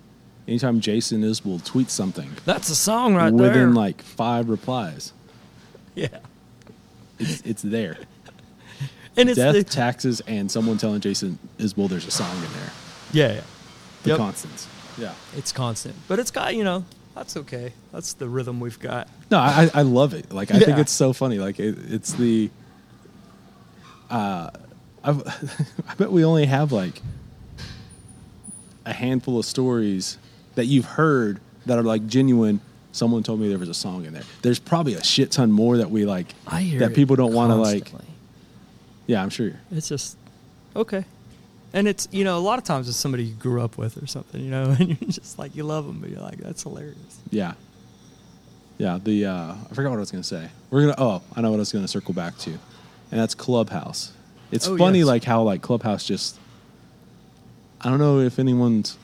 anytime 0.46 0.80
Jason 0.80 1.22
Isbell 1.22 1.62
tweet 1.64 1.90
something 1.90 2.30
That's 2.44 2.68
a 2.70 2.76
song 2.76 3.14
right 3.16 3.32
within 3.32 3.52
there. 3.52 3.68
like 3.70 4.00
five 4.02 4.48
replies, 4.48 5.12
yeah, 5.94 6.08
it's 7.18 7.40
it's 7.42 7.62
there. 7.62 7.98
and 9.16 9.28
it's 9.28 9.36
Death, 9.38 9.54
the, 9.54 9.64
taxes, 9.64 10.20
and 10.26 10.50
someone 10.50 10.78
telling 10.78 11.00
Jason 11.00 11.38
Isbell 11.58 11.88
there's 11.88 12.06
a 12.06 12.10
song 12.12 12.34
in 12.36 12.52
there. 12.52 12.70
yeah, 13.12 13.32
yeah. 13.34 13.40
The 14.04 14.10
Yep. 14.10 14.18
constants. 14.18 14.68
Yeah. 14.96 15.12
It's 15.36 15.50
constant, 15.52 15.96
but 16.06 16.18
it's 16.20 16.30
got 16.30 16.54
you 16.54 16.62
know 16.64 16.84
that's 17.18 17.36
okay. 17.36 17.72
That's 17.92 18.12
the 18.14 18.28
rhythm 18.28 18.60
we've 18.60 18.78
got. 18.78 19.08
No, 19.28 19.38
I, 19.38 19.68
I 19.74 19.82
love 19.82 20.14
it. 20.14 20.32
Like 20.32 20.52
I 20.52 20.60
think 20.60 20.78
it's 20.78 20.92
so 20.92 21.12
funny. 21.12 21.38
Like 21.38 21.58
it, 21.58 21.76
it's 21.92 22.12
the. 22.12 22.48
Uh, 24.08 24.50
I've, 25.02 25.26
I 25.88 25.94
bet 25.96 26.12
we 26.12 26.24
only 26.24 26.46
have 26.46 26.70
like 26.70 27.02
a 28.86 28.92
handful 28.92 29.38
of 29.38 29.44
stories 29.44 30.16
that 30.54 30.66
you've 30.66 30.84
heard 30.84 31.40
that 31.66 31.76
are 31.76 31.82
like 31.82 32.06
genuine. 32.06 32.60
Someone 32.92 33.24
told 33.24 33.40
me 33.40 33.48
there 33.48 33.58
was 33.58 33.68
a 33.68 33.74
song 33.74 34.06
in 34.06 34.14
there. 34.14 34.22
There's 34.42 34.60
probably 34.60 34.94
a 34.94 35.02
shit 35.04 35.32
ton 35.32 35.50
more 35.50 35.76
that 35.78 35.90
we 35.90 36.06
like 36.06 36.28
I 36.46 36.62
hear 36.62 36.78
that 36.80 36.94
people 36.94 37.16
don't 37.16 37.34
want 37.34 37.50
to 37.50 37.56
like. 37.56 37.90
Yeah, 39.06 39.22
I'm 39.22 39.30
sure. 39.30 39.52
It's 39.72 39.88
just 39.88 40.16
okay, 40.76 41.04
and 41.72 41.86
it's 41.88 42.08
you 42.10 42.24
know 42.24 42.38
a 42.38 42.40
lot 42.40 42.58
of 42.58 42.64
times 42.64 42.88
it's 42.88 42.96
somebody 42.96 43.24
you 43.24 43.34
grew 43.34 43.62
up 43.62 43.76
with 43.78 44.02
or 44.02 44.06
something, 44.06 44.40
you 44.42 44.50
know, 44.50 44.64
and 44.78 44.88
you're 44.88 45.10
just 45.10 45.38
like 45.38 45.54
you 45.56 45.64
love 45.64 45.86
them, 45.86 45.98
but 46.00 46.10
you're 46.10 46.20
like 46.20 46.38
that's 46.38 46.62
hilarious. 46.62 47.18
Yeah. 47.30 47.54
Yeah, 48.78 48.98
the 49.02 49.26
uh, 49.26 49.54
I 49.70 49.74
forgot 49.74 49.90
what 49.90 49.96
I 49.96 50.00
was 50.00 50.10
gonna 50.12 50.22
say. 50.22 50.48
We're 50.70 50.82
gonna 50.82 50.94
oh, 50.98 51.22
I 51.34 51.40
know 51.40 51.50
what 51.50 51.56
I 51.56 51.60
was 51.60 51.72
gonna 51.72 51.88
circle 51.88 52.14
back 52.14 52.36
to. 52.38 52.50
And 52.50 53.20
that's 53.20 53.34
Clubhouse. 53.34 54.12
It's 54.52 54.68
Oh, 54.68 54.76
funny 54.78 54.98
yes. 54.98 55.06
like 55.08 55.24
how 55.24 55.42
like 55.42 55.62
Clubhouse 55.62 56.04
just 56.06 56.38
I 57.80 57.88
don't 57.90 57.98
know 57.98 58.20
if 58.20 58.38
anyone's 58.38 58.96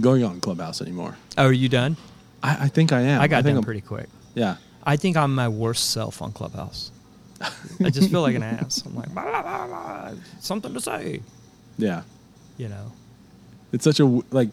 going 0.00 0.24
on 0.24 0.40
Clubhouse 0.40 0.80
anymore. 0.80 1.16
Oh, 1.38 1.46
are 1.46 1.52
you 1.52 1.68
done? 1.68 1.96
I, 2.42 2.64
I 2.64 2.68
think 2.68 2.92
I 2.92 3.02
am. 3.02 3.20
I 3.20 3.28
got 3.28 3.36
think 3.44 3.46
done 3.50 3.54
I'm- 3.56 3.64
pretty 3.64 3.80
quick. 3.80 4.08
Yeah. 4.34 4.56
I 4.82 4.96
think 4.96 5.16
I'm 5.16 5.34
my 5.34 5.48
worst 5.48 5.90
self 5.90 6.22
on 6.22 6.32
Clubhouse. 6.32 6.90
I 7.84 7.90
just 7.90 8.10
feel 8.10 8.22
like 8.22 8.34
an 8.34 8.42
ass. 8.42 8.82
I'm 8.86 8.94
like, 8.96 9.12
blah, 9.12 9.22
blah, 9.24 9.42
blah, 9.42 9.66
blah, 9.66 10.10
something 10.40 10.72
to 10.74 10.80
say, 10.80 11.20
Yeah. 11.82 12.02
you 12.56 12.68
know. 12.68 12.92
It's 13.72 13.84
such 13.84 14.00
a 14.00 14.04
like 14.30 14.50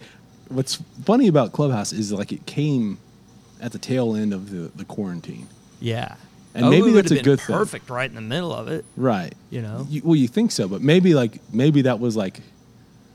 what's 0.50 0.76
funny 1.04 1.28
about 1.28 1.52
Clubhouse 1.52 1.92
is 1.92 2.12
like 2.12 2.32
it 2.32 2.46
came 2.46 2.98
at 3.62 3.72
the 3.72 3.80
tail 3.80 4.16
end 4.16 4.34
of 4.34 4.52
the, 4.52 4.72
the 4.76 4.86
quarantine. 4.86 5.48
Yeah. 5.80 6.16
And 6.54 6.66
Oh, 6.66 6.70
maybe 6.70 6.90
it 6.90 6.94
that's 6.94 7.12
a 7.12 7.22
good 7.22 7.40
thing. 7.40 7.56
Perfect, 7.56 7.90
right 7.90 8.10
in 8.10 8.16
the 8.16 8.22
middle 8.22 8.54
of 8.54 8.68
it. 8.68 8.86
Right. 8.96 9.34
You 9.50 9.62
know? 9.62 9.86
You, 9.90 10.02
well, 10.04 10.16
you 10.16 10.28
think 10.28 10.52
so, 10.52 10.68
but 10.68 10.82
maybe 10.82 11.14
like 11.14 11.40
maybe 11.54 11.84
that 11.84 12.00
was 12.00 12.16
like 12.16 12.42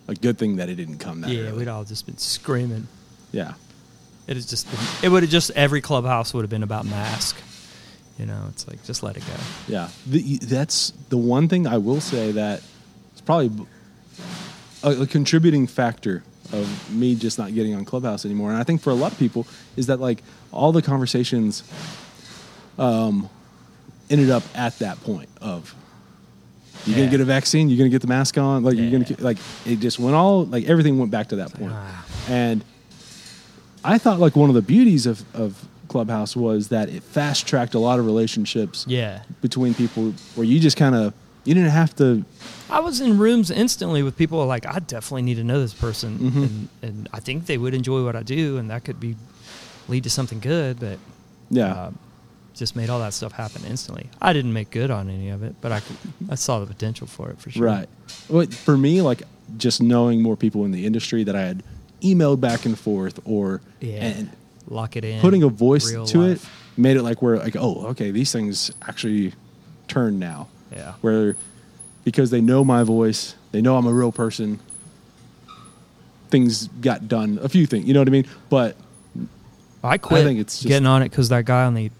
a 0.08 0.14
good 0.14 0.38
thing 0.38 0.56
that 0.56 0.68
it 0.68 0.74
didn't 0.76 0.98
come 0.98 1.20
that 1.22 1.30
yeah, 1.30 1.42
early. 1.44 1.58
we'd 1.58 1.68
all 1.68 1.84
just 1.84 2.06
been 2.06 2.18
screaming. 2.18 2.88
Yeah. 3.30 3.54
It 4.26 4.36
has 4.36 4.46
just 4.46 4.66
it 5.02 5.08
would 5.08 5.22
have 5.22 5.30
just 5.32 5.50
every 5.52 5.80
clubhouse 5.80 6.32
would 6.34 6.42
have 6.42 6.50
been 6.50 6.62
about 6.62 6.84
mask. 6.86 7.36
You 8.18 8.26
know, 8.26 8.46
it's 8.50 8.68
like 8.68 8.82
just 8.84 9.02
let 9.02 9.16
it 9.16 9.24
go. 9.26 9.32
Yeah, 9.66 9.88
the, 10.06 10.36
that's 10.38 10.92
the 11.08 11.16
one 11.16 11.48
thing 11.48 11.66
I 11.66 11.78
will 11.78 12.00
say 12.00 12.30
that 12.32 12.62
it's 13.12 13.20
probably 13.20 13.66
a, 14.82 15.02
a 15.02 15.06
contributing 15.06 15.66
factor 15.66 16.22
of 16.52 16.94
me 16.94 17.14
just 17.14 17.38
not 17.38 17.54
getting 17.54 17.74
on 17.74 17.84
Clubhouse 17.84 18.24
anymore. 18.24 18.50
And 18.50 18.58
I 18.58 18.64
think 18.64 18.80
for 18.82 18.90
a 18.90 18.94
lot 18.94 19.12
of 19.12 19.18
people 19.18 19.46
is 19.76 19.86
that 19.86 20.00
like 20.00 20.22
all 20.52 20.72
the 20.72 20.82
conversations 20.82 21.62
um, 22.78 23.28
ended 24.10 24.30
up 24.30 24.42
at 24.54 24.78
that 24.80 25.00
point 25.02 25.28
of 25.40 25.74
you're 26.84 26.96
gonna 26.98 27.10
get 27.10 27.20
a 27.20 27.24
vaccine, 27.24 27.68
you're 27.68 27.78
gonna 27.78 27.90
get 27.90 28.02
the 28.02 28.08
mask 28.08 28.36
on, 28.38 28.64
like 28.64 28.76
you're 28.76 28.90
gonna 28.90 29.06
like 29.20 29.38
it 29.64 29.78
just 29.78 29.98
went 29.98 30.16
all 30.16 30.44
like 30.46 30.64
everything 30.68 30.98
went 30.98 31.10
back 31.10 31.28
to 31.28 31.36
that 31.36 31.52
point. 31.54 31.70
ah. 31.72 32.06
And 32.28 32.64
I 33.84 33.98
thought 33.98 34.18
like 34.18 34.34
one 34.36 34.48
of 34.48 34.54
the 34.54 34.62
beauties 34.62 35.06
of, 35.06 35.24
of 35.34 35.68
Clubhouse 35.88 36.34
was 36.36 36.68
that 36.68 36.88
it 36.88 37.02
fast 37.02 37.46
tracked 37.46 37.74
a 37.74 37.78
lot 37.78 37.98
of 37.98 38.06
relationships 38.06 38.84
Yeah. 38.88 39.22
between 39.42 39.74
people 39.74 40.12
where 40.34 40.46
you 40.46 40.58
just 40.58 40.76
kind 40.76 40.94
of 40.94 41.14
You 41.44 41.54
didn't 41.54 41.70
have 41.70 41.94
to. 41.96 42.24
I 42.70 42.80
was 42.80 43.00
in 43.00 43.18
rooms 43.18 43.50
instantly 43.50 44.02
with 44.02 44.16
people 44.16 44.44
like 44.46 44.64
I 44.66 44.78
definitely 44.78 45.22
need 45.22 45.34
to 45.36 45.44
know 45.44 45.60
this 45.60 45.74
person, 45.74 46.18
Mhm. 46.18 46.36
and, 46.44 46.68
and 46.82 47.08
I 47.12 47.20
think 47.20 47.46
they 47.46 47.58
would 47.58 47.74
enjoy 47.74 48.04
what 48.04 48.14
I 48.16 48.22
do, 48.22 48.58
and 48.58 48.70
that 48.70 48.84
could 48.84 49.00
be 49.00 49.16
lead 49.88 50.04
to 50.04 50.10
something 50.10 50.38
good. 50.40 50.78
But 50.80 50.98
Yeah. 51.50 51.72
uh, 51.72 51.90
just 52.54 52.76
made 52.76 52.88
all 52.90 53.00
that 53.00 53.12
stuff 53.14 53.32
happen 53.32 53.62
instantly. 53.68 54.08
I 54.20 54.32
didn't 54.32 54.52
make 54.52 54.70
good 54.70 54.90
on 54.90 55.08
any 55.10 55.30
of 55.30 55.42
it, 55.42 55.54
but 55.60 55.72
I 55.72 55.80
could, 55.80 55.96
I 56.28 56.34
saw 56.36 56.60
the 56.60 56.66
potential 56.66 57.06
for 57.06 57.30
it 57.30 57.40
for 57.40 57.50
sure. 57.50 57.64
Right. 57.66 57.88
Well, 58.28 58.46
for 58.46 58.76
me, 58.76 59.02
like 59.02 59.22
just 59.56 59.82
knowing 59.82 60.22
more 60.22 60.36
people 60.36 60.64
in 60.64 60.70
the 60.70 60.86
industry 60.86 61.24
that 61.24 61.34
I 61.34 61.40
had 61.42 61.62
emailed 62.02 62.40
back 62.40 62.64
and 62.66 62.78
forth 62.78 63.18
or 63.24 63.60
Yeah. 63.80 63.94
and 64.04 64.30
Lock 64.68 64.96
it 64.96 65.04
in. 65.04 65.20
putting 65.20 65.42
a 65.42 65.48
voice 65.48 65.90
to 65.90 66.00
life. 66.20 66.44
it 66.44 66.48
made 66.80 66.96
it 66.96 67.02
like 67.02 67.20
we're 67.20 67.36
like 67.38 67.56
oh 67.56 67.86
okay 67.88 68.10
these 68.10 68.32
things 68.32 68.70
actually 68.88 69.32
turn 69.88 70.18
now 70.18 70.48
Yeah. 70.74 70.94
where 71.00 71.36
because 72.04 72.30
they 72.30 72.40
know 72.40 72.64
my 72.64 72.82
voice 72.82 73.34
they 73.52 73.60
know 73.60 73.76
I'm 73.76 73.86
a 73.86 73.92
real 73.92 74.12
person 74.12 74.58
things 76.30 76.68
got 76.80 77.08
done 77.08 77.38
a 77.42 77.48
few 77.48 77.66
things 77.66 77.86
you 77.86 77.92
know 77.94 78.00
what 78.00 78.08
I 78.08 78.12
mean 78.12 78.26
but 78.48 78.76
I 79.84 79.98
quit 79.98 80.24
think 80.24 80.40
it's 80.40 80.56
just- 80.56 80.68
getting 80.68 80.86
on 80.86 81.02
it 81.02 81.10
because 81.10 81.28
that 81.28 81.44
guy 81.44 81.64
on 81.64 81.74
the 81.74 81.90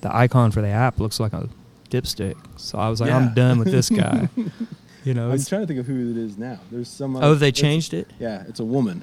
the 0.00 0.14
icon 0.14 0.50
for 0.52 0.60
the 0.62 0.68
app 0.68 1.00
looks 1.00 1.18
like 1.18 1.32
a 1.32 1.48
dipstick. 1.90 2.36
So 2.56 2.78
I 2.78 2.88
was 2.90 3.00
like, 3.00 3.08
Yeah. 3.08 3.16
I'm 3.16 3.32
done 3.34 3.58
with 3.58 3.70
this 3.70 3.88
guy. 3.88 4.28
you 5.04 5.14
know. 5.14 5.30
I'm 5.30 5.42
trying 5.42 5.62
to 5.62 5.66
think 5.66 5.80
of 5.80 5.86
who 5.86 6.10
it 6.10 6.16
is 6.16 6.36
now 6.38 6.58
there's 6.70 6.88
some 6.88 7.16
oh, 7.16 7.34
they 7.34 7.50
changed 7.52 7.94
it. 7.94 8.08
yeah 8.18 8.44
it's 8.48 8.60
a 8.60 8.64
woman 8.64 9.02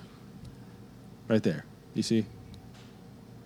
right 1.28 1.42
there 1.44 1.66
you 1.94 2.04
see 2.04 2.26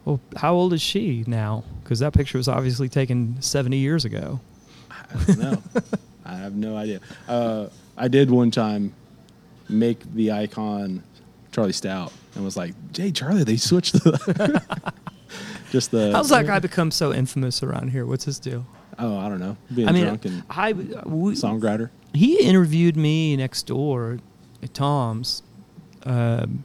Well, 0.06 0.20
how 0.38 0.54
old 0.54 0.74
is 0.74 0.82
she 0.82 1.24
now? 1.28 1.64
Because 1.84 2.00
that 2.00 2.14
picture 2.14 2.38
was 2.38 2.48
obviously 2.48 2.88
taken 2.90 3.42
70 3.42 3.78
years 3.78 4.06
ago. 4.06 4.40
I 5.14 5.24
don't 5.24 5.40
know. 5.40 5.62
I 6.26 6.36
have 6.36 6.56
no 6.56 6.76
idea. 6.76 7.00
Uh, 7.28 7.68
I 7.96 8.08
did 8.08 8.30
one 8.30 8.52
time 8.52 8.94
make 9.70 10.00
the 10.14 10.32
icon 10.32 11.04
Charlie 11.52 11.74
Stout 11.74 12.12
and 12.36 12.44
was 12.44 12.58
like, 12.58 12.74
"Hey, 12.96 13.12
Charlie, 13.12 13.44
they 13.44 13.58
switched 13.58 13.94
the 13.94 14.62
just 15.72 15.92
the." 15.92 16.12
How's 16.12 16.30
that 16.30 16.46
guy 16.46 16.60
become 16.60 16.92
so 16.92 17.14
infamous 17.14 17.64
around 17.64 17.90
here? 17.90 18.06
What's 18.06 18.26
his 18.26 18.40
deal? 18.40 18.66
Oh, 19.00 19.18
I 19.18 19.30
don't 19.30 19.40
know. 19.40 19.58
Being 19.74 19.88
I 19.88 19.92
mean, 19.92 20.04
drunk 20.06 20.26
and 20.26 20.44
I 20.50 20.74
we, 20.74 21.36
songwriter. 21.36 21.90
he 22.14 22.42
interviewed 22.42 22.98
me 22.98 23.36
next 23.38 23.64
door 23.68 24.20
at 24.64 24.74
Tom's. 24.74 25.44
Um, 26.04 26.64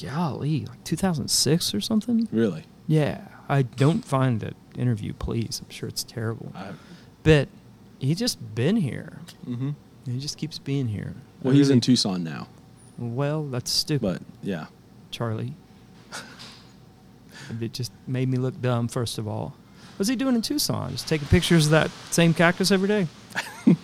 golly, 0.00 0.66
like 0.66 0.84
2006 0.84 1.74
or 1.74 1.80
something. 1.80 2.28
Really? 2.30 2.64
Yeah, 2.86 3.20
I 3.48 3.62
don't 3.62 4.04
find 4.04 4.40
that 4.40 4.54
interview, 4.76 5.12
please. 5.12 5.60
I'm 5.62 5.70
sure 5.70 5.88
it's 5.88 6.04
terrible. 6.04 6.52
I, 6.54 6.70
But 7.22 7.48
he 7.98 8.14
just 8.14 8.54
been 8.54 8.76
here. 8.76 9.18
hmm 9.44 9.70
He 10.06 10.18
just 10.18 10.36
keeps 10.38 10.58
being 10.58 10.88
here. 10.88 11.14
Well, 11.42 11.54
I 11.54 11.56
he's 11.56 11.70
in 11.70 11.80
Tucson 11.80 12.22
now, 12.24 12.48
Well, 12.98 13.44
that's 13.44 13.70
stupid, 13.70 14.02
but 14.02 14.22
yeah, 14.42 14.66
Charlie. 15.10 15.54
it 17.60 17.72
just 17.72 17.92
made 18.06 18.28
me 18.28 18.38
look 18.38 18.60
dumb. 18.60 18.88
First 18.88 19.18
of 19.18 19.26
all, 19.28 19.54
what's 19.96 20.08
he 20.08 20.16
doing 20.16 20.34
in 20.34 20.42
Tucson? 20.42 20.90
Just 20.92 21.08
taking 21.08 21.26
pictures 21.28 21.66
of 21.66 21.70
that 21.72 21.90
same 22.10 22.32
cactus 22.34 22.70
every 22.70 22.88
day. 22.88 23.06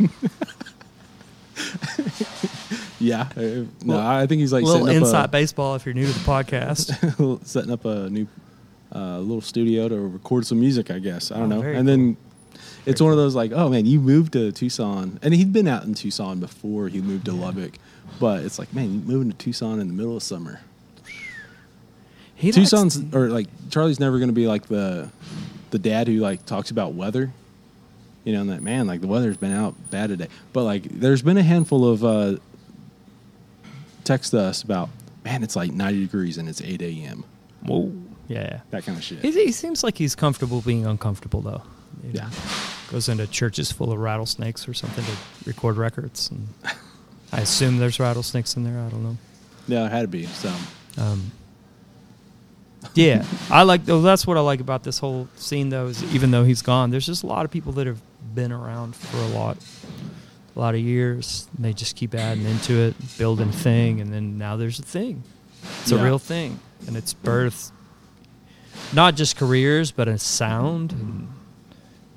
yeah. 3.00 3.28
Uh, 3.36 3.40
no, 3.40 3.66
Well, 3.84 3.98
I 4.00 4.26
think 4.26 4.40
he's 4.40 4.52
like 4.52 4.62
a 4.64 4.66
little 4.66 4.86
inside 4.88 5.24
up 5.24 5.30
baseball 5.30 5.74
if 5.74 5.84
you're 5.86 5.94
new 5.94 6.06
to 6.06 6.12
the 6.12 6.20
podcast. 6.20 7.44
setting 7.46 7.70
up 7.70 7.84
a 7.84 8.08
new 8.10 8.26
uh, 8.94 9.18
little 9.18 9.40
studio 9.40 9.88
to 9.88 9.96
record 10.00 10.46
some 10.46 10.60
music. 10.60 10.90
I 10.90 10.98
guess 10.98 11.30
I 11.30 11.38
don't 11.38 11.52
Oh, 11.52 11.60
know. 11.60 11.68
And 11.68 11.86
then 11.88 12.16
it's 12.88 13.00
Very 13.00 13.06
one 13.06 13.12
of 13.12 13.18
those 13.18 13.34
like, 13.34 13.52
oh 13.52 13.68
man, 13.68 13.86
you 13.86 14.00
moved 14.00 14.32
to 14.32 14.50
Tucson, 14.52 15.18
and 15.22 15.34
he'd 15.34 15.52
been 15.52 15.68
out 15.68 15.84
in 15.84 15.94
Tucson 15.94 16.40
before 16.40 16.88
he 16.88 17.00
moved 17.00 17.26
to 17.26 17.32
Yeah. 17.32 17.40
Lubbock, 17.40 17.74
but 18.18 18.42
it's 18.44 18.58
like, 18.58 18.72
man, 18.74 18.92
you 18.94 19.00
moving 19.00 19.30
to 19.30 19.36
Tucson 19.36 19.78
in 19.80 19.88
the 19.88 19.94
middle 19.94 20.16
of 20.16 20.22
summer. 20.22 20.60
He 22.34 22.52
likes- 22.52 22.70
Tucson's 22.70 23.14
or 23.14 23.28
like 23.30 23.48
Charlie's 23.70 23.98
never 24.00 24.18
going 24.18 24.28
to 24.28 24.34
be 24.34 24.46
like 24.46 24.66
the 24.68 25.10
the 25.70 25.78
dad 25.78 26.06
who 26.08 26.18
like 26.18 26.46
talks 26.46 26.70
about 26.70 26.94
weather. 26.94 27.32
You 28.24 28.34
know, 28.34 28.40
and 28.42 28.50
that 28.50 28.62
man, 28.62 28.86
like 28.86 29.00
the 29.00 29.06
weather's 29.06 29.36
been 29.36 29.52
out 29.52 29.74
bad 29.90 30.08
today. 30.10 30.28
But 30.52 30.64
like 30.64 30.82
there's 30.84 31.22
been 31.22 31.36
a 31.38 31.42
handful 31.42 31.88
of 31.88 32.04
uh 32.04 32.36
text 34.04 34.34
us 34.34 34.62
about, 34.62 34.88
man, 35.24 35.42
it's 35.42 35.56
like 35.56 35.72
90 35.72 36.00
degrees 36.00 36.38
and 36.38 36.48
it's 36.48 36.60
8 36.62 36.80
a.m. 36.82 37.24
Whoa. 37.62 37.92
Yeah. 38.28 38.60
That 38.70 38.84
kind 38.84 38.96
of 38.98 39.04
shit. 39.04 39.20
He, 39.20 39.32
he 39.32 39.52
seems 39.52 39.82
like 39.82 39.98
he's 39.98 40.14
comfortable 40.14 40.60
being 40.60 40.86
uncomfortable, 40.86 41.40
though. 41.40 41.62
You 42.04 42.10
Yeah. 42.14 42.30
Goes 42.90 43.08
into 43.08 43.26
churches 43.26 43.70
full 43.70 43.92
of 43.92 43.98
rattlesnakes 43.98 44.66
or 44.66 44.72
something 44.74 45.04
to 45.04 45.10
record 45.44 45.76
records. 45.76 46.30
And 46.30 46.48
I 47.32 47.40
assume 47.42 47.76
there's 47.78 48.00
rattlesnakes 48.00 48.56
in 48.56 48.64
there. 48.64 48.78
I 48.82 48.88
don't 48.88 49.02
know. 49.02 49.16
Yeah, 49.66 49.84
it 49.86 49.92
had 49.92 50.02
to 50.02 50.08
be. 50.08 50.24
So 50.24 50.52
Um, 50.96 51.30
yeah, 52.94 53.24
I 53.50 53.64
like. 53.64 53.82
Well, 53.86 54.00
that's 54.02 54.26
what 54.26 54.36
I 54.36 54.40
like 54.40 54.60
about 54.60 54.84
this 54.84 54.98
whole 54.98 55.28
scene, 55.36 55.68
though. 55.68 55.86
Is 55.88 56.02
even 56.14 56.30
though 56.30 56.44
he's 56.44 56.62
gone, 56.62 56.90
there's 56.90 57.06
just 57.06 57.22
a 57.22 57.26
lot 57.26 57.44
of 57.44 57.50
people 57.50 57.72
that 57.72 57.86
have 57.86 58.00
been 58.34 58.52
around 58.52 58.96
for 58.96 59.18
a 59.18 59.26
lot, 59.28 59.58
a 60.56 60.58
lot 60.58 60.74
of 60.74 60.80
years. 60.80 61.46
And 61.56 61.64
they 61.64 61.72
just 61.74 61.96
keep 61.96 62.14
adding 62.14 62.44
into 62.46 62.72
it, 62.74 62.94
building 63.18 63.50
thing, 63.50 64.00
and 64.00 64.12
then 64.12 64.38
now 64.38 64.56
there's 64.56 64.78
a 64.78 64.82
thing. 64.82 65.22
It's 65.82 65.90
Yeah. 65.90 65.98
a 65.98 66.04
real 66.04 66.18
thing, 66.18 66.60
and 66.86 66.96
it's 66.96 67.12
birthed 67.14 67.72
not 68.94 69.14
just 69.16 69.36
careers, 69.36 69.90
but 69.90 70.08
a 70.08 70.18
sound 70.18 70.92
and 70.92 71.28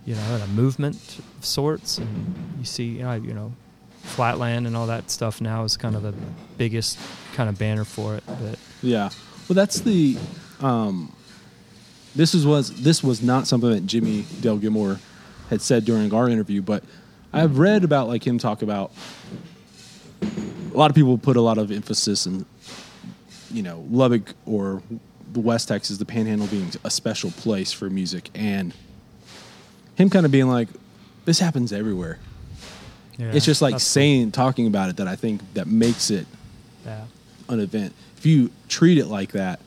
you 0.06 0.16
know, 0.16 0.22
and 0.32 0.44
a 0.44 0.48
movement 0.48 1.20
of 1.38 1.46
sorts. 1.46 1.98
And 1.98 2.56
you 2.60 2.66
see, 2.66 2.86
you 2.86 3.04
know, 3.04 3.14
you 3.14 3.34
know, 3.34 3.54
Flatland 4.04 4.68
and 4.68 4.76
all 4.76 4.88
that 4.88 5.12
stuff 5.12 5.42
now 5.42 5.64
is 5.64 5.78
kind 5.78 5.96
of 5.96 6.04
the 6.04 6.14
biggest 6.58 6.98
kind 7.34 7.50
of 7.50 7.58
banner 7.58 7.86
for 7.86 8.16
it. 8.16 8.24
But 8.26 8.58
Yeah. 8.82 9.10
Well, 9.48 9.56
that's 9.56 9.82
the. 9.82 10.18
Um, 10.60 11.12
this 12.16 12.34
is 12.34 12.46
was 12.46 12.82
this 12.82 13.04
was 13.04 13.22
not 13.22 13.48
something 13.48 13.70
that 13.70 13.86
Jimmie 13.86 14.26
Dale 14.42 14.58
Gilmore 14.58 15.00
had 15.50 15.62
said 15.62 15.86
during 15.86 16.14
our 16.14 16.30
interview, 16.30 16.62
but 16.62 16.84
I've 17.34 17.58
read 17.58 17.84
about 17.84 18.08
like 18.08 18.26
him 18.26 18.38
talk 18.38 18.62
about. 18.62 18.92
A 20.22 20.78
lot 20.78 20.90
of 20.90 20.96
people 20.96 21.18
put 21.18 21.36
a 21.36 21.42
lot 21.42 21.58
of 21.58 21.72
emphasis 21.72 22.26
in, 22.26 22.46
you 23.52 23.62
know, 23.64 23.86
Lubbock 23.90 24.34
or 24.46 24.82
the 25.34 25.40
West 25.40 25.68
Texas, 25.68 25.98
the 25.98 26.06
Panhandle 26.06 26.48
being 26.48 26.72
a 26.84 26.90
special 26.90 27.32
place 27.32 27.72
for 27.72 27.90
music, 27.90 28.30
and 28.36 28.74
him 30.02 30.10
kind 30.10 30.26
of 30.26 30.32
being 30.32 30.50
like, 30.50 30.68
"This 31.26 31.40
happens 31.40 31.72
everywhere." 31.72 32.20
yeah, 33.18 33.32
it's 33.34 33.46
just 33.46 33.62
like 33.62 33.80
saying, 33.80 34.32
talking 34.32 34.68
about 34.68 34.90
it 34.90 34.98
that 34.98 35.08
I 35.08 35.16
think 35.16 35.42
that 35.54 35.68
makes 35.68 36.10
it 36.10 36.26
yeah. 36.86 37.06
an 37.50 37.60
event. 37.60 37.94
If 38.18 38.26
you 38.26 38.52
treat 38.68 38.98
it 38.98 39.06
like 39.06 39.34
that, 39.34 39.60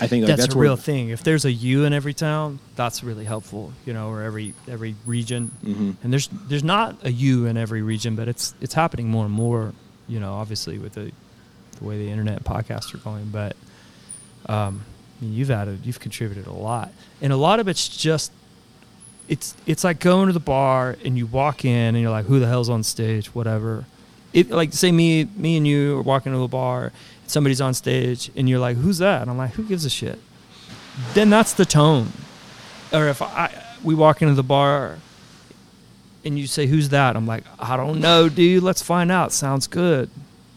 I 0.00 0.06
think 0.06 0.24
like, 0.24 0.28
that's, 0.28 0.42
that's, 0.48 0.54
a 0.54 0.58
real 0.58 0.76
thing. 0.76 1.08
If 1.08 1.22
there's 1.22 1.46
a 1.46 1.52
U 1.52 1.84
in 1.84 1.94
every 1.94 2.12
town, 2.12 2.58
that's 2.74 3.02
really 3.02 3.24
helpful, 3.24 3.72
you 3.86 3.94
know, 3.94 4.10
or 4.10 4.22
every 4.22 4.52
every 4.68 4.94
region. 5.06 5.50
Mhm. 5.64 5.96
And 6.02 6.12
there's 6.12 6.28
there's 6.28 6.64
not 6.64 6.96
a 7.04 7.10
U 7.10 7.46
in 7.46 7.56
every 7.56 7.80
region, 7.80 8.16
but 8.16 8.28
it's 8.28 8.54
it's 8.60 8.74
happening 8.74 9.08
more 9.08 9.24
and 9.24 9.32
more, 9.32 9.72
you 10.06 10.20
know, 10.20 10.34
obviously 10.34 10.78
with 10.78 10.92
the 10.92 11.12
the 11.78 11.84
way 11.84 11.96
the 11.96 12.10
internet 12.10 12.36
and 12.36 12.44
podcasts 12.44 12.94
are 12.94 12.98
going. 12.98 13.30
But 13.30 13.56
um, 14.46 14.82
I 15.20 15.24
mean, 15.24 15.34
you've 15.34 15.50
added, 15.50 15.80
you've 15.84 16.00
contributed 16.00 16.46
a 16.46 16.52
lot, 16.52 16.92
and 17.22 17.32
a 17.32 17.36
lot 17.36 17.60
of 17.60 17.68
it's 17.68 17.88
just 17.88 18.32
it's 19.28 19.54
it's 19.66 19.84
like 19.84 19.98
going 20.00 20.28
to 20.28 20.32
the 20.32 20.40
bar 20.40 20.96
and 21.04 21.16
you 21.16 21.26
walk 21.26 21.64
in 21.64 21.94
and 21.94 22.00
you're 22.00 22.10
like, 22.10 22.26
who 22.26 22.38
the 22.38 22.46
hell's 22.46 22.68
on 22.68 22.82
stage? 22.82 23.34
Whatever. 23.34 23.84
It 24.32 24.50
like 24.50 24.72
say 24.72 24.92
me 24.92 25.24
me 25.36 25.56
and 25.56 25.66
you 25.66 25.98
are 25.98 26.02
walking 26.02 26.32
to 26.32 26.38
the 26.38 26.48
bar, 26.48 26.92
somebody's 27.26 27.60
on 27.60 27.74
stage 27.74 28.30
and 28.36 28.48
you're 28.48 28.58
like, 28.58 28.76
who's 28.76 28.98
that? 28.98 29.22
And 29.22 29.30
I'm 29.30 29.38
like, 29.38 29.52
who 29.52 29.64
gives 29.64 29.84
a 29.84 29.90
shit? 29.90 30.20
Then 31.14 31.30
that's 31.30 31.52
the 31.52 31.64
tone. 31.64 32.12
Or 32.92 33.08
if 33.08 33.20
I 33.22 33.50
we 33.82 33.94
walk 33.94 34.22
into 34.22 34.34
the 34.34 34.42
bar 34.42 34.98
and 36.24 36.38
you 36.38 36.46
say, 36.46 36.66
who's 36.66 36.88
that? 36.90 37.16
I'm 37.16 37.26
like, 37.26 37.44
I 37.58 37.76
don't 37.76 38.00
know, 38.00 38.28
dude. 38.28 38.62
Let's 38.62 38.82
find 38.82 39.12
out. 39.12 39.32
Sounds 39.32 39.66
good, 39.66 40.10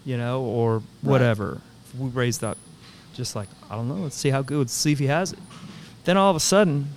you 0.05 0.17
know, 0.17 0.41
or 0.41 0.81
whatever. 1.01 1.61
We 1.97 2.09
raise 2.09 2.39
that, 2.39 2.57
just 3.13 3.35
like 3.35 3.49
I 3.69 3.75
don't 3.75 3.87
know. 3.87 3.95
Let's 3.95 4.15
see 4.15 4.29
how 4.29 4.41
good. 4.41 4.59
Let's 4.59 4.73
see 4.73 4.91
if 4.91 4.99
he 4.99 5.07
has 5.07 5.33
it. 5.33 5.39
Then 6.05 6.17
all 6.17 6.29
of 6.29 6.35
a 6.35 6.39
sudden, 6.39 6.89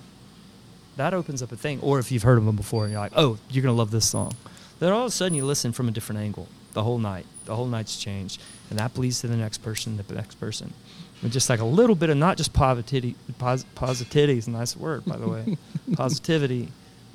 that 0.97 1.13
opens 1.13 1.41
up 1.41 1.51
a 1.51 1.55
thing. 1.55 1.79
Or 1.81 1.99
if 1.99 2.11
you've 2.11 2.23
heard 2.23 2.37
of 2.37 2.45
them 2.45 2.55
before 2.55 2.83
and 2.83 2.91
you're 2.91 3.01
like, 3.01 3.13
oh, 3.15 3.37
you're 3.49 3.63
gonna 3.63 3.75
love 3.75 3.91
this 3.91 4.09
song. 4.09 4.33
Then 4.79 4.91
all 4.91 5.01
of 5.01 5.07
a 5.07 5.11
sudden 5.11 5.33
you 5.35 5.45
listen 5.45 5.71
from 5.71 5.87
a 5.87 5.91
different 5.91 6.19
angle 6.21 6.47
the 6.73 6.83
whole 6.83 6.97
night. 6.99 7.25
The 7.45 7.55
whole 7.55 7.67
night's 7.67 7.97
changed, 7.97 8.41
and 8.69 8.79
that 8.79 8.93
bleeds 8.93 9.21
to 9.21 9.27
the 9.27 9.35
next 9.37 9.59
person, 9.59 9.97
the 9.97 10.13
next 10.15 10.35
person. 10.39 10.73
With 11.21 11.31
just 11.31 11.49
like 11.49 11.59
a 11.59 11.65
little 11.65 11.95
bit 11.95 12.09
of 12.09 12.17
not 12.17 12.37
just 12.37 12.51
positivity. 12.53 13.15
Pos- 13.37 13.65
positivity 13.75 14.37
is 14.37 14.47
a 14.47 14.51
nice 14.51 14.75
word, 14.75 15.05
by 15.05 15.17
the 15.17 15.27
way. 15.27 15.57
Positivity, 15.93 16.69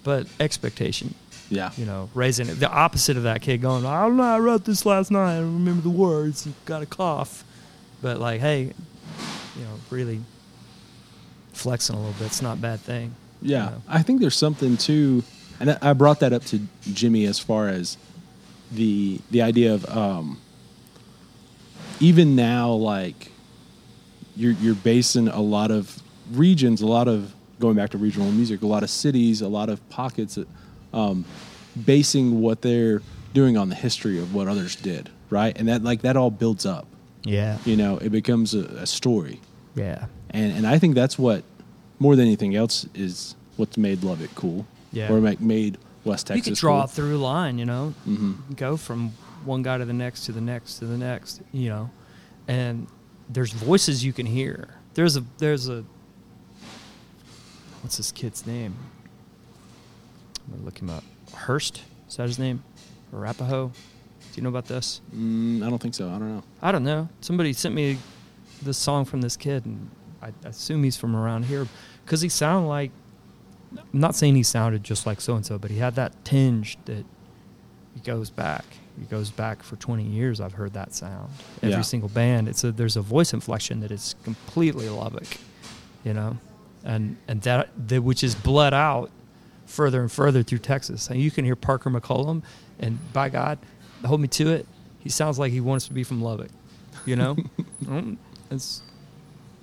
but 0.05 0.27
expectation. 0.41 1.15
yeah, 1.51 1.71
You 1.77 1.85
know, 1.87 2.09
raising 2.15 2.49
it. 2.49 2.55
The 2.55 2.71
opposite 2.71 3.17
of 3.17 3.23
that 3.25 3.43
kid 3.43 3.59
going, 3.61 3.85
I 3.85 4.03
don't 4.03 4.17
know, 4.17 4.23
I 4.23 4.39
wrote 4.39 4.65
this 4.65 4.87
last 4.87 5.11
night. 5.11 5.37
I 5.37 5.41
don't 5.41 5.55
remember 5.55 5.83
the 5.83 5.91
words. 5.91 6.47
You 6.47 6.55
got 6.65 6.81
a 6.83 6.87
cough, 6.87 7.45
but 8.01 8.19
like, 8.19 8.41
hey, 8.41 8.73
you 9.57 9.65
know, 9.65 9.75
really 9.91 10.21
flexing 11.53 11.97
a 11.97 11.99
little 11.99 12.15
bit. 12.15 12.27
It's 12.27 12.43
not 12.43 12.59
a 12.59 12.61
bad 12.61 12.81
thing. 12.81 13.15
Yeah. 13.43 13.65
you 13.65 13.71
know. 13.71 13.83
I 13.89 14.03
think 14.03 14.21
there's 14.21 14.37
something 14.37 14.77
too. 14.77 15.23
And 15.61 15.77
I- 15.83 15.93
brought 15.93 16.21
that 16.21 16.33
up 16.33 16.45
to 16.47 16.61
Jimmy 16.93 17.25
as 17.27 17.39
far 17.39 17.69
as 17.69 17.97
the 18.71 19.21
the 19.31 19.43
idea 19.43 19.75
of 19.75 19.85
um, 19.89 20.39
even 22.01 22.37
now, 22.37 22.71
like 22.73 23.31
you're 24.37 24.53
you're 24.53 24.75
basing 24.75 25.29
a 25.29 25.41
lot 25.41 25.71
of 25.71 26.01
regions, 26.33 26.81
a 26.83 26.87
lot 26.87 27.09
of 27.09 27.35
going 27.59 27.75
back 27.77 27.91
to 27.91 27.99
regional 27.99 28.31
music, 28.31 28.63
a 28.63 28.67
lot 28.67 28.83
of 28.85 28.91
cities, 28.91 29.41
a 29.41 29.49
lot 29.49 29.69
of 29.69 29.87
pockets, 29.89 30.39
um, 30.95 31.25
basing 31.85 32.41
what 32.41 32.63
they're 32.63 33.03
doing 33.35 33.57
on 33.57 33.69
the 33.69 33.75
history 33.75 34.19
of 34.19 34.33
what 34.35 34.47
others 34.47 34.77
did, 34.77 35.11
right? 35.31 35.57
And 35.59 35.67
that 35.69 35.83
like 35.83 36.03
that 36.03 36.17
all 36.17 36.31
builds 36.31 36.65
up. 36.67 36.87
Yeah. 37.25 37.59
You 37.65 37.77
know, 37.77 37.99
it 37.99 38.11
becomes 38.11 38.55
a, 38.55 38.61
a 38.61 38.87
story, 38.87 39.41
Yeah. 39.75 40.07
and 40.31 40.53
and 40.53 40.67
I 40.67 40.79
think 40.79 40.95
that's 40.95 41.19
what 41.19 41.43
more 41.99 42.17
than 42.17 42.27
anything 42.27 42.55
else 42.55 42.87
is 42.95 43.35
what's 43.57 43.77
made 43.77 44.03
Lubbock 44.03 44.35
cool. 44.35 44.67
Yeah. 44.93 45.13
Or 45.13 45.21
make 45.21 45.41
made 45.41 45.79
West 46.05 46.29
Texas. 46.29 46.47
you 46.47 46.53
could 46.53 46.59
draw 46.59 46.77
cool. 46.77 46.85
a 46.85 46.89
through 46.89 47.19
line, 47.19 47.59
you 47.59 47.67
know, 47.67 47.95
mm-hmm. 48.07 48.55
go 48.55 48.77
from 48.77 49.13
one 49.45 49.63
guy 49.63 49.79
to 49.79 49.85
the 49.85 49.93
next 49.93 50.27
to 50.27 50.33
the 50.33 50.41
next 50.41 50.79
to 50.79 50.87
the 50.87 50.97
next, 50.97 51.43
you 51.53 51.69
know, 51.69 51.91
and 52.47 52.87
there's 53.29 53.53
voices 53.53 54.05
you 54.05 54.13
can 54.13 54.27
hear. 54.27 54.75
There's 54.95 55.17
a 55.17 55.25
there's 55.39 55.69
a 55.69 55.85
what's 57.83 57.99
this 57.99 58.11
kid's 58.13 58.47
name? 58.47 58.75
I'm 60.47 60.55
gonna 60.55 60.65
look 60.65 60.81
him 60.81 60.91
up. 60.91 61.05
Hurst 61.35 61.83
is 62.09 62.17
that 62.17 62.27
his 62.27 62.39
name? 62.39 62.63
Arapaho? 63.13 63.69
Do 63.69 63.75
you 64.35 64.43
know 64.43 64.49
about 64.49 64.67
this? 64.67 65.01
Mm, 65.15 65.65
I 65.65 65.71
don't 65.71 65.81
think 65.81 65.95
so. 65.95 66.09
I 66.09 66.13
don't 66.13 66.37
know. 66.37 66.43
I 66.63 66.73
don't 66.73 66.85
know. 66.85 67.09
Somebody 67.21 67.53
sent 67.53 67.75
me 67.75 67.99
this 68.63 68.79
song 68.79 69.05
from 69.05 69.21
this 69.21 69.37
kid, 69.37 69.67
and 69.67 69.91
I 70.23 70.33
assume 70.45 70.83
he's 70.85 70.97
from 70.97 71.15
around 71.17 71.45
here 71.45 71.67
because 72.05 72.21
he 72.21 72.29
sounded 72.29 72.69
like. 72.69 72.91
I'm 73.77 73.85
not 74.01 74.15
saying 74.15 74.35
he 74.35 74.43
sounded 74.43 74.83
just 74.83 75.05
like 75.07 75.21
so 75.21 75.37
and 75.37 75.45
so, 75.45 75.59
but 75.59 75.71
he 75.71 75.77
had 75.77 75.95
that 75.97 76.25
tinge 76.25 76.79
that 76.87 77.05
he 77.95 78.01
goes 78.01 78.31
back. 78.31 78.65
He 78.99 79.05
goes 79.05 79.31
back 79.31 79.63
for 79.63 79.77
20 79.77 80.03
years. 80.05 80.41
I've 80.41 80.55
heard 80.55 80.73
that 80.73 80.95
sound. 80.95 81.31
Every 81.63 81.71
Yeah. 81.77 81.81
single 81.83 82.09
band. 82.09 82.49
It's 82.49 82.65
a 82.65 82.73
there's 82.73 82.97
a 82.97 83.03
voice 83.03 83.35
inflection 83.35 83.81
that 83.81 83.91
is 83.91 84.15
completely 84.25 84.89
Lubbock, 84.89 85.27
you 86.03 86.15
know, 86.15 86.39
and 86.83 87.17
and 87.29 87.43
that, 87.43 87.69
that 87.89 88.03
which 88.03 88.25
is 88.25 88.35
bled 88.35 88.73
out 88.73 89.11
further 89.67 90.01
and 90.01 90.11
further 90.11 90.43
through 90.43 90.59
Texas. 90.61 91.11
And 91.11 91.21
you 91.21 91.31
can 91.31 91.45
hear 91.45 91.55
Parker 91.55 91.91
McCollum, 91.91 92.43
and 92.81 92.99
by 93.13 93.29
God, 93.29 93.59
hold 94.05 94.21
me 94.23 94.29
to 94.29 94.49
it. 94.49 94.67
He 94.99 95.11
sounds 95.11 95.39
like 95.39 95.53
he 95.53 95.61
wants 95.61 95.87
to 95.89 95.93
be 95.93 96.05
from 96.05 96.23
Lubbock, 96.23 96.51
you 97.05 97.17
know. 97.17 97.37
Mm, 97.85 98.17
it's 98.51 98.83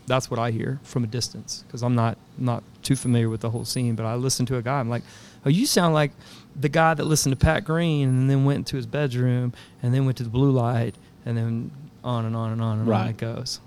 that's 0.07 0.29
what 0.29 0.39
I 0.39 0.51
hear 0.51 0.79
from 0.83 1.03
a 1.03 1.07
distance 1.07 1.63
because 1.67 1.81
I'm 1.83 1.95
not 1.95 2.17
not 2.37 2.63
too 2.83 2.95
familiar 2.95 3.29
with 3.29 3.41
the 3.41 3.49
whole 3.49 3.65
scene. 3.65 3.95
But 3.95 4.05
I 4.05 4.15
listen 4.15 4.45
to 4.47 4.57
a 4.57 4.61
guy. 4.61 4.79
I'm 4.79 4.89
like, 4.89 5.03
oh, 5.45 5.49
you 5.49 5.65
sound 5.65 5.93
like 5.93 6.11
the 6.55 6.69
guy 6.69 6.93
that 6.93 7.03
listened 7.05 7.37
to 7.37 7.43
Pat 7.43 7.63
Green 7.65 8.07
and 8.07 8.29
then 8.29 8.45
went 8.45 8.67
to 8.67 8.75
his 8.75 8.85
bedroom 8.85 9.53
and 9.81 9.93
then 9.93 10.05
went 10.05 10.17
to 10.17 10.23
the 10.23 10.29
blue 10.29 10.51
light 10.51 10.95
and 11.25 11.37
then 11.37 11.71
on 12.03 12.25
and 12.25 12.35
on 12.35 12.51
and 12.51 12.61
on 12.61 12.79
and 12.79 12.91
on 12.91 13.07
it 13.07 13.17
goes. 13.17 13.59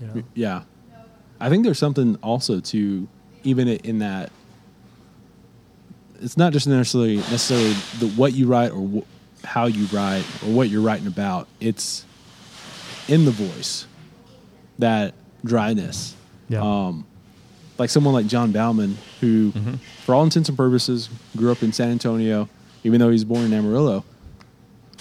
You 0.00 0.06
know. 0.08 0.22
Yeah, 0.34 0.62
I 1.40 1.48
think 1.48 1.64
there's 1.64 1.78
something 1.78 2.16
also 2.22 2.60
to 2.60 3.08
even 3.44 3.68
in 3.68 4.00
that. 4.00 4.30
It's 6.20 6.36
not 6.36 6.52
just 6.52 6.66
necessarily 6.66 7.16
necessarily 7.16 7.72
the 8.00 8.08
what 8.16 8.34
you 8.34 8.46
write 8.46 8.72
or 8.72 8.86
wh- 9.02 9.46
how 9.46 9.66
you 9.66 9.86
write 9.86 10.24
or 10.44 10.52
what 10.52 10.68
you're 10.68 10.82
writing 10.82 11.06
about. 11.06 11.46
It's 11.60 12.04
in 13.06 13.24
the 13.24 13.30
voice 13.30 13.86
that 14.78 15.14
dryness. 15.44 16.14
Yeah. 16.48 16.60
Um, 16.62 17.04
like 17.78 17.90
someone 17.90 18.14
like 18.14 18.26
John 18.26 18.50
Baumann, 18.52 18.96
who, 19.20 19.52
Mhm. 19.52 19.78
for 20.04 20.14
all 20.14 20.24
intents 20.24 20.48
and 20.48 20.56
purposes, 20.58 21.08
grew 21.36 21.52
up 21.52 21.62
in 21.62 21.72
San 21.72 21.90
Antonio, 21.90 22.48
even 22.84 22.98
though 23.00 23.10
he's 23.10 23.24
born 23.24 23.44
in 23.44 23.52
Amarillo. 23.52 24.04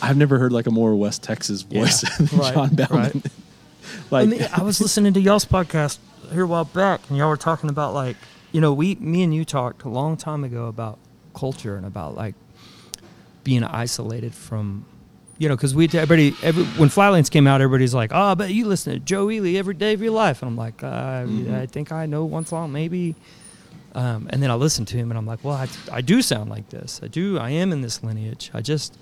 I've 0.02 0.18
never 0.18 0.38
heard 0.38 0.52
like 0.52 0.68
a 0.68 0.72
more 0.72 0.96
West 0.96 1.24
Texas 1.24 1.64
voice 1.64 2.04
Yeah. 2.04 2.10
than 2.28 2.40
Right, 2.40 2.54
John 2.54 2.70
Baumann. 2.76 2.90
right. 3.14 3.32
like, 4.12 4.24
I 4.24 4.26
mean, 4.30 4.48
I 4.54 4.62
was 4.64 4.80
listening 4.82 5.14
to 5.14 5.20
y'all's 5.22 5.46
podcast 5.46 5.98
here 6.32 6.44
a 6.44 6.48
while 6.48 6.66
back, 6.66 7.02
and 7.10 7.18
y'all 7.18 7.30
were 7.30 7.38
talking 7.38 7.70
about 7.70 7.94
like, 7.96 8.16
you 8.52 8.62
know, 8.62 8.74
we, 8.74 8.96
me 8.96 9.24
and 9.24 9.34
you 9.34 9.44
talked 9.46 9.84
a 9.84 9.90
long 9.90 10.16
time 10.18 10.44
ago 10.44 10.68
about 10.68 11.00
culture 11.34 11.76
and 11.78 11.86
about 11.86 12.16
like 12.16 12.36
being 13.44 13.64
isolated 13.64 14.36
from, 14.36 14.86
you 15.38 15.48
know, 15.50 15.56
because 15.56 15.76
we 15.76 15.86
everybody 15.86 16.36
every, 16.42 16.64
when 16.80 16.90
Flatlands 16.90 17.30
came 17.30 17.46
out, 17.48 17.62
everybody's 17.62 17.94
like, 17.94 18.12
oh, 18.14 18.36
but 18.36 18.52
you 18.54 18.66
listen 18.66 18.94
to 18.94 19.00
Joe 19.00 19.30
Ely 19.30 19.54
every 19.58 19.74
day 19.76 19.94
of 19.94 20.02
your 20.02 20.12
life, 20.12 20.42
and 20.42 20.50
I'm 20.50 20.58
like, 20.58 20.84
uh, 20.84 21.24
Mhm. 21.26 21.54
I 21.54 21.66
think 21.66 21.92
I 21.92 22.06
know 22.06 22.26
one 22.26 22.46
song 22.46 22.72
maybe. 22.72 23.16
Um, 23.96 24.28
and 24.32 24.44
then 24.44 24.52
I 24.52 24.56
listen 24.56 24.86
to 24.86 24.98
him, 24.98 25.10
and 25.10 25.18
I'm 25.18 25.26
like, 25.26 25.44
well, 25.44 25.56
I, 25.56 25.68
I 25.92 26.02
do 26.02 26.22
sound 26.22 26.50
like 26.52 26.70
this. 26.70 27.00
I 27.02 27.08
do. 27.08 27.40
I 27.40 27.50
am 27.50 27.72
in 27.72 27.82
this 27.82 28.04
lineage. 28.04 28.52
I 28.54 28.62
just 28.62 28.98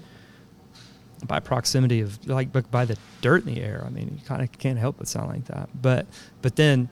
by 1.25 1.39
proximity 1.39 2.01
of 2.01 2.25
like 2.27 2.51
but 2.53 2.69
by 2.69 2.85
the 2.85 2.97
dirt 3.21 3.45
in 3.47 3.53
the 3.55 3.61
air. 3.61 3.83
I 3.85 3.89
mean, 3.89 4.17
you 4.19 4.25
kind 4.25 4.41
of 4.43 4.51
can't 4.59 4.77
help 4.77 4.97
but 4.97 5.07
sound 5.07 5.29
like 5.29 5.45
that. 5.45 5.69
But 5.81 6.05
but 6.41 6.55
then 6.55 6.87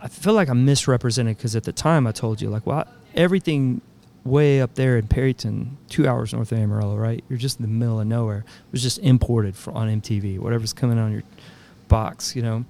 I 0.00 0.08
feel 0.08 0.32
like 0.34 0.48
I'm 0.48 0.64
misrepresented 0.64 1.36
because 1.36 1.54
at 1.56 1.64
the 1.64 1.72
time 1.72 2.06
I 2.06 2.12
told 2.12 2.40
you 2.40 2.48
like, 2.50 2.66
well, 2.66 2.86
everything 3.14 3.80
way 4.24 4.60
up 4.60 4.74
there 4.74 4.96
in 4.96 5.06
Perryton, 5.06 5.76
two 5.88 6.08
hours 6.08 6.32
north 6.32 6.50
of 6.52 6.58
Amarillo, 6.58 6.96
right? 6.96 7.22
You're 7.28 7.38
just 7.38 7.60
in 7.60 7.62
the 7.62 7.72
middle 7.72 8.00
of 8.00 8.06
nowhere. 8.06 8.38
It 8.38 8.72
was 8.72 8.82
just 8.82 8.98
imported 8.98 9.54
for, 9.54 9.72
on 9.72 10.00
MTV, 10.00 10.38
whatever's 10.38 10.72
coming 10.72 10.98
on 10.98 11.12
your 11.12 11.22
box, 11.88 12.34
you 12.34 12.42
know. 12.42 12.64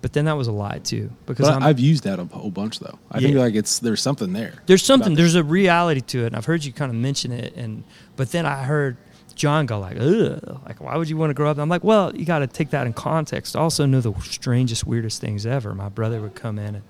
But 0.00 0.12
then 0.12 0.26
that 0.26 0.34
was 0.36 0.46
a 0.46 0.52
lie 0.52 0.78
too, 0.78 1.10
because 1.26 1.48
I'm, 1.48 1.62
I've 1.62 1.80
used 1.80 2.04
that 2.04 2.20
a 2.20 2.24
whole 2.26 2.52
bunch 2.52 2.78
though. 2.78 2.98
I 3.10 3.18
think 3.18 3.34
like 3.34 3.54
it's 3.56 3.80
there's 3.80 4.00
something 4.00 4.32
there. 4.32 4.62
there's 4.66 4.84
something 4.84 5.14
there's 5.14 5.34
a 5.34 5.42
reality 5.42 6.00
to 6.02 6.22
it 6.22 6.26
and 6.28 6.36
i've 6.36 6.44
heard 6.44 6.64
you 6.64 6.72
kind 6.72 6.90
of 6.90 6.96
mention 6.96 7.32
it 7.32 7.54
and 7.56 7.82
but 8.14 8.30
then 8.30 8.46
i 8.46 8.62
heard 8.62 8.96
john 9.34 9.66
go 9.66 9.80
like 9.80 9.96
ugh 9.98 10.60
like 10.66 10.80
why 10.80 10.96
would 10.96 11.08
you 11.08 11.16
want 11.16 11.30
to 11.30 11.34
grow 11.34 11.50
up 11.50 11.58
i'm 11.58 11.68
like 11.68 11.82
well 11.82 12.14
you 12.14 12.24
got 12.24 12.38
to 12.40 12.46
take 12.46 12.70
that 12.70 12.86
in 12.86 12.92
context 12.92 13.56
I 13.56 13.60
also 13.60 13.86
know 13.86 14.00
the 14.00 14.14
strangest 14.20 14.86
weirdest 14.86 15.20
things 15.20 15.44
ever 15.46 15.74
my 15.74 15.88
brother 15.88 16.20
would 16.20 16.36
come 16.36 16.60
in 16.60 16.76
and 16.76 16.84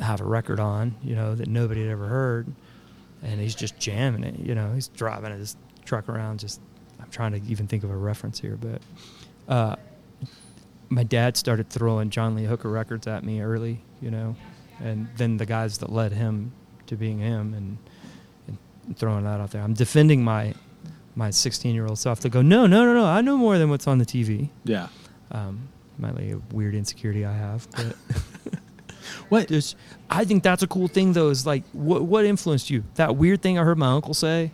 have 0.00 0.20
a 0.20 0.24
record 0.24 0.60
on 0.60 0.94
you 1.02 1.14
know 1.14 1.34
that 1.34 1.48
nobody 1.48 1.82
had 1.82 1.90
ever 1.90 2.06
heard 2.06 2.52
and 3.26 3.38
he's 3.40 3.54
just 3.54 3.78
jamming 3.78 4.24
it 4.24 4.38
you 4.38 4.54
know 4.54 4.72
he's 4.72 4.88
driving 4.88 5.32
his 5.32 5.56
truck 5.84 6.08
around 6.08 6.40
just 6.40 6.60
i'm 7.00 7.10
trying 7.10 7.32
to 7.32 7.50
even 7.50 7.66
think 7.66 7.84
of 7.84 7.90
a 7.90 7.96
reference 7.96 8.40
here 8.40 8.56
but 8.56 8.80
uh 9.52 9.76
my 10.88 11.02
dad 11.02 11.36
started 11.36 11.68
throwing 11.68 12.10
John 12.10 12.34
Lee 12.34 12.44
Hooker 12.44 12.70
records 12.70 13.06
at 13.06 13.24
me 13.24 13.40
early, 13.40 13.80
you 14.00 14.10
know, 14.10 14.36
and 14.80 15.08
then 15.16 15.36
the 15.36 15.46
guys 15.46 15.78
that 15.78 15.90
led 15.90 16.12
him 16.12 16.52
to 16.86 16.96
being 16.96 17.18
him 17.18 17.54
and, 17.54 17.78
and 18.46 18.96
throwing 18.96 19.24
that 19.24 19.40
out 19.40 19.50
there. 19.50 19.62
I'm 19.62 19.74
defending 19.74 20.22
my 20.22 20.54
my 21.14 21.30
16 21.30 21.74
year 21.74 21.86
old 21.86 21.98
self 21.98 22.20
to 22.20 22.28
go, 22.28 22.42
no, 22.42 22.66
no, 22.66 22.84
no, 22.84 22.92
no. 22.92 23.06
I 23.06 23.22
know 23.22 23.38
more 23.38 23.56
than 23.56 23.70
what's 23.70 23.86
on 23.86 23.98
the 23.98 24.04
TV. 24.04 24.50
Yeah. 24.64 24.88
Um, 25.32 25.68
might 25.98 26.14
be 26.14 26.32
a 26.32 26.38
weird 26.52 26.74
insecurity 26.74 27.24
I 27.24 27.32
have, 27.32 27.66
but 27.70 27.96
What? 29.28 29.48
just 29.48 29.76
I 30.10 30.24
think 30.24 30.42
that's 30.42 30.62
a 30.62 30.66
cool 30.66 30.88
thing 30.88 31.12
though. 31.12 31.28
Is 31.28 31.46
like 31.46 31.64
what 31.72 32.02
what 32.02 32.24
influenced 32.24 32.70
you? 32.70 32.84
That 32.94 33.16
weird 33.16 33.42
thing 33.42 33.58
I 33.58 33.64
heard 33.64 33.78
my 33.78 33.92
uncle 33.92 34.14
say, 34.14 34.52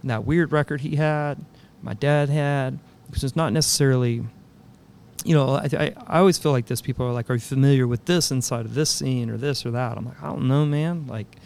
and 0.00 0.10
that 0.10 0.24
weird 0.24 0.52
record 0.52 0.82
he 0.82 0.96
had, 0.96 1.44
my 1.82 1.94
dad 1.94 2.28
had, 2.28 2.78
Because 3.06 3.24
it's 3.24 3.36
not 3.36 3.52
necessarily. 3.52 4.24
You 5.24 5.36
know, 5.36 5.50
I, 5.50 5.68
I, 5.72 5.94
I 6.08 6.18
always 6.18 6.36
feel 6.36 6.50
like 6.50 6.66
this. 6.66 6.80
People 6.80 7.06
are 7.06 7.12
like, 7.12 7.30
"Are 7.30 7.34
you 7.34 7.40
familiar 7.40 7.86
with 7.86 8.06
this 8.06 8.32
inside 8.32 8.64
of 8.64 8.74
this 8.74 8.90
scene 8.90 9.30
or 9.30 9.36
this 9.36 9.64
or 9.64 9.70
that?" 9.70 9.96
I'm 9.96 10.04
like, 10.04 10.20
I 10.20 10.26
don't 10.26 10.48
know, 10.48 10.66
man. 10.66 11.06
Like, 11.06 11.36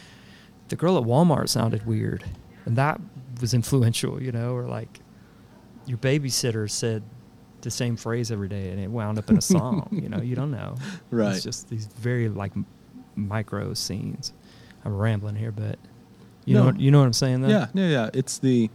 the 0.69 0.77
girl 0.77 0.97
at 0.97 1.05
Walmart 1.05 1.51
sounded 1.51 1.87
weird, 1.87 2.25
and 2.65 2.77
that 2.77 2.99
was 3.39 3.53
influential. 3.53 4.23
You 4.23 4.33
know, 4.33 4.55
or 4.55 4.63
like, 4.63 5.01
your 5.85 5.99
babysitter 5.99 6.71
said 6.71 7.03
the 7.67 7.71
same 7.73 7.97
phrase 7.97 8.31
every 8.31 8.47
day, 8.49 8.71
and 8.71 8.79
it 8.79 8.89
wound 8.89 9.19
up 9.19 9.29
in 9.29 9.37
a 9.37 9.41
song. 9.41 9.89
you 10.01 10.09
know, 10.09 10.21
you 10.23 10.37
don't 10.37 10.53
know. 10.53 10.77
Right. 11.11 11.35
It's 11.35 11.43
just 11.43 11.69
these 11.69 11.87
very 11.87 12.29
like 12.29 12.53
m- 12.53 12.65
micro 13.17 13.75
scenes. 13.75 14.33
I'm 14.85 14.97
rambling 14.97 15.35
here, 15.35 15.51
but 15.51 15.81
you 16.45 16.55
know 16.55 16.67
what, 16.67 16.79
you 16.79 16.93
know 16.93 17.01
what 17.01 17.07
I'm 17.07 17.13
saying 17.13 17.41
though. 17.43 17.49
Yeah, 17.49 17.67
yeah, 17.75 17.89
yeah. 17.89 18.11
It's 18.15 18.39
the. 18.39 18.71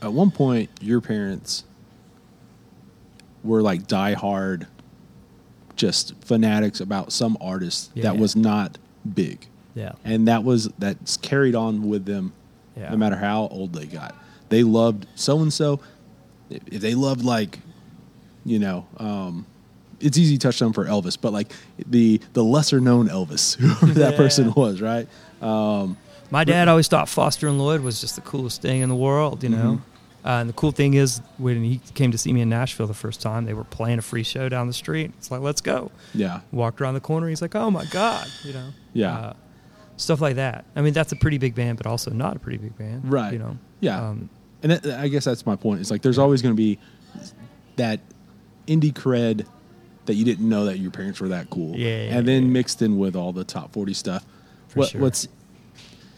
At 0.00 0.14
one 0.14 0.30
point, 0.30 0.70
your 0.80 1.02
parents 1.02 1.64
were 3.44 3.60
like 3.60 3.86
diehard, 3.86 4.66
just 5.76 6.14
fanatics 6.24 6.80
about 6.80 7.12
some 7.12 7.36
artist 7.38 7.90
Yeah, 7.94 8.04
that 8.04 8.14
yeah. 8.14 8.20
was 8.20 8.34
not 8.34 8.78
big, 9.14 9.46
Yeah. 9.74 9.92
and 10.06 10.26
that 10.26 10.42
was 10.42 10.70
that's 10.78 11.18
carried 11.18 11.54
on 11.54 11.90
with 11.90 12.06
them, 12.06 12.32
Yeah. 12.78 12.88
no 12.88 12.96
matter 12.96 13.16
how 13.16 13.48
old 13.48 13.74
they 13.74 13.84
got. 13.84 14.14
They 14.48 14.62
loved 14.62 15.06
so 15.16 15.40
and 15.40 15.52
so. 15.52 15.80
If 16.50 16.80
they 16.80 16.94
loved 16.94 17.24
like, 17.24 17.58
you 18.44 18.58
know, 18.58 18.86
um, 18.98 19.46
it's 20.00 20.16
easy 20.18 20.36
to 20.38 20.48
touch 20.48 20.58
them 20.58 20.72
for 20.72 20.84
Elvis, 20.86 21.16
but 21.20 21.32
like 21.32 21.52
the 21.86 22.20
the 22.32 22.42
lesser 22.44 22.80
known 22.80 23.08
Elvis, 23.08 23.56
whoever 23.60 23.86
that 24.00 24.12
Yeah. 24.12 24.16
person 24.16 24.52
was, 24.54 24.80
right? 24.80 25.06
Um, 25.42 25.96
My 26.30 26.44
dad 26.44 26.68
always 26.68 26.88
thought 26.88 27.08
Foster 27.08 27.48
and 27.48 27.58
Lloyd 27.58 27.80
was 27.82 28.00
just 28.00 28.14
the 28.16 28.22
coolest 28.22 28.62
thing 28.62 28.80
in 28.82 28.88
the 28.88 28.94
world, 28.96 29.42
you 29.42 29.48
know. 29.50 29.56
Mhm. 29.78 29.80
Uh, 30.22 30.28
and 30.40 30.48
the 30.50 30.52
cool 30.52 30.70
thing 30.70 30.92
is, 30.94 31.22
when 31.38 31.64
he 31.64 31.80
came 31.94 32.10
to 32.12 32.18
see 32.18 32.30
me 32.32 32.42
in 32.42 32.48
Nashville 32.50 32.86
the 32.86 32.92
first 32.92 33.22
time, 33.22 33.46
they 33.46 33.54
were 33.54 33.64
playing 33.64 33.98
a 33.98 34.02
free 34.02 34.22
show 34.22 34.50
down 34.50 34.66
the 34.66 34.72
street. 34.74 35.12
It's 35.16 35.30
like, 35.30 35.40
let's 35.40 35.62
go. 35.62 35.90
yeah. 36.14 36.40
Walked 36.52 36.80
around 36.82 36.92
the 36.94 37.00
corner. 37.00 37.26
He's 37.28 37.40
like, 37.40 37.54
oh 37.56 37.70
my 37.70 37.86
god, 37.86 38.26
you 38.44 38.52
know. 38.52 38.66
Yeah. 38.92 39.16
Uh, 39.16 39.32
stuff 39.96 40.20
like 40.20 40.36
that. 40.36 40.66
I 40.76 40.82
mean, 40.82 40.92
that's 40.92 41.12
a 41.12 41.16
pretty 41.16 41.38
big 41.38 41.54
band, 41.54 41.78
but 41.78 41.86
also 41.86 42.10
not 42.10 42.36
a 42.36 42.38
pretty 42.38 42.58
big 42.58 42.76
band, 42.76 43.10
Right. 43.10 43.32
You 43.32 43.38
know, 43.38 43.56
Yeah. 43.80 44.08
Um, 44.08 44.28
And 44.62 44.72
that, 44.72 44.86
I 44.98 45.08
guess 45.08 45.24
that's 45.24 45.46
my 45.46 45.56
point. 45.56 45.80
It's 45.80 45.90
like 45.90 46.02
there's 46.02 46.18
always 46.18 46.42
going 46.42 46.54
to 46.54 46.56
be 46.56 46.78
that 47.76 48.00
indie 48.66 48.92
cred 48.92 49.46
that 50.06 50.14
you 50.14 50.24
didn't 50.24 50.48
know 50.48 50.64
that 50.66 50.78
your 50.78 50.90
parents 50.90 51.20
were 51.20 51.28
that 51.28 51.50
cool. 51.50 51.76
Yeah, 51.76 51.88
yeah, 51.88 52.18
and 52.18 52.26
then 52.28 52.44
yeah. 52.44 52.48
mixed 52.48 52.82
in 52.82 52.98
with 52.98 53.16
all 53.16 53.32
the 53.32 53.44
top 53.44 53.72
40 53.72 53.94
stuff. 53.94 54.24
For 54.68 54.80
what, 54.80 54.88
sure. 54.90 55.00
What's 55.00 55.28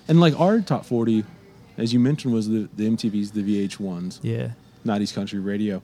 and 0.09 0.21
like 0.21 0.39
our 0.39 0.61
top 0.61 0.85
40, 0.85 1.25
as 1.79 1.93
you 1.93 2.01
mentioned, 2.01 2.35
was 2.35 2.49
the, 2.49 2.69
the 2.75 2.89
MTV's, 2.89 3.31
the 3.31 3.43
VH1s, 3.43 4.21
yeah, 4.23 4.51
90s 4.85 5.15
country 5.15 5.39
radio. 5.39 5.83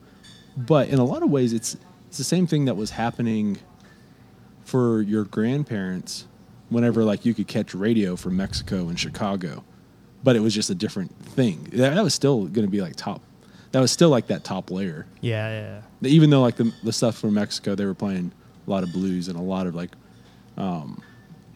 But 0.57 0.89
in 0.89 0.99
a 0.99 1.05
lot 1.05 1.23
of 1.23 1.31
ways, 1.31 1.53
it's 1.53 1.77
it's 2.09 2.19
the 2.19 2.25
same 2.25 2.47
thing 2.47 2.65
that 2.65 2.77
was 2.77 2.91
happening 2.91 3.59
for 4.65 5.03
your 5.03 5.25
grandparents 5.25 6.27
whenever 6.69 7.05
like 7.05 7.25
you 7.25 7.35
could 7.35 7.47
catch 7.47 7.75
radio 7.75 8.17
from 8.17 8.37
Mexico 8.37 8.89
and 8.89 8.99
Chicago, 8.99 9.65
but 10.23 10.37
it 10.37 10.41
was 10.41 10.55
just 10.55 10.71
a 10.71 10.75
different 10.75 11.15
thing. 11.27 11.65
That, 11.73 11.95
that 11.95 12.03
was 12.03 12.15
still 12.15 12.45
going 12.47 12.67
to 12.67 12.71
be 12.71 12.81
like 12.81 12.97
top. 12.97 13.23
That 13.73 13.81
was 13.81 13.91
still 13.91 14.09
like 14.09 14.29
that 14.29 14.45
top 14.45 14.71
layer. 14.71 15.07
yeah, 15.21 15.81
yeah. 16.01 16.09
Even 16.09 16.31
though 16.31 16.41
like 16.41 16.57
the 16.57 16.73
the 16.83 16.93
stuff 16.93 17.19
from 17.19 17.35
Mexico, 17.35 17.75
they 17.75 17.85
were 17.85 17.95
playing 17.95 18.33
a 18.67 18.71
lot 18.71 18.83
of 18.83 18.93
blues 18.93 19.29
and 19.29 19.39
a 19.39 19.43
lot 19.43 19.67
of 19.67 19.75
like, 19.75 19.91
um, 20.57 21.03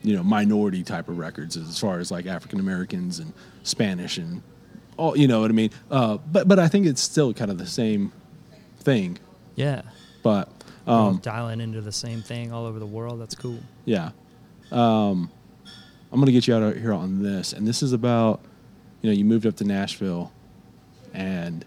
you 0.03 0.15
know, 0.17 0.23
minority 0.23 0.83
type 0.83 1.09
of 1.09 1.19
records 1.19 1.57
as 1.57 1.79
far 1.79 2.01
as 2.01 2.11
like 2.11 2.27
African 2.27 2.61
Americans 2.61 3.19
and 3.19 3.33
Spanish 3.63 4.19
and 4.19 4.43
all. 4.97 5.17
You 5.17 5.29
know 5.29 5.41
what 5.41 5.51
I 5.51 5.55
mean? 5.55 5.71
Uh, 5.91 6.19
but 6.31 6.49
but 6.49 6.59
I 6.59 6.69
think 6.69 6.87
it's 6.87 7.01
still 7.01 7.33
kind 7.33 7.51
of 7.51 7.59
the 7.59 7.67
same 7.67 8.13
thing. 8.81 9.19
Yeah. 9.55 9.83
But 10.23 10.49
um, 10.87 11.19
dialing 11.19 11.61
into 11.61 11.81
the 11.81 11.93
same 11.93 12.23
thing 12.23 12.53
all 12.53 12.67
over 12.67 12.79
the 12.79 12.87
world. 12.87 13.21
That's 13.21 13.35
cool. 13.35 13.59
Yeah. 13.85 14.11
Um, 14.71 15.31
I'm 16.11 16.19
going 16.19 16.27
to 16.27 16.33
get 16.33 16.47
you 16.47 16.55
out 16.55 16.63
of 16.63 16.77
here 16.77 16.93
on 16.93 17.23
this. 17.23 17.53
And 17.53 17.67
this 17.67 17.83
is 17.83 17.93
about, 17.93 18.41
you 19.03 19.11
know, 19.11 19.17
you 19.17 19.25
moved 19.25 19.47
up 19.47 19.57
to 19.57 19.65
Nashville 19.65 20.33
and 21.13 21.65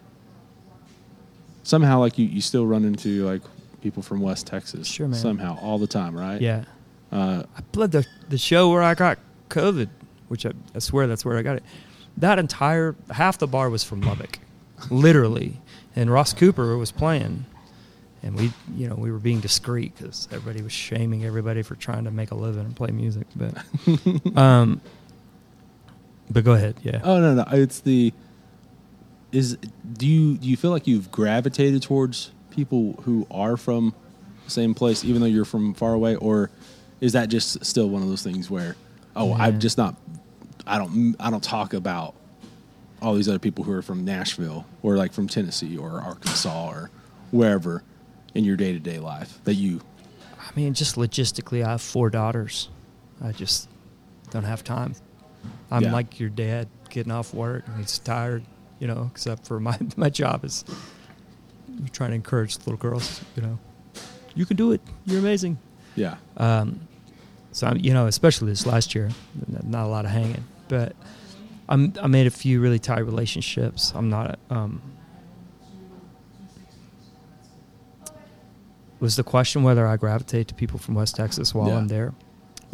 somehow, 1.64 2.00
like, 2.00 2.18
you, 2.18 2.26
you 2.26 2.42
still 2.42 2.66
run 2.66 2.84
into, 2.84 3.26
like, 3.26 3.42
people 3.82 4.02
from 4.02 4.20
West 4.20 4.48
Texas. 4.48 4.88
Sure, 4.88 5.08
man. 5.08 5.20
Somehow, 5.20 5.60
all 5.62 5.78
the 5.78 5.88
time, 5.88 6.18
right? 6.18 6.42
Yeah. 6.42 6.64
Uh, 7.12 7.44
I 7.56 7.62
played 7.72 7.92
the 7.92 8.06
the 8.30 8.38
show 8.38 8.70
where 8.72 8.82
I 8.82 8.96
got 8.96 9.20
COVID, 9.50 9.90
which 10.28 10.46
I, 10.46 10.52
I 10.74 10.80
swear 10.80 11.08
that's 11.08 11.24
where 11.24 11.38
I 11.38 11.44
got 11.44 11.58
it. 11.58 11.64
That 12.18 12.40
entire 12.40 12.96
half 13.12 13.38
the 13.38 13.48
bar 13.48 13.70
was 13.70 13.84
from 13.84 14.02
Lubbock, 14.02 14.40
literally, 14.90 15.62
and 15.96 16.10
Ross 16.10 16.34
Cooper 16.34 16.78
was 16.78 16.92
playing, 16.92 17.46
and 18.24 18.36
we 18.36 18.52
you 18.76 18.90
know 18.90 18.96
we 18.96 19.12
were 19.12 19.20
being 19.20 19.40
discreet 19.40 19.96
because 19.96 20.28
everybody 20.32 20.64
was 20.64 20.74
shaming 20.74 21.26
everybody 21.26 21.62
for 21.62 21.76
trying 21.76 22.06
to 22.06 22.12
make 22.12 22.32
a 22.32 22.36
living 22.36 22.66
and 22.66 22.76
play 22.76 22.90
music, 22.92 23.28
but 23.36 23.56
um, 24.36 24.82
but 26.30 26.44
go 26.44 26.54
ahead, 26.54 26.76
yeah. 26.84 27.02
oh, 27.04 27.20
no, 27.20 27.34
no. 27.36 27.46
It's 27.52 27.80
the. 27.80 28.14
Is 29.32 29.58
do 29.94 30.08
you 30.08 30.38
do 30.38 30.48
you 30.48 30.56
feel 30.56 30.72
like 30.72 30.88
you've 30.88 31.12
gravitated 31.12 31.82
towards 31.82 32.32
people 32.52 32.94
who 33.04 33.28
are 33.30 33.58
from 33.58 33.94
the 34.46 34.52
same 34.52 34.74
place, 34.74 35.04
even 35.04 35.20
though 35.22 35.28
you're 35.28 35.44
from 35.46 35.74
far 35.74 35.94
away, 35.94 36.16
or 36.16 36.50
is 37.02 37.14
that 37.14 37.28
just 37.30 37.66
still 37.66 37.90
one 37.90 38.02
of 38.02 38.08
those 38.08 38.24
things 38.24 38.50
where, 38.50 38.76
oh, 39.16 39.30
Yeah. 39.30 39.44
I'm 39.44 39.60
just 39.60 39.78
not, 39.78 39.96
I 40.66 40.78
don't, 40.78 41.16
I 41.20 41.30
don't 41.30 41.44
talk 41.44 41.74
about 41.74 42.16
all 43.02 43.14
these 43.14 43.28
other 43.28 43.40
people 43.40 43.66
who 43.66 43.74
are 43.74 43.82
from 43.82 44.06
Nashville 44.06 44.66
or 44.82 44.96
like 44.96 45.12
from 45.12 45.28
Tennessee 45.28 45.78
or 45.78 46.02
Arkansas 46.02 46.70
or 46.70 46.90
wherever 47.32 47.84
in 48.34 48.46
your 48.46 48.56
day 48.56 48.72
to 48.72 48.80
day 48.80 49.00
life 49.00 49.40
that 49.44 49.56
you, 49.56 49.82
I 50.40 50.50
mean, 50.56 50.74
just 50.74 50.96
logistically, 50.96 51.64
I 51.66 51.72
have 51.72 51.82
four 51.82 52.10
daughters. 52.10 52.70
I 53.22 53.32
just 53.34 53.68
don't 54.32 54.44
have 54.44 54.64
time. 54.64 54.96
I'm 55.72 55.84
Yeah. 55.84 55.94
like 55.94 56.20
your 56.20 56.30
dad 56.30 56.68
getting 56.90 57.12
off 57.12 57.34
work 57.34 57.64
and 57.68 57.78
he's 57.78 57.98
tired, 58.00 58.44
you 58.80 58.88
know, 58.88 59.10
except 59.12 59.46
for 59.46 59.60
my, 59.70 59.78
my 59.98 60.10
job 60.10 60.44
is 60.46 60.64
trying 61.92 62.12
to 62.12 62.16
encourage 62.16 62.58
little 62.60 62.78
girls, 62.78 63.22
you 63.36 63.42
know, 63.42 63.60
you 64.36 64.46
can 64.46 64.58
do 64.58 64.72
it. 64.72 64.82
You're 65.06 65.20
amazing. 65.20 65.58
yeah, 65.96 66.16
Um, 66.38 66.88
so, 67.52 67.68
I'm, 67.68 67.78
you 67.78 67.94
know, 67.94 68.08
especially 68.08 68.50
this 68.50 68.66
last 68.66 68.94
year, 68.96 69.10
not 69.64 69.86
a 69.86 69.88
lot 69.88 70.04
of 70.06 70.12
hanging, 70.12 70.44
but 70.68 70.94
I'm, 71.70 71.94
I 72.02 72.08
made 72.08 72.28
a 72.28 72.32
few 72.32 72.60
really 72.62 72.80
tight 72.80 73.00
relationships. 73.06 73.94
I'm 73.96 74.10
not, 74.10 74.38
um, 74.50 74.82
was 79.00 79.16
the 79.16 79.24
question 79.24 79.64
whether 79.64 79.86
I 79.86 79.98
gravitate 79.98 80.48
to 80.50 80.54
people 80.54 80.80
from 80.80 80.96
West 80.96 81.16
Texas 81.16 81.54
while 81.54 81.68
Yeah. 81.70 81.78
I'm 81.78 81.88
there? 81.88 82.14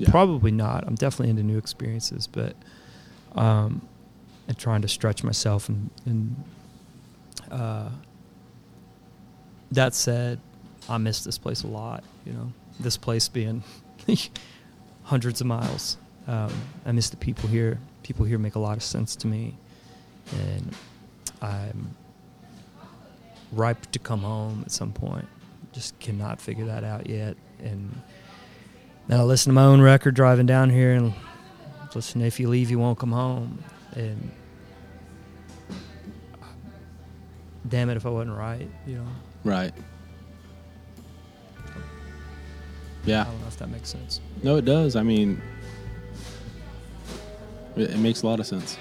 Yeah, 0.02 0.10
Probably 0.10 0.52
not. 0.52 0.84
I'm 0.88 0.96
definitely 0.96 1.30
into 1.30 1.44
new 1.44 1.60
experiences, 1.60 2.26
but 2.26 2.56
um, 3.36 3.88
and 4.48 4.58
trying 4.58 4.82
to 4.82 4.88
stretch 4.88 5.24
myself. 5.24 5.70
And, 5.70 5.92
and 6.08 6.44
uh, 7.52 7.90
that 9.72 9.94
said, 9.94 10.40
I 10.90 10.98
miss 10.98 11.24
this 11.24 11.38
place 11.38 11.62
a 11.62 11.68
lot. 11.68 12.04
You 12.26 12.34
know, 12.34 12.52
this 12.80 12.98
place 12.98 13.30
being 13.30 13.64
hundreds 15.04 15.40
of 15.40 15.46
miles. 15.46 15.98
Um, 16.28 16.52
I 16.84 16.92
miss 16.92 17.12
the 17.12 17.18
people 17.18 17.48
here. 17.48 17.78
People 18.02 18.26
here 18.26 18.40
make 18.40 18.56
a 18.56 18.60
lot 18.60 18.78
of 18.78 18.84
sense 18.84 19.16
to 19.18 19.28
me, 19.28 19.56
and 20.32 20.76
I'm 21.44 21.96
ripe 23.52 23.92
to 23.92 24.00
come 24.00 24.22
home 24.22 24.64
at 24.66 24.72
some 24.72 24.94
point. 24.94 25.28
Just 25.74 26.00
cannot 26.00 26.42
figure 26.42 26.66
that 26.66 26.84
out 26.84 27.08
yet, 27.08 27.38
and 27.60 28.02
then 29.12 29.20
I 29.20 29.24
listen 29.24 29.50
to 29.50 29.54
my 29.54 29.66
own 29.66 29.82
record 29.82 30.16
driving 30.16 30.46
down 30.46 30.70
here 30.70 30.94
and 30.94 31.14
listen 31.94 32.22
to 32.22 32.28
If 32.28 32.40
You 32.40 32.48
Leave, 32.48 32.72
You 32.72 32.80
Won't 32.80 32.98
Come 32.98 33.12
Home. 33.12 33.62
And 33.94 34.32
damn 37.68 37.90
it 37.90 37.98
if 37.98 38.06
I 38.06 38.10
wasn't 38.10 38.38
right, 38.38 38.70
you 38.88 38.96
know. 38.96 39.08
right. 39.44 39.74
Yeah. 43.04 43.22
I 43.22 43.24
don't 43.26 43.42
know 43.42 43.48
if 43.48 43.58
that 43.58 43.70
makes 43.70 43.90
sense. 43.90 44.22
no, 44.44 44.56
it 44.56 44.64
does. 44.64 44.96
I 44.96 45.04
mean, 45.04 45.42
it, 47.76 47.90
it 47.92 47.98
makes 47.98 48.22
a 48.22 48.28
lot 48.28 48.40
of 48.40 48.46
sense 48.48 48.78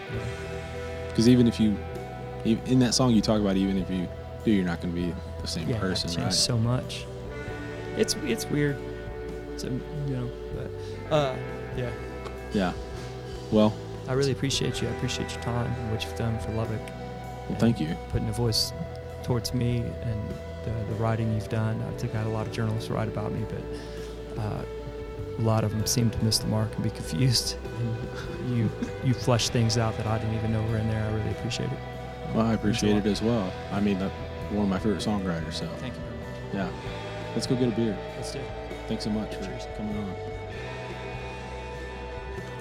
because 1.09 1.29
even 1.29 1.49
if 1.49 1.59
you, 1.59 1.77
in 2.45 2.79
that 2.79 2.95
song 2.95 3.11
you 3.13 3.21
talk 3.21 3.41
about, 3.41 3.57
even 3.57 3.79
if 3.79 3.91
you 3.91 4.07
do, 4.45 4.53
you're 4.53 4.65
not 4.65 4.81
going 4.81 4.95
to 4.95 5.01
be 5.01 5.13
the 5.41 5.49
same 5.49 5.69
Yeah, 5.69 5.81
person, 5.81 6.23
right? 6.23 6.33
so 6.33 6.57
much. 6.57 7.05
It's 7.97 8.15
it's 8.23 8.47
weird. 8.47 8.77
It's, 9.61 9.65
um, 9.65 9.83
you 10.07 10.17
know, 10.17 10.31
but 10.57 11.15
uh, 11.15 11.37
yeah. 11.77 11.91
yeah. 12.53 12.73
Well, 13.51 13.75
I 14.09 14.13
really 14.15 14.33
appreciate 14.33 14.81
you. 14.81 14.89
I 14.89 14.91
appreciate 14.93 15.33
your 15.33 15.43
time 15.43 15.73
and 15.73 15.91
what 15.91 16.05
you've 16.05 16.17
done 16.17 16.39
for 16.41 16.53
Lubbock. 16.53 16.81
well, 17.49 17.59
thank 17.59 17.81
you. 17.81 17.97
Putting 18.11 18.29
a 18.29 18.33
voice 18.33 18.73
towards 19.23 19.53
me 19.55 19.79
and 20.03 20.29
the, 20.65 20.71
the 20.89 20.95
writing 20.95 21.33
you've 21.35 21.49
done. 21.49 21.83
I 21.83 21.99
think 21.99 22.15
I 22.15 22.19
had 22.19 22.27
a 22.27 22.31
lot 22.31 22.47
of 22.47 22.53
journalists 22.53 22.91
write 22.91 23.09
about 23.09 23.33
me, 23.33 23.45
but 23.49 24.41
uh, 24.41 24.63
a 25.39 25.43
lot 25.43 25.65
of 25.65 25.71
them 25.71 25.85
seem 25.87 26.11
to 26.11 26.25
miss 26.25 26.39
the 26.39 26.49
mark 26.49 26.75
and 26.75 26.85
be 26.85 26.91
confused. 26.91 27.57
And 27.79 28.57
you 28.57 28.71
you 29.05 29.15
flesh 29.15 29.49
things 29.49 29.79
out 29.79 29.97
that 29.97 30.07
I 30.07 30.19
didn't 30.19 30.35
even 30.37 30.53
know 30.53 30.63
were 30.65 30.79
in 30.79 30.89
there. 30.89 31.05
I 31.05 31.13
really 31.15 31.31
appreciate 31.31 31.71
it. 31.71 31.79
Well, 32.35 32.47
I 32.47 32.55
appreciate 32.55 32.97
it 32.97 33.07
as 33.07 33.21
well. 33.21 33.53
I 33.73 33.81
mean, 33.81 33.99
one 33.99 34.65
of 34.65 34.69
my 34.69 34.79
favorite 34.79 35.01
songwriters. 35.01 35.55
So 35.55 35.67
Thank 35.79 35.95
you 35.95 36.01
very 36.01 36.67
much. 36.67 36.73
yeah, 36.73 37.33
let's 37.35 37.47
go 37.47 37.57
get 37.57 37.69
a 37.69 37.73
beer. 37.73 37.99
Let's 38.17 38.33
do 38.33 38.39
it. 38.39 38.60
Thanks 38.91 39.05
so 39.05 39.11
much 39.11 39.37
for 39.37 39.45
coming 39.77 39.97
on. 39.97 40.17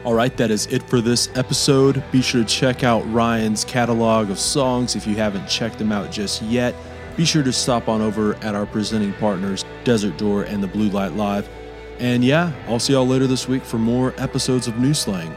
All 0.06 0.14
right, 0.14 0.38
that 0.38 0.52
is 0.52 0.68
it 0.68 0.84
for 0.84 1.02
this 1.02 1.28
episode. 1.34 2.04
Be 2.12 2.22
sure 2.22 2.44
to 2.44 2.48
check 2.48 2.84
out 2.84 3.02
Ryan's 3.12 3.64
catalog 3.64 4.30
of 4.30 4.38
songs 4.38 4.96
if 4.96 5.08
you 5.08 5.16
haven't 5.16 5.48
checked 5.48 5.80
them 5.80 5.92
out 5.92 6.12
just 6.12 6.44
yet. 6.44 6.76
Be 7.18 7.26
sure 7.26 7.42
to 7.42 7.52
stop 7.52 7.90
on 7.90 8.00
over 8.02 8.36
at 8.44 8.54
our 8.54 8.68
presenting 8.68 9.14
partners, 9.14 9.66
Desert 9.84 10.20
Door 10.20 10.44
and 10.44 10.62
the 10.62 10.68
Blue 10.68 10.90
Light 10.90 11.14
Live. 11.14 11.50
And 11.98 12.24
yeah, 12.24 12.54
I'll 12.68 12.78
see 12.78 12.94
y'all 12.94 13.08
later 13.08 13.26
this 13.26 13.48
week 13.48 13.64
for 13.64 13.80
more 13.80 14.14
episodes 14.20 14.68
of 14.68 14.78
New 14.78 14.94
Slang. 14.94 15.34